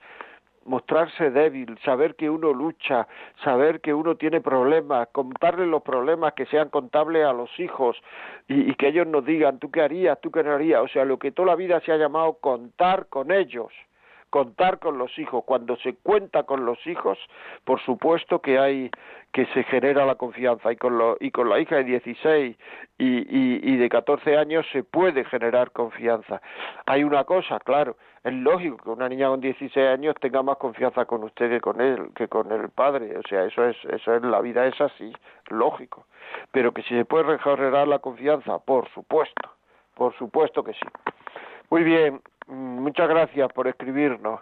mostrarse 0.65 1.31
débil, 1.31 1.79
saber 1.85 2.15
que 2.15 2.31
uno 2.31 2.53
lucha, 2.53 3.07
saber 3.43 3.81
que 3.81 3.95
uno 3.95 4.17
tiene 4.17 4.41
problemas, 4.41 5.09
contarle 5.13 5.67
los 5.67 5.83
problemas 5.83 6.35
que 6.35 6.47
sean 6.47 6.69
contables 6.69 7.25
a 7.25 7.33
los 7.33 7.51
hijos 7.59 7.97
y, 8.49 8.71
y, 8.71 8.75
que 8.75 8.89
ellos 8.89 9.07
nos 9.07 9.25
digan, 9.25 9.59
tú 9.59 9.71
qué 9.71 9.83
harías, 9.83 10.21
tú 10.21 10.31
qué 10.31 10.43
no 10.43 10.53
harías, 10.53 10.83
o 10.83 10.89
sea, 10.89 11.05
lo 11.05 11.19
que 11.19 11.33
toda 11.33 11.49
la 11.49 11.57
vida 11.57 11.81
se 11.81 11.93
ha 11.93 11.97
llamado 11.97 12.35
contar 12.35 13.07
con 13.07 13.31
ellos 13.31 13.73
contar 14.35 14.81
con 14.81 14.99
los 14.99 15.17
hijos. 15.17 15.45
Cuando 15.45 15.77
se 15.77 15.95
cuenta 15.95 16.43
con 16.43 16.67
los 16.67 16.85
hijos, 16.89 17.17
por 17.63 17.81
supuesto 17.83 18.41
que 18.41 18.59
hay 18.59 18.91
que 19.33 19.47
se 19.55 19.63
genera 19.63 20.05
la 20.05 20.17
confianza 20.17 20.73
y 20.73 20.77
con, 20.77 20.99
lo, 20.99 21.17
y 21.21 21.31
con 21.31 21.49
la 21.49 21.61
hija 21.61 21.77
de 21.77 21.85
16 21.85 22.57
y, 22.99 23.77
de 23.77 23.89
14 23.89 24.37
años 24.37 24.67
se 24.73 24.83
puede 24.83 25.25
generar 25.25 25.71
confianza. 25.71 26.43
Hay 26.85 27.05
una 27.05 27.23
cosa, 27.23 27.61
claro, 27.61 27.97
es 28.25 28.33
lógico 28.33 28.79
que 28.79 28.91
una 28.91 29.09
niña 29.09 29.29
con 29.29 29.41
16 29.41 29.87
años 29.87 30.17
tenga 30.21 30.43
más 30.43 30.57
confianza 30.57 31.05
con 31.05 31.23
usted 31.23 31.49
que 31.49 31.61
con 31.61 31.81
él, 31.81 32.11
que 32.17 32.27
con 32.27 32.51
el 32.51 32.71
padre, 32.71 33.17
o 33.17 33.23
sea, 33.29 33.45
eso 33.45 33.65
es, 33.65 33.77
eso 33.85 34.17
es, 34.17 34.23
la 34.23 34.41
vida 34.41 34.67
es 34.67 34.81
así, 34.81 35.13
lógico. 35.49 36.07
Pero 36.51 36.73
que 36.73 36.83
si 36.83 36.97
se 36.97 37.05
puede 37.05 37.39
generar 37.39 37.87
la 37.87 38.01
confianza, 38.01 38.59
por 38.59 38.89
supuesto, 38.89 39.49
por 39.95 40.13
supuesto 40.17 40.65
que 40.65 40.73
sí. 40.73 40.89
Muy 41.71 41.83
bien, 41.83 42.21
muchas 42.47 43.09
gracias 43.09 43.53
por 43.53 43.69
escribirnos. 43.69 44.41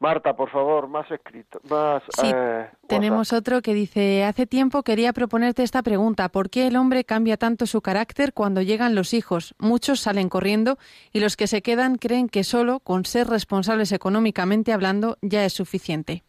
Marta, 0.00 0.34
por 0.34 0.50
favor, 0.50 0.88
más 0.88 1.10
escrito, 1.10 1.60
más. 1.70 2.02
Sí, 2.10 2.30
eh, 2.34 2.68
tenemos 2.88 3.32
otro 3.32 3.62
que 3.62 3.72
dice: 3.72 4.24
Hace 4.24 4.46
tiempo 4.46 4.82
quería 4.82 5.12
proponerte 5.12 5.62
esta 5.62 5.82
pregunta: 5.82 6.28
¿Por 6.28 6.50
qué 6.50 6.66
el 6.66 6.76
hombre 6.76 7.04
cambia 7.04 7.36
tanto 7.36 7.64
su 7.64 7.80
carácter 7.80 8.34
cuando 8.34 8.60
llegan 8.60 8.94
los 8.94 9.14
hijos? 9.14 9.54
Muchos 9.58 10.00
salen 10.00 10.28
corriendo 10.28 10.76
y 11.12 11.20
los 11.20 11.36
que 11.36 11.46
se 11.46 11.62
quedan 11.62 11.96
creen 11.96 12.28
que 12.28 12.44
solo 12.44 12.80
con 12.80 13.04
ser 13.04 13.28
responsables 13.28 13.92
económicamente 13.92 14.72
hablando 14.72 15.16
ya 15.22 15.44
es 15.44 15.54
suficiente. 15.54 16.22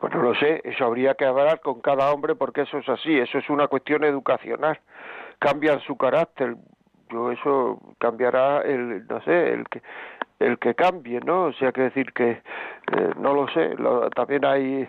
Pues 0.00 0.14
no 0.14 0.22
lo 0.22 0.34
sé, 0.36 0.60
eso 0.64 0.84
habría 0.84 1.14
que 1.14 1.24
hablar 1.24 1.60
con 1.60 1.80
cada 1.80 2.12
hombre 2.12 2.34
porque 2.34 2.62
eso 2.62 2.78
es 2.78 2.88
así, 2.88 3.18
eso 3.18 3.38
es 3.38 3.50
una 3.50 3.66
cuestión 3.66 4.04
educacional. 4.04 4.80
Cambian 5.38 5.80
su 5.80 5.96
carácter, 5.96 6.56
yo 7.10 7.30
eso 7.30 7.80
cambiará 7.98 8.62
el 8.62 9.06
no 9.06 9.20
sé 9.22 9.52
el 9.52 9.68
que 9.68 9.82
el 10.38 10.58
que 10.58 10.74
cambie 10.74 11.20
no 11.20 11.44
o 11.44 11.52
sea 11.54 11.72
que 11.72 11.82
decir 11.82 12.12
que 12.12 12.30
eh, 12.30 13.10
no 13.18 13.32
lo 13.32 13.48
sé 13.48 13.74
también 14.14 14.44
hay 14.44 14.88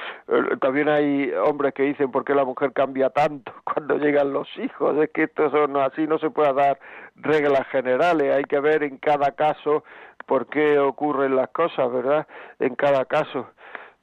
también 0.60 0.88
hay 0.88 1.30
hombres 1.32 1.72
que 1.74 1.84
dicen 1.84 2.10
por 2.10 2.24
qué 2.24 2.34
la 2.34 2.44
mujer 2.44 2.72
cambia 2.72 3.10
tanto 3.10 3.52
cuando 3.64 3.96
llegan 3.96 4.32
los 4.32 4.48
hijos 4.58 4.96
es 4.98 5.10
que 5.10 5.24
esto 5.24 5.50
son 5.50 5.76
así 5.76 6.06
no 6.06 6.18
se 6.18 6.30
puede 6.30 6.52
dar 6.52 6.78
reglas 7.16 7.66
generales 7.68 8.34
hay 8.34 8.44
que 8.44 8.60
ver 8.60 8.82
en 8.82 8.98
cada 8.98 9.32
caso 9.32 9.84
por 10.28 10.46
qué 10.46 10.78
ocurren 10.78 11.34
las 11.34 11.48
cosas, 11.48 11.90
¿verdad? 11.90 12.28
En 12.60 12.76
cada 12.76 13.06
caso 13.06 13.48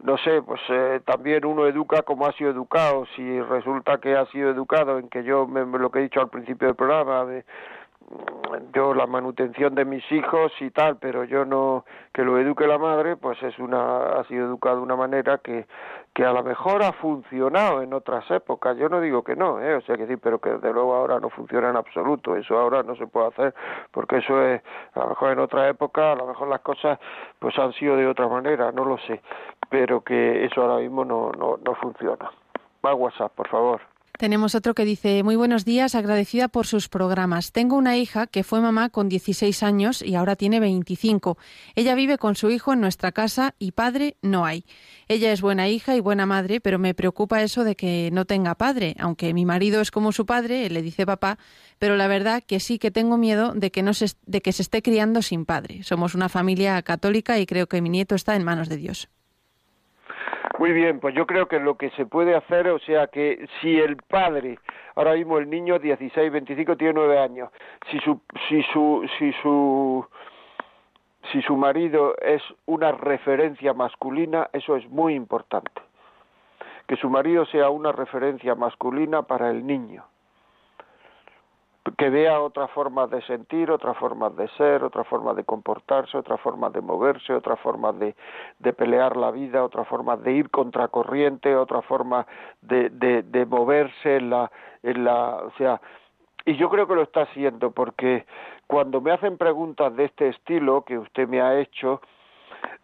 no 0.05 0.17
sé, 0.19 0.41
pues 0.43 0.61
eh, 0.69 1.01
también 1.05 1.45
uno 1.45 1.67
educa 1.67 2.03
como 2.03 2.27
ha 2.27 2.31
sido 2.33 2.51
educado. 2.51 3.05
Si 3.15 3.41
resulta 3.41 3.97
que 3.97 4.15
ha 4.15 4.25
sido 4.27 4.51
educado 4.51 4.99
en 4.99 5.09
que 5.09 5.23
yo, 5.23 5.47
me, 5.47 5.65
lo 5.79 5.89
que 5.89 5.99
he 5.99 6.03
dicho 6.03 6.21
al 6.21 6.29
principio 6.29 6.67
del 6.67 6.75
programa, 6.75 7.25
de, 7.25 7.43
yo 8.73 8.93
la 8.93 9.07
manutención 9.07 9.75
de 9.75 9.85
mis 9.85 10.09
hijos 10.11 10.51
y 10.59 10.69
tal, 10.69 10.97
pero 10.97 11.23
yo 11.23 11.45
no 11.45 11.85
que 12.13 12.23
lo 12.23 12.37
eduque 12.37 12.67
la 12.67 12.77
madre, 12.77 13.15
pues 13.15 13.41
es 13.43 13.57
una 13.59 14.19
ha 14.19 14.23
sido 14.25 14.45
educado 14.45 14.77
de 14.77 14.83
una 14.83 14.95
manera 14.95 15.39
que 15.39 15.65
que 16.13 16.23
a 16.23 16.31
lo 16.31 16.43
mejor 16.43 16.81
ha 16.81 16.93
funcionado 16.93 17.81
en 17.81 17.93
otras 17.93 18.29
épocas. 18.31 18.77
Yo 18.77 18.87
no 18.87 19.01
digo 19.01 19.23
que 19.23 19.35
no, 19.35 19.61
¿eh? 19.61 19.75
o 19.75 19.81
sea 19.81 19.97
que 19.97 20.03
decir, 20.03 20.19
pero 20.21 20.39
que 20.39 20.49
de 20.49 20.71
luego 20.71 20.95
ahora 20.95 21.19
no 21.19 21.29
funciona 21.29 21.69
en 21.69 21.75
absoluto. 21.75 22.37
Eso 22.37 22.57
ahora 22.57 22.83
no 22.83 22.95
se 22.95 23.07
puede 23.07 23.27
hacer 23.27 23.53
porque 23.91 24.17
eso 24.17 24.41
es 24.41 24.61
a 24.93 24.99
lo 25.01 25.09
mejor 25.09 25.31
en 25.31 25.39
otra 25.39 25.67
época, 25.67 26.13
a 26.13 26.15
lo 26.15 26.27
mejor 26.27 26.47
las 26.47 26.61
cosas 26.61 26.99
pues 27.39 27.57
han 27.59 27.73
sido 27.73 27.97
de 27.97 28.07
otra 28.07 28.27
manera, 28.27 28.71
no 28.71 28.85
lo 28.85 28.97
sé, 28.99 29.21
pero 29.69 30.01
que 30.01 30.45
eso 30.45 30.61
ahora 30.61 30.77
mismo 30.81 31.03
no 31.03 31.31
no 31.31 31.57
no 31.57 31.75
funciona. 31.75 32.31
Va 32.85 32.93
WhatsApp, 32.93 33.33
por 33.33 33.47
favor. 33.47 33.94
Tenemos 34.18 34.55
otro 34.55 34.74
que 34.76 34.86
dice, 34.86 35.24
muy 35.24 35.36
buenos 35.36 35.66
días, 35.66 35.93
agradecida 35.93 36.47
por 36.47 36.66
sus 36.66 36.88
programas. 36.88 37.51
Tengo 37.51 37.76
una 37.76 37.97
hija 37.97 38.28
que 38.28 38.45
fue 38.45 38.61
mamá 38.61 38.89
con 38.89 39.09
16 39.09 39.61
años 39.61 40.01
y 40.01 40.16
ahora 40.16 40.38
tiene 40.38 40.61
25. 40.61 41.38
Ella 41.76 41.95
vive 41.95 42.18
con 42.18 42.36
su 42.36 42.49
hijo 42.49 42.72
en 42.72 42.80
nuestra 42.80 43.11
casa 43.11 43.55
y 43.59 43.74
padre 43.74 44.16
no 44.22 44.45
hay. 44.45 44.63
Ella 45.09 45.34
es 45.34 45.41
buena 45.41 45.68
hija 45.68 45.97
y 45.97 45.99
buena 45.99 46.26
madre, 46.26 46.61
pero 46.61 46.80
me 46.80 46.93
preocupa 46.93 47.43
eso 47.43 47.66
de 47.66 47.76
que 47.76 48.09
no 48.13 48.24
tenga 48.24 48.55
padre, 48.55 48.95
aunque 48.99 49.34
mi 49.34 49.45
marido 49.45 49.82
es 49.82 49.91
como 49.91 50.13
su 50.13 50.26
padre, 50.26 50.70
le 50.70 50.82
dice 50.82 51.05
papá, 51.05 51.38
pero 51.78 51.97
la 51.97 52.07
verdad 52.07 52.41
que 52.41 52.61
sí 52.61 52.80
que 52.80 52.91
tengo 52.91 53.18
miedo 53.18 53.51
de 53.53 53.70
que, 53.70 53.84
no 53.84 53.93
se, 53.93 54.07
de 54.26 54.41
que 54.41 54.53
se 54.53 54.61
esté 54.61 54.82
criando 54.82 55.22
sin 55.24 55.45
padre. 55.45 55.84
Somos 55.84 56.16
una 56.16 56.30
familia 56.30 56.82
católica 56.84 57.38
y 57.39 57.45
creo 57.45 57.68
que 57.68 57.82
mi 57.82 57.89
nieto 57.89 58.16
está 58.16 58.38
en 58.38 58.45
manos 58.45 58.70
de 58.70 58.78
Dios. 58.78 59.09
Muy 60.59 60.71
bien, 60.71 60.99
pues 60.99 61.13
yo 61.15 61.25
creo 61.25 61.47
que 61.47 61.59
lo 61.59 61.75
que 61.75 61.89
se 61.91 62.05
puede 62.05 62.35
hacer, 62.35 62.67
o 62.69 62.79
sea, 62.79 63.07
que 63.07 63.47
si 63.59 63.79
el 63.79 63.97
padre, 63.97 64.59
ahora 64.95 65.13
mismo 65.13 65.37
el 65.37 65.49
niño 65.49 65.79
16, 65.79 66.31
25 66.31 66.77
tiene 66.77 66.93
9 66.93 67.19
años, 67.19 67.49
si 67.91 67.99
su 67.99 68.21
si 68.47 68.63
su 68.71 69.07
si 69.17 69.33
su 69.41 70.05
si 71.31 71.41
su 71.41 71.57
marido 71.57 72.15
es 72.21 72.41
una 72.65 72.91
referencia 72.91 73.73
masculina, 73.73 74.49
eso 74.53 74.75
es 74.75 74.87
muy 74.89 75.15
importante. 75.15 75.81
Que 76.87 76.95
su 76.95 77.09
marido 77.09 77.45
sea 77.47 77.69
una 77.69 77.91
referencia 77.91 78.55
masculina 78.55 79.23
para 79.23 79.49
el 79.49 79.65
niño 79.65 80.05
que 81.97 82.09
vea 82.09 82.39
otras 82.39 82.71
formas 82.71 83.09
de 83.11 83.21
sentir, 83.23 83.69
otras 83.69 83.95
formas 83.97 84.36
de 84.36 84.47
ser, 84.49 84.83
otras 84.83 85.07
formas 85.07 85.36
de 85.36 85.43
comportarse, 85.43 86.17
otras 86.17 86.41
formas 86.41 86.73
de 86.73 86.81
moverse, 86.81 87.33
otras 87.33 87.59
formas 87.59 87.97
de, 87.99 88.15
de 88.59 88.73
pelear 88.73 89.15
la 89.15 89.31
vida, 89.31 89.63
otras 89.63 89.88
formas 89.88 90.21
de 90.23 90.33
ir 90.33 90.49
contracorriente, 90.49 91.55
otras 91.55 91.86
formas 91.86 92.25
de, 92.61 92.89
de, 92.89 93.21
de 93.23 93.45
moverse 93.45 94.17
en 94.17 94.29
la, 94.31 94.51
en 94.81 95.03
la, 95.03 95.36
o 95.43 95.51
sea, 95.57 95.79
y 96.45 96.55
yo 96.57 96.69
creo 96.69 96.88
que 96.88 96.95
lo 96.95 97.01
está 97.01 97.21
haciendo 97.23 97.71
porque 97.71 98.25
cuando 98.67 99.01
me 99.01 99.11
hacen 99.11 99.38
preguntas 99.38 99.95
de 99.95 100.05
este 100.05 100.29
estilo 100.29 100.83
que 100.83 100.97
usted 100.97 101.27
me 101.27 101.41
ha 101.41 101.59
hecho, 101.59 102.01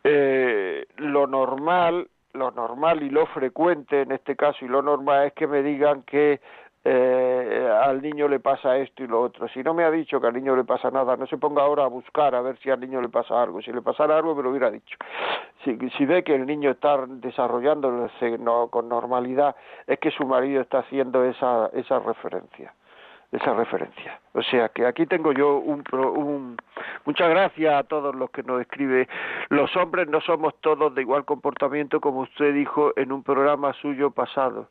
eh, 0.03 0.85
lo 0.97 1.27
normal, 1.27 2.07
lo 2.33 2.51
normal 2.51 3.03
y 3.03 3.09
lo 3.09 3.25
frecuente 3.27 4.01
en 4.01 4.11
este 4.11 4.35
caso 4.35 4.65
y 4.65 4.67
lo 4.67 4.81
normal 4.81 5.27
es 5.27 5.33
que 5.33 5.47
me 5.47 5.61
digan 5.61 6.03
que 6.03 6.39
eh, 6.83 7.69
al 7.83 8.01
niño 8.01 8.27
le 8.27 8.39
pasa 8.39 8.77
esto 8.77 9.03
y 9.03 9.07
lo 9.07 9.21
otro. 9.21 9.47
Si 9.49 9.61
no 9.61 9.73
me 9.73 9.83
ha 9.83 9.91
dicho 9.91 10.19
que 10.19 10.27
al 10.27 10.33
niño 10.33 10.55
le 10.55 10.63
pasa 10.63 10.89
nada, 10.89 11.15
no 11.15 11.27
se 11.27 11.37
ponga 11.37 11.61
ahora 11.61 11.83
a 11.83 11.87
buscar 11.87 12.33
a 12.33 12.41
ver 12.41 12.57
si 12.59 12.71
al 12.71 12.79
niño 12.79 13.01
le 13.01 13.09
pasa 13.09 13.41
algo. 13.41 13.61
Si 13.61 13.71
le 13.71 13.81
pasara 13.81 14.17
algo, 14.17 14.33
me 14.35 14.43
lo 14.43 14.49
hubiera 14.49 14.71
dicho. 14.71 14.97
Si, 15.63 15.77
si 15.97 16.05
ve 16.05 16.23
que 16.23 16.33
el 16.33 16.45
niño 16.47 16.71
está 16.71 17.05
desarrollándose 17.07 18.39
con 18.71 18.89
normalidad, 18.89 19.55
es 19.85 19.99
que 19.99 20.09
su 20.11 20.25
marido 20.25 20.61
está 20.61 20.79
haciendo 20.79 21.23
esa, 21.23 21.69
esa 21.73 21.99
referencia 21.99 22.73
esa 23.31 23.53
referencia. 23.53 24.19
O 24.33 24.41
sea 24.43 24.67
que 24.69 24.85
aquí 24.85 25.05
tengo 25.05 25.31
yo 25.31 25.57
un, 25.57 25.83
un 25.93 26.57
muchas 27.05 27.29
gracias 27.29 27.73
a 27.73 27.83
todos 27.83 28.13
los 28.13 28.29
que 28.29 28.43
nos 28.43 28.59
escriben. 28.59 29.07
Los 29.47 29.73
hombres 29.77 30.09
no 30.09 30.19
somos 30.19 30.53
todos 30.59 30.93
de 30.93 31.01
igual 31.01 31.23
comportamiento 31.23 32.01
como 32.01 32.21
usted 32.21 32.53
dijo 32.53 32.91
en 32.97 33.13
un 33.13 33.23
programa 33.23 33.71
suyo 33.73 34.11
pasado 34.11 34.67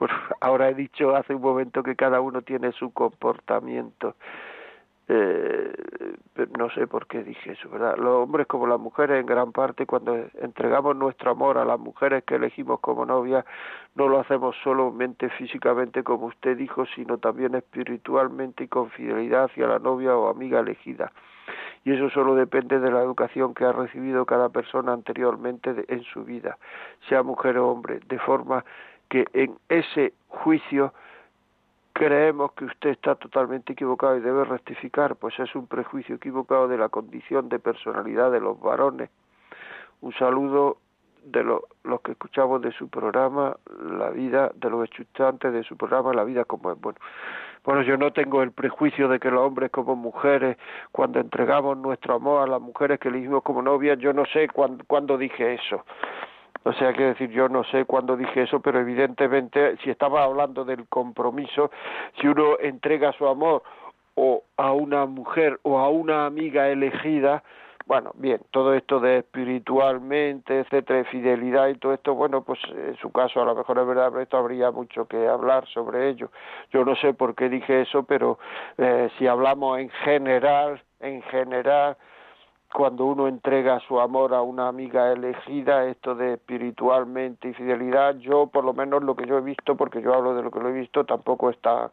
pues 0.00 0.10
ahora 0.40 0.70
he 0.70 0.74
dicho 0.74 1.14
hace 1.14 1.34
un 1.34 1.42
momento 1.42 1.82
que 1.82 1.94
cada 1.94 2.20
uno 2.22 2.40
tiene 2.40 2.72
su 2.72 2.90
comportamiento. 2.92 4.14
Eh, 5.12 5.72
no 6.56 6.70
sé 6.70 6.86
por 6.86 7.06
qué 7.06 7.22
dije 7.22 7.52
eso, 7.52 7.68
¿verdad? 7.68 7.96
Los 7.98 8.22
hombres 8.22 8.46
como 8.46 8.66
las 8.66 8.80
mujeres, 8.80 9.20
en 9.20 9.26
gran 9.26 9.52
parte, 9.52 9.84
cuando 9.84 10.16
entregamos 10.40 10.96
nuestro 10.96 11.32
amor 11.32 11.58
a 11.58 11.64
las 11.64 11.78
mujeres 11.78 12.24
que 12.24 12.36
elegimos 12.36 12.80
como 12.80 13.04
novia, 13.04 13.44
no 13.94 14.08
lo 14.08 14.20
hacemos 14.20 14.56
solamente 14.64 15.28
físicamente, 15.30 16.02
como 16.02 16.26
usted 16.26 16.56
dijo, 16.56 16.86
sino 16.94 17.18
también 17.18 17.54
espiritualmente 17.56 18.64
y 18.64 18.68
con 18.68 18.88
fidelidad 18.90 19.44
hacia 19.44 19.66
la 19.66 19.80
novia 19.80 20.16
o 20.16 20.30
amiga 20.30 20.60
elegida. 20.60 21.12
Y 21.84 21.92
eso 21.92 22.08
solo 22.08 22.36
depende 22.36 22.78
de 22.78 22.90
la 22.90 23.02
educación 23.02 23.52
que 23.52 23.64
ha 23.64 23.72
recibido 23.72 24.24
cada 24.24 24.48
persona 24.48 24.92
anteriormente 24.92 25.74
en 25.88 26.04
su 26.04 26.24
vida, 26.24 26.56
sea 27.08 27.22
mujer 27.22 27.58
o 27.58 27.68
hombre, 27.68 28.00
de 28.06 28.18
forma 28.20 28.64
que 29.10 29.26
en 29.34 29.58
ese 29.68 30.14
juicio 30.28 30.94
creemos 31.92 32.52
que 32.52 32.64
usted 32.64 32.90
está 32.90 33.16
totalmente 33.16 33.74
equivocado 33.74 34.16
y 34.16 34.20
debe 34.20 34.44
rectificar, 34.44 35.16
pues 35.16 35.38
es 35.38 35.54
un 35.54 35.66
prejuicio 35.66 36.14
equivocado 36.14 36.68
de 36.68 36.78
la 36.78 36.88
condición 36.88 37.50
de 37.50 37.58
personalidad 37.58 38.30
de 38.30 38.40
los 38.40 38.58
varones. 38.58 39.10
Un 40.00 40.14
saludo 40.14 40.78
de 41.24 41.44
los 41.44 42.00
que 42.02 42.12
escuchamos 42.12 42.62
de 42.62 42.72
su 42.72 42.88
programa, 42.88 43.56
la 43.82 44.08
vida, 44.10 44.50
de 44.54 44.70
los 44.70 44.88
escuchantes 44.88 45.52
de 45.52 45.62
su 45.64 45.76
programa, 45.76 46.14
la 46.14 46.24
vida 46.24 46.44
como 46.44 46.72
es. 46.72 46.80
Bueno, 46.80 46.98
bueno, 47.64 47.82
yo 47.82 47.98
no 47.98 48.10
tengo 48.12 48.42
el 48.42 48.52
prejuicio 48.52 49.08
de 49.08 49.20
que 49.20 49.30
los 49.30 49.40
hombres 49.40 49.70
como 49.70 49.94
mujeres, 49.94 50.56
cuando 50.92 51.20
entregamos 51.20 51.76
nuestro 51.76 52.14
amor 52.14 52.42
a 52.42 52.46
las 52.46 52.60
mujeres 52.62 52.98
que 52.98 53.08
elegimos 53.08 53.42
como 53.42 53.60
novias, 53.60 53.98
yo 53.98 54.14
no 54.14 54.24
sé 54.24 54.48
cuándo 54.48 55.18
dije 55.18 55.54
eso. 55.54 55.84
O 56.64 56.72
sea, 56.74 56.92
que 56.92 57.04
decir, 57.04 57.30
yo 57.30 57.48
no 57.48 57.64
sé 57.64 57.86
cuándo 57.86 58.16
dije 58.16 58.42
eso, 58.42 58.60
pero 58.60 58.80
evidentemente, 58.80 59.76
si 59.78 59.90
estaba 59.90 60.24
hablando 60.24 60.64
del 60.64 60.86
compromiso, 60.88 61.70
si 62.20 62.26
uno 62.26 62.58
entrega 62.60 63.12
su 63.12 63.26
amor 63.26 63.62
o 64.14 64.42
a 64.56 64.72
una 64.72 65.06
mujer 65.06 65.58
o 65.62 65.78
a 65.78 65.88
una 65.88 66.26
amiga 66.26 66.68
elegida, 66.68 67.42
bueno, 67.86 68.12
bien, 68.14 68.40
todo 68.50 68.74
esto 68.74 69.00
de 69.00 69.18
espiritualmente, 69.18 70.60
etcétera, 70.60 71.02
fidelidad 71.04 71.68
y 71.68 71.74
todo 71.74 71.94
esto, 71.94 72.14
bueno, 72.14 72.44
pues 72.44 72.60
en 72.72 72.96
su 72.98 73.10
caso 73.10 73.40
a 73.40 73.44
lo 73.44 73.54
mejor 73.54 73.78
es 73.78 73.86
verdad, 73.86 74.10
pero 74.10 74.22
esto 74.22 74.36
habría 74.36 74.70
mucho 74.70 75.06
que 75.06 75.26
hablar 75.26 75.66
sobre 75.68 76.08
ello. 76.08 76.30
Yo 76.72 76.84
no 76.84 76.94
sé 76.94 77.14
por 77.14 77.34
qué 77.34 77.48
dije 77.48 77.80
eso, 77.80 78.04
pero 78.04 78.38
eh, 78.78 79.10
si 79.18 79.26
hablamos 79.26 79.80
en 79.80 79.90
general, 79.90 80.80
en 81.00 81.22
general, 81.22 81.96
cuando 82.72 83.04
uno 83.04 83.26
entrega 83.26 83.80
su 83.80 84.00
amor 84.00 84.34
a 84.34 84.42
una 84.42 84.68
amiga 84.68 85.12
elegida, 85.12 85.86
esto 85.86 86.14
de 86.14 86.34
espiritualmente 86.34 87.48
y 87.48 87.54
fidelidad, 87.54 88.16
yo 88.18 88.46
por 88.46 88.64
lo 88.64 88.72
menos 88.72 89.02
lo 89.02 89.16
que 89.16 89.26
yo 89.26 89.38
he 89.38 89.40
visto, 89.40 89.76
porque 89.76 90.00
yo 90.00 90.14
hablo 90.14 90.34
de 90.34 90.42
lo 90.42 90.50
que 90.50 90.60
lo 90.60 90.68
he 90.68 90.72
visto, 90.72 91.04
tampoco 91.04 91.50
está 91.50 91.90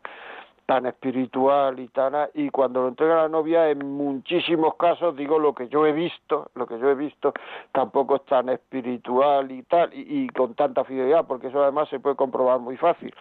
tan 0.68 0.86
espiritual 0.86 1.80
y 1.80 1.88
tan 1.88 2.14
y 2.34 2.50
cuando 2.50 2.82
lo 2.82 2.90
entrega 2.90 3.16
la 3.16 3.30
novia 3.30 3.70
en 3.70 3.90
muchísimos 3.90 4.76
casos 4.76 5.16
digo 5.16 5.40
lo 5.40 5.56
que 5.56 5.70
yo 5.70 5.86
he 5.86 5.94
visto 5.94 6.52
lo 6.56 6.68
que 6.68 6.78
yo 6.78 6.90
he 6.90 6.96
visto 6.96 7.34
tampoco 7.72 8.18
es 8.18 8.26
tan 8.26 8.50
espiritual 8.50 9.50
y 9.50 9.64
tal 9.64 9.94
y, 9.94 10.26
y 10.26 10.28
con 10.28 10.56
tanta 10.56 10.84
fidelidad 10.84 11.26
porque 11.26 11.48
eso 11.48 11.64
además 11.64 11.88
se 11.88 12.02
puede 12.02 12.18
comprobar 12.18 12.60
muy 12.60 12.76
fácil. 12.76 13.16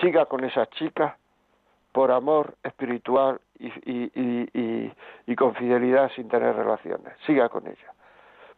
Siga 0.00 0.24
con 0.24 0.44
esas 0.44 0.70
chicas 0.70 1.14
por 1.92 2.10
amor 2.10 2.54
espiritual 2.62 3.38
y, 3.58 3.72
y, 3.84 4.50
y, 4.54 4.92
y, 5.26 5.36
con 5.36 5.54
fidelidad 5.54 6.10
sin 6.14 6.28
tener 6.28 6.54
relaciones. 6.54 7.12
Siga 7.26 7.48
con 7.48 7.66
ella, 7.66 7.92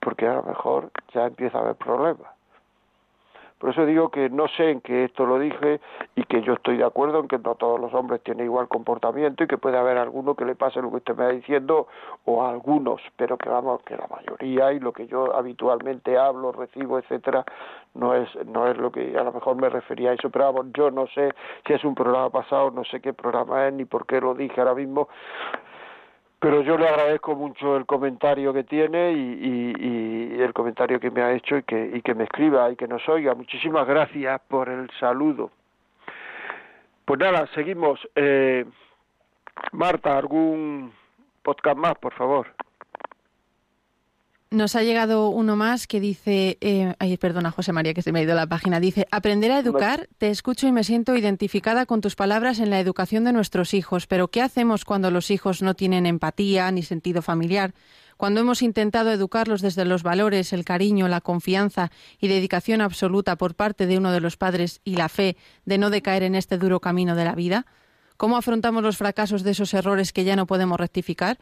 porque 0.01 0.27
a 0.27 0.35
lo 0.35 0.43
mejor 0.43 0.91
ya 1.13 1.27
empieza 1.27 1.59
a 1.59 1.63
haber 1.63 1.77
problemas. 1.77 2.38
Por 3.59 3.71
eso 3.71 3.85
digo 3.87 4.11
que 4.11 4.31
no 4.31 4.47
sé 4.49 4.71
en 4.71 4.81
qué 4.81 5.05
esto 5.05 5.27
lo 5.27 5.39
dije 5.39 5.81
y 6.15 6.25
que 6.25 6.43
yo 6.43 6.53
estoy 6.53 6.77
de 6.77 6.85
acuerdo 6.85 7.19
en 7.21 7.29
que 7.29 7.39
no 7.39 7.57
todos 7.57 7.81
los 7.81 7.93
hombres 7.93 8.23
tienen 8.23 8.47
igual 8.47 8.69
comportamiento 8.69 9.43
y 9.43 9.47
que 9.49 9.59
puede 9.59 9.77
haber 9.77 9.99
alguno 9.99 10.37
que 10.37 10.45
le 10.45 10.55
pase 10.55 10.81
lo 10.81 10.91
que 10.91 10.97
usted 10.99 11.17
me 11.17 11.25
está 11.25 11.35
diciendo 11.35 11.89
o 12.25 12.45
algunos, 12.45 13.01
pero 13.17 13.37
que 13.37 13.49
vamos, 13.49 13.83
que 13.83 13.97
la 13.97 14.07
mayoría 14.07 14.73
y 14.73 14.81
lo 14.81 14.93
que 14.93 15.09
yo 15.09 15.35
habitualmente 15.35 16.17
hablo, 16.17 16.53
recibo, 16.53 16.99
etcétera, 16.99 17.45
no 17.95 18.15
es 18.15 18.29
no 18.47 18.69
es 18.69 18.77
lo 18.77 18.93
que 18.93 19.19
a 19.19 19.25
lo 19.25 19.33
mejor 19.33 19.57
me 19.57 19.69
refería 19.69 20.11
a 20.11 20.15
eso, 20.15 20.31
pero 20.31 20.53
vamos, 20.53 20.67
yo 20.75 20.91
no 20.91 21.07
sé 21.09 21.33
si 21.67 21.73
es 21.73 21.85
un 21.85 21.95
programa 21.95 22.31
pasado, 22.31 22.71
no 22.71 22.85
sé 22.85 23.01
qué 23.01 23.13
programa 23.13 23.67
es 23.67 23.75
ni 23.75 23.85
por 23.85 24.07
qué 24.07 24.21
lo 24.21 24.35
dije 24.35 24.61
ahora 24.61 24.75
mismo, 24.75 25.09
pero 26.41 26.63
yo 26.63 26.79
le 26.79 26.89
agradezco 26.89 27.35
mucho 27.35 27.77
el 27.77 27.87
comentario 27.87 28.53
que 28.53 28.65
tiene 28.65 29.13
y, 29.13 30.39
el 30.41 30.53
comentario 30.53 31.01
que 31.01 31.11
me 31.11 31.21
ha 31.21 31.33
hecho 31.33 31.57
y 31.57 31.63
que, 31.65 31.91
y 31.95 32.01
que 32.01 32.15
me 32.15 32.25
escriba 32.25 32.71
y 32.71 32.77
que 32.77 32.87
nos 32.87 33.07
oiga. 33.09 33.35
Muchísimas 33.35 33.87
gracias 33.87 34.41
por 34.49 34.69
el 34.69 34.89
saludo. 35.01 35.51
Pues 37.05 37.19
nada, 37.19 37.47
seguimos. 37.55 37.99
Eh, 38.15 38.65
Marta, 39.73 40.17
¿algún 40.17 40.93
podcast 41.43 41.77
más, 41.77 41.95
por 41.97 42.13
favor? 42.15 42.47
Nos 44.51 44.77
ha 44.77 44.83
llegado 44.83 45.29
uno 45.29 45.57
más 45.57 45.87
que 45.87 46.01
dice, 46.01 46.57
eh, 46.63 46.95
ay, 46.99 47.19
perdona 47.19 47.51
José 47.51 47.73
María 47.75 47.93
que 47.93 48.01
se 48.01 48.13
me 48.13 48.21
ha 48.21 48.23
ido 48.23 48.35
la 48.35 48.47
página, 48.47 48.81
dice, 48.81 49.07
aprender 49.11 49.53
a 49.53 49.59
educar, 49.59 50.09
te 50.17 50.31
escucho 50.31 50.67
y 50.67 50.73
me 50.73 50.85
siento 50.85 51.15
identificada 51.15 51.85
con 51.85 52.01
tus 52.01 52.17
palabras 52.17 52.59
en 52.59 52.71
la 52.71 52.81
educación 52.81 53.25
de 53.25 53.35
nuestros 53.35 53.75
hijos, 53.75 54.07
pero 54.07 54.29
¿qué 54.29 54.41
hacemos 54.41 54.87
cuando 54.87 55.11
los 55.11 55.31
hijos 55.31 55.61
no 55.61 55.75
tienen 55.75 56.07
empatía 56.07 56.71
ni 56.71 56.83
sentido 56.83 57.21
familiar? 57.21 57.75
Cuando 58.17 58.41
hemos 58.41 58.63
intentado 58.63 59.13
educarlos 59.13 59.61
desde 59.61 59.85
los 59.85 60.03
valores, 60.03 60.55
el 60.55 60.65
cariño, 60.65 61.09
la 61.09 61.21
confianza 61.21 61.91
y 62.19 62.29
dedicación 62.29 62.81
absoluta 62.81 63.37
por 63.37 63.55
parte 63.55 63.87
de 63.87 63.99
uno 63.99 64.13
de 64.13 64.21
los 64.21 64.39
padres 64.39 64.81
y 64.83 64.97
la 64.97 65.11
fe 65.11 65.37
de 65.67 65.77
no 65.77 65.91
decaer 65.91 66.23
en 66.23 66.35
este 66.35 66.57
duro 66.57 66.81
camino 66.81 67.15
de 67.15 67.25
la 67.27 67.35
vida? 67.35 67.67
¿Cómo 68.17 68.39
afrontamos 68.39 68.83
los 68.83 68.97
fracasos 68.97 69.43
de 69.43 69.51
esos 69.51 69.75
errores 69.75 70.13
que 70.13 70.25
ya 70.25 70.37
no 70.37 70.47
podemos 70.47 70.81
rectificar? 70.81 71.39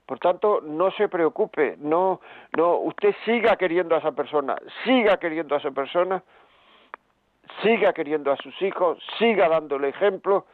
Por 0.06 0.20
tanto, 0.20 0.62
no 0.62 0.92
se 0.92 1.10
preocupe, 1.10 1.76
no, 1.80 2.22
no, 2.56 2.78
usted 2.78 3.14
siga 3.26 3.58
queriendo 3.58 3.94
a 3.94 3.98
esa 3.98 4.14
persona, 4.14 4.56
siga 4.86 5.18
queriendo 5.18 5.54
a 5.56 5.58
esa 5.58 5.72
persona, 5.72 6.24
siga 7.62 7.92
queriendo 7.92 8.32
a 8.32 8.38
sus 8.38 8.62
hijos, 8.62 9.00
siga 9.20 9.50
dándole 9.50 9.90
ejemplo 9.90 10.46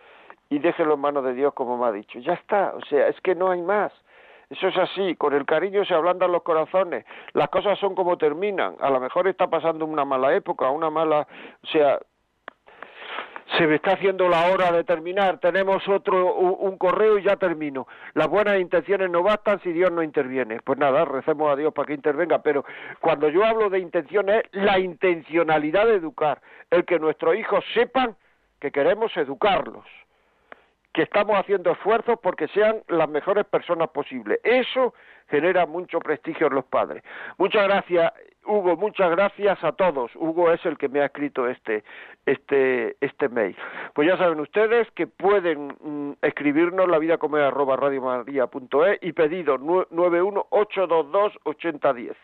y 0.49 0.59
déjelo 0.59 0.95
en 0.95 0.99
manos 0.99 1.23
de 1.23 1.33
Dios 1.33 1.53
como 1.53 1.77
me 1.77 1.87
ha 1.87 1.91
dicho. 1.91 2.19
Ya 2.19 2.33
está, 2.33 2.73
o 2.75 2.81
sea, 2.85 3.07
es 3.07 3.19
que 3.21 3.35
no 3.35 3.51
hay 3.51 3.61
más. 3.61 3.91
Eso 4.49 4.67
es 4.67 4.77
así, 4.77 5.15
con 5.15 5.33
el 5.33 5.45
cariño 5.45 5.83
se 5.85 5.95
ablandan 5.95 6.31
los 6.31 6.43
corazones, 6.43 7.05
las 7.33 7.49
cosas 7.49 7.79
son 7.79 7.95
como 7.95 8.17
terminan, 8.17 8.75
a 8.81 8.91
lo 8.91 8.99
mejor 8.99 9.27
está 9.27 9.47
pasando 9.47 9.83
una 9.83 10.05
mala 10.05 10.35
época, 10.35 10.69
una 10.69 10.91
mala, 10.91 11.27
o 11.63 11.67
sea, 11.67 11.97
se 13.57 13.65
me 13.65 13.75
está 13.75 13.93
haciendo 13.93 14.29
la 14.29 14.51
hora 14.51 14.71
de 14.71 14.83
terminar, 14.83 15.39
tenemos 15.39 15.87
otro, 15.87 16.35
un, 16.35 16.77
correo 16.77 17.17
y 17.17 17.23
ya 17.23 17.35
termino. 17.35 17.87
Las 18.13 18.27
buenas 18.27 18.59
intenciones 18.59 19.09
no 19.09 19.23
bastan 19.23 19.59
si 19.61 19.71
Dios 19.71 19.91
no 19.91 20.01
interviene. 20.01 20.59
Pues 20.63 20.79
nada, 20.79 21.05
recemos 21.05 21.51
a 21.51 21.55
Dios 21.55 21.73
para 21.73 21.87
que 21.87 21.93
intervenga, 21.93 22.41
pero 22.41 22.65
cuando 22.99 23.29
yo 23.29 23.43
hablo 23.45 23.69
de 23.69 23.79
intenciones, 23.79 24.43
la 24.51 24.79
intencionalidad 24.79 25.85
de 25.85 25.95
educar, 25.95 26.41
el 26.71 26.85
que 26.85 26.99
nuestros 26.99 27.35
hijos 27.35 27.63
sepan 27.73 28.15
que 28.59 28.71
queremos 28.71 29.15
educarlos 29.17 29.85
que 30.93 31.01
estamos 31.01 31.35
haciendo 31.37 31.71
esfuerzos 31.71 32.17
porque 32.21 32.47
sean 32.49 32.83
las 32.87 33.09
mejores 33.09 33.45
personas 33.45 33.89
posibles. 33.89 34.39
Eso 34.43 34.93
genera 35.27 35.65
mucho 35.65 35.97
prestigio 35.99 36.45
en 36.47 36.55
los 36.55 36.65
padres. 36.65 37.03
Muchas 37.37 37.67
gracias, 37.67 38.13
Hugo, 38.45 38.77
muchas 38.77 39.09
gracias 39.09 39.63
a 39.63 39.71
todos. 39.71 40.11
Hugo 40.15 40.51
es 40.51 40.63
el 40.65 40.77
que 40.77 40.89
me 40.89 41.01
ha 41.01 41.05
escrito 41.05 41.47
este, 41.47 41.83
este, 42.27 42.95
este 43.01 43.29
mail. 43.29 43.55
Pues 43.95 44.07
ya 44.07 44.17
saben 44.17 44.39
ustedes 44.39 44.87
que 44.91 45.07
pueden 45.07 45.75
mm, 45.81 46.11
escribirnos 46.21 46.87
la 46.87 46.99
vida 46.99 47.17
como 47.17 47.37
arroba 47.37 47.79
y 49.01 49.13
pedido 49.13 49.57
918228010. 49.57 52.15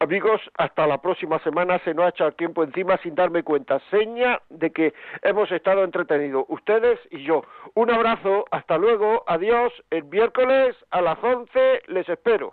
Amigos, 0.00 0.40
hasta 0.56 0.86
la 0.86 1.02
próxima 1.02 1.40
semana. 1.40 1.80
Se 1.80 1.92
nos 1.92 2.06
ha 2.06 2.08
echado 2.10 2.30
el 2.30 2.36
tiempo 2.36 2.62
encima 2.62 2.98
sin 2.98 3.16
darme 3.16 3.42
cuenta. 3.42 3.80
Seña 3.90 4.40
de 4.48 4.70
que 4.70 4.94
hemos 5.22 5.50
estado 5.50 5.82
entretenidos, 5.82 6.44
ustedes 6.48 7.00
y 7.10 7.24
yo. 7.24 7.42
Un 7.74 7.90
abrazo, 7.90 8.44
hasta 8.52 8.78
luego, 8.78 9.24
adiós. 9.26 9.72
El 9.90 10.04
miércoles 10.04 10.76
a 10.90 11.00
las 11.00 11.18
11 11.22 11.82
les 11.88 12.08
espero. 12.08 12.52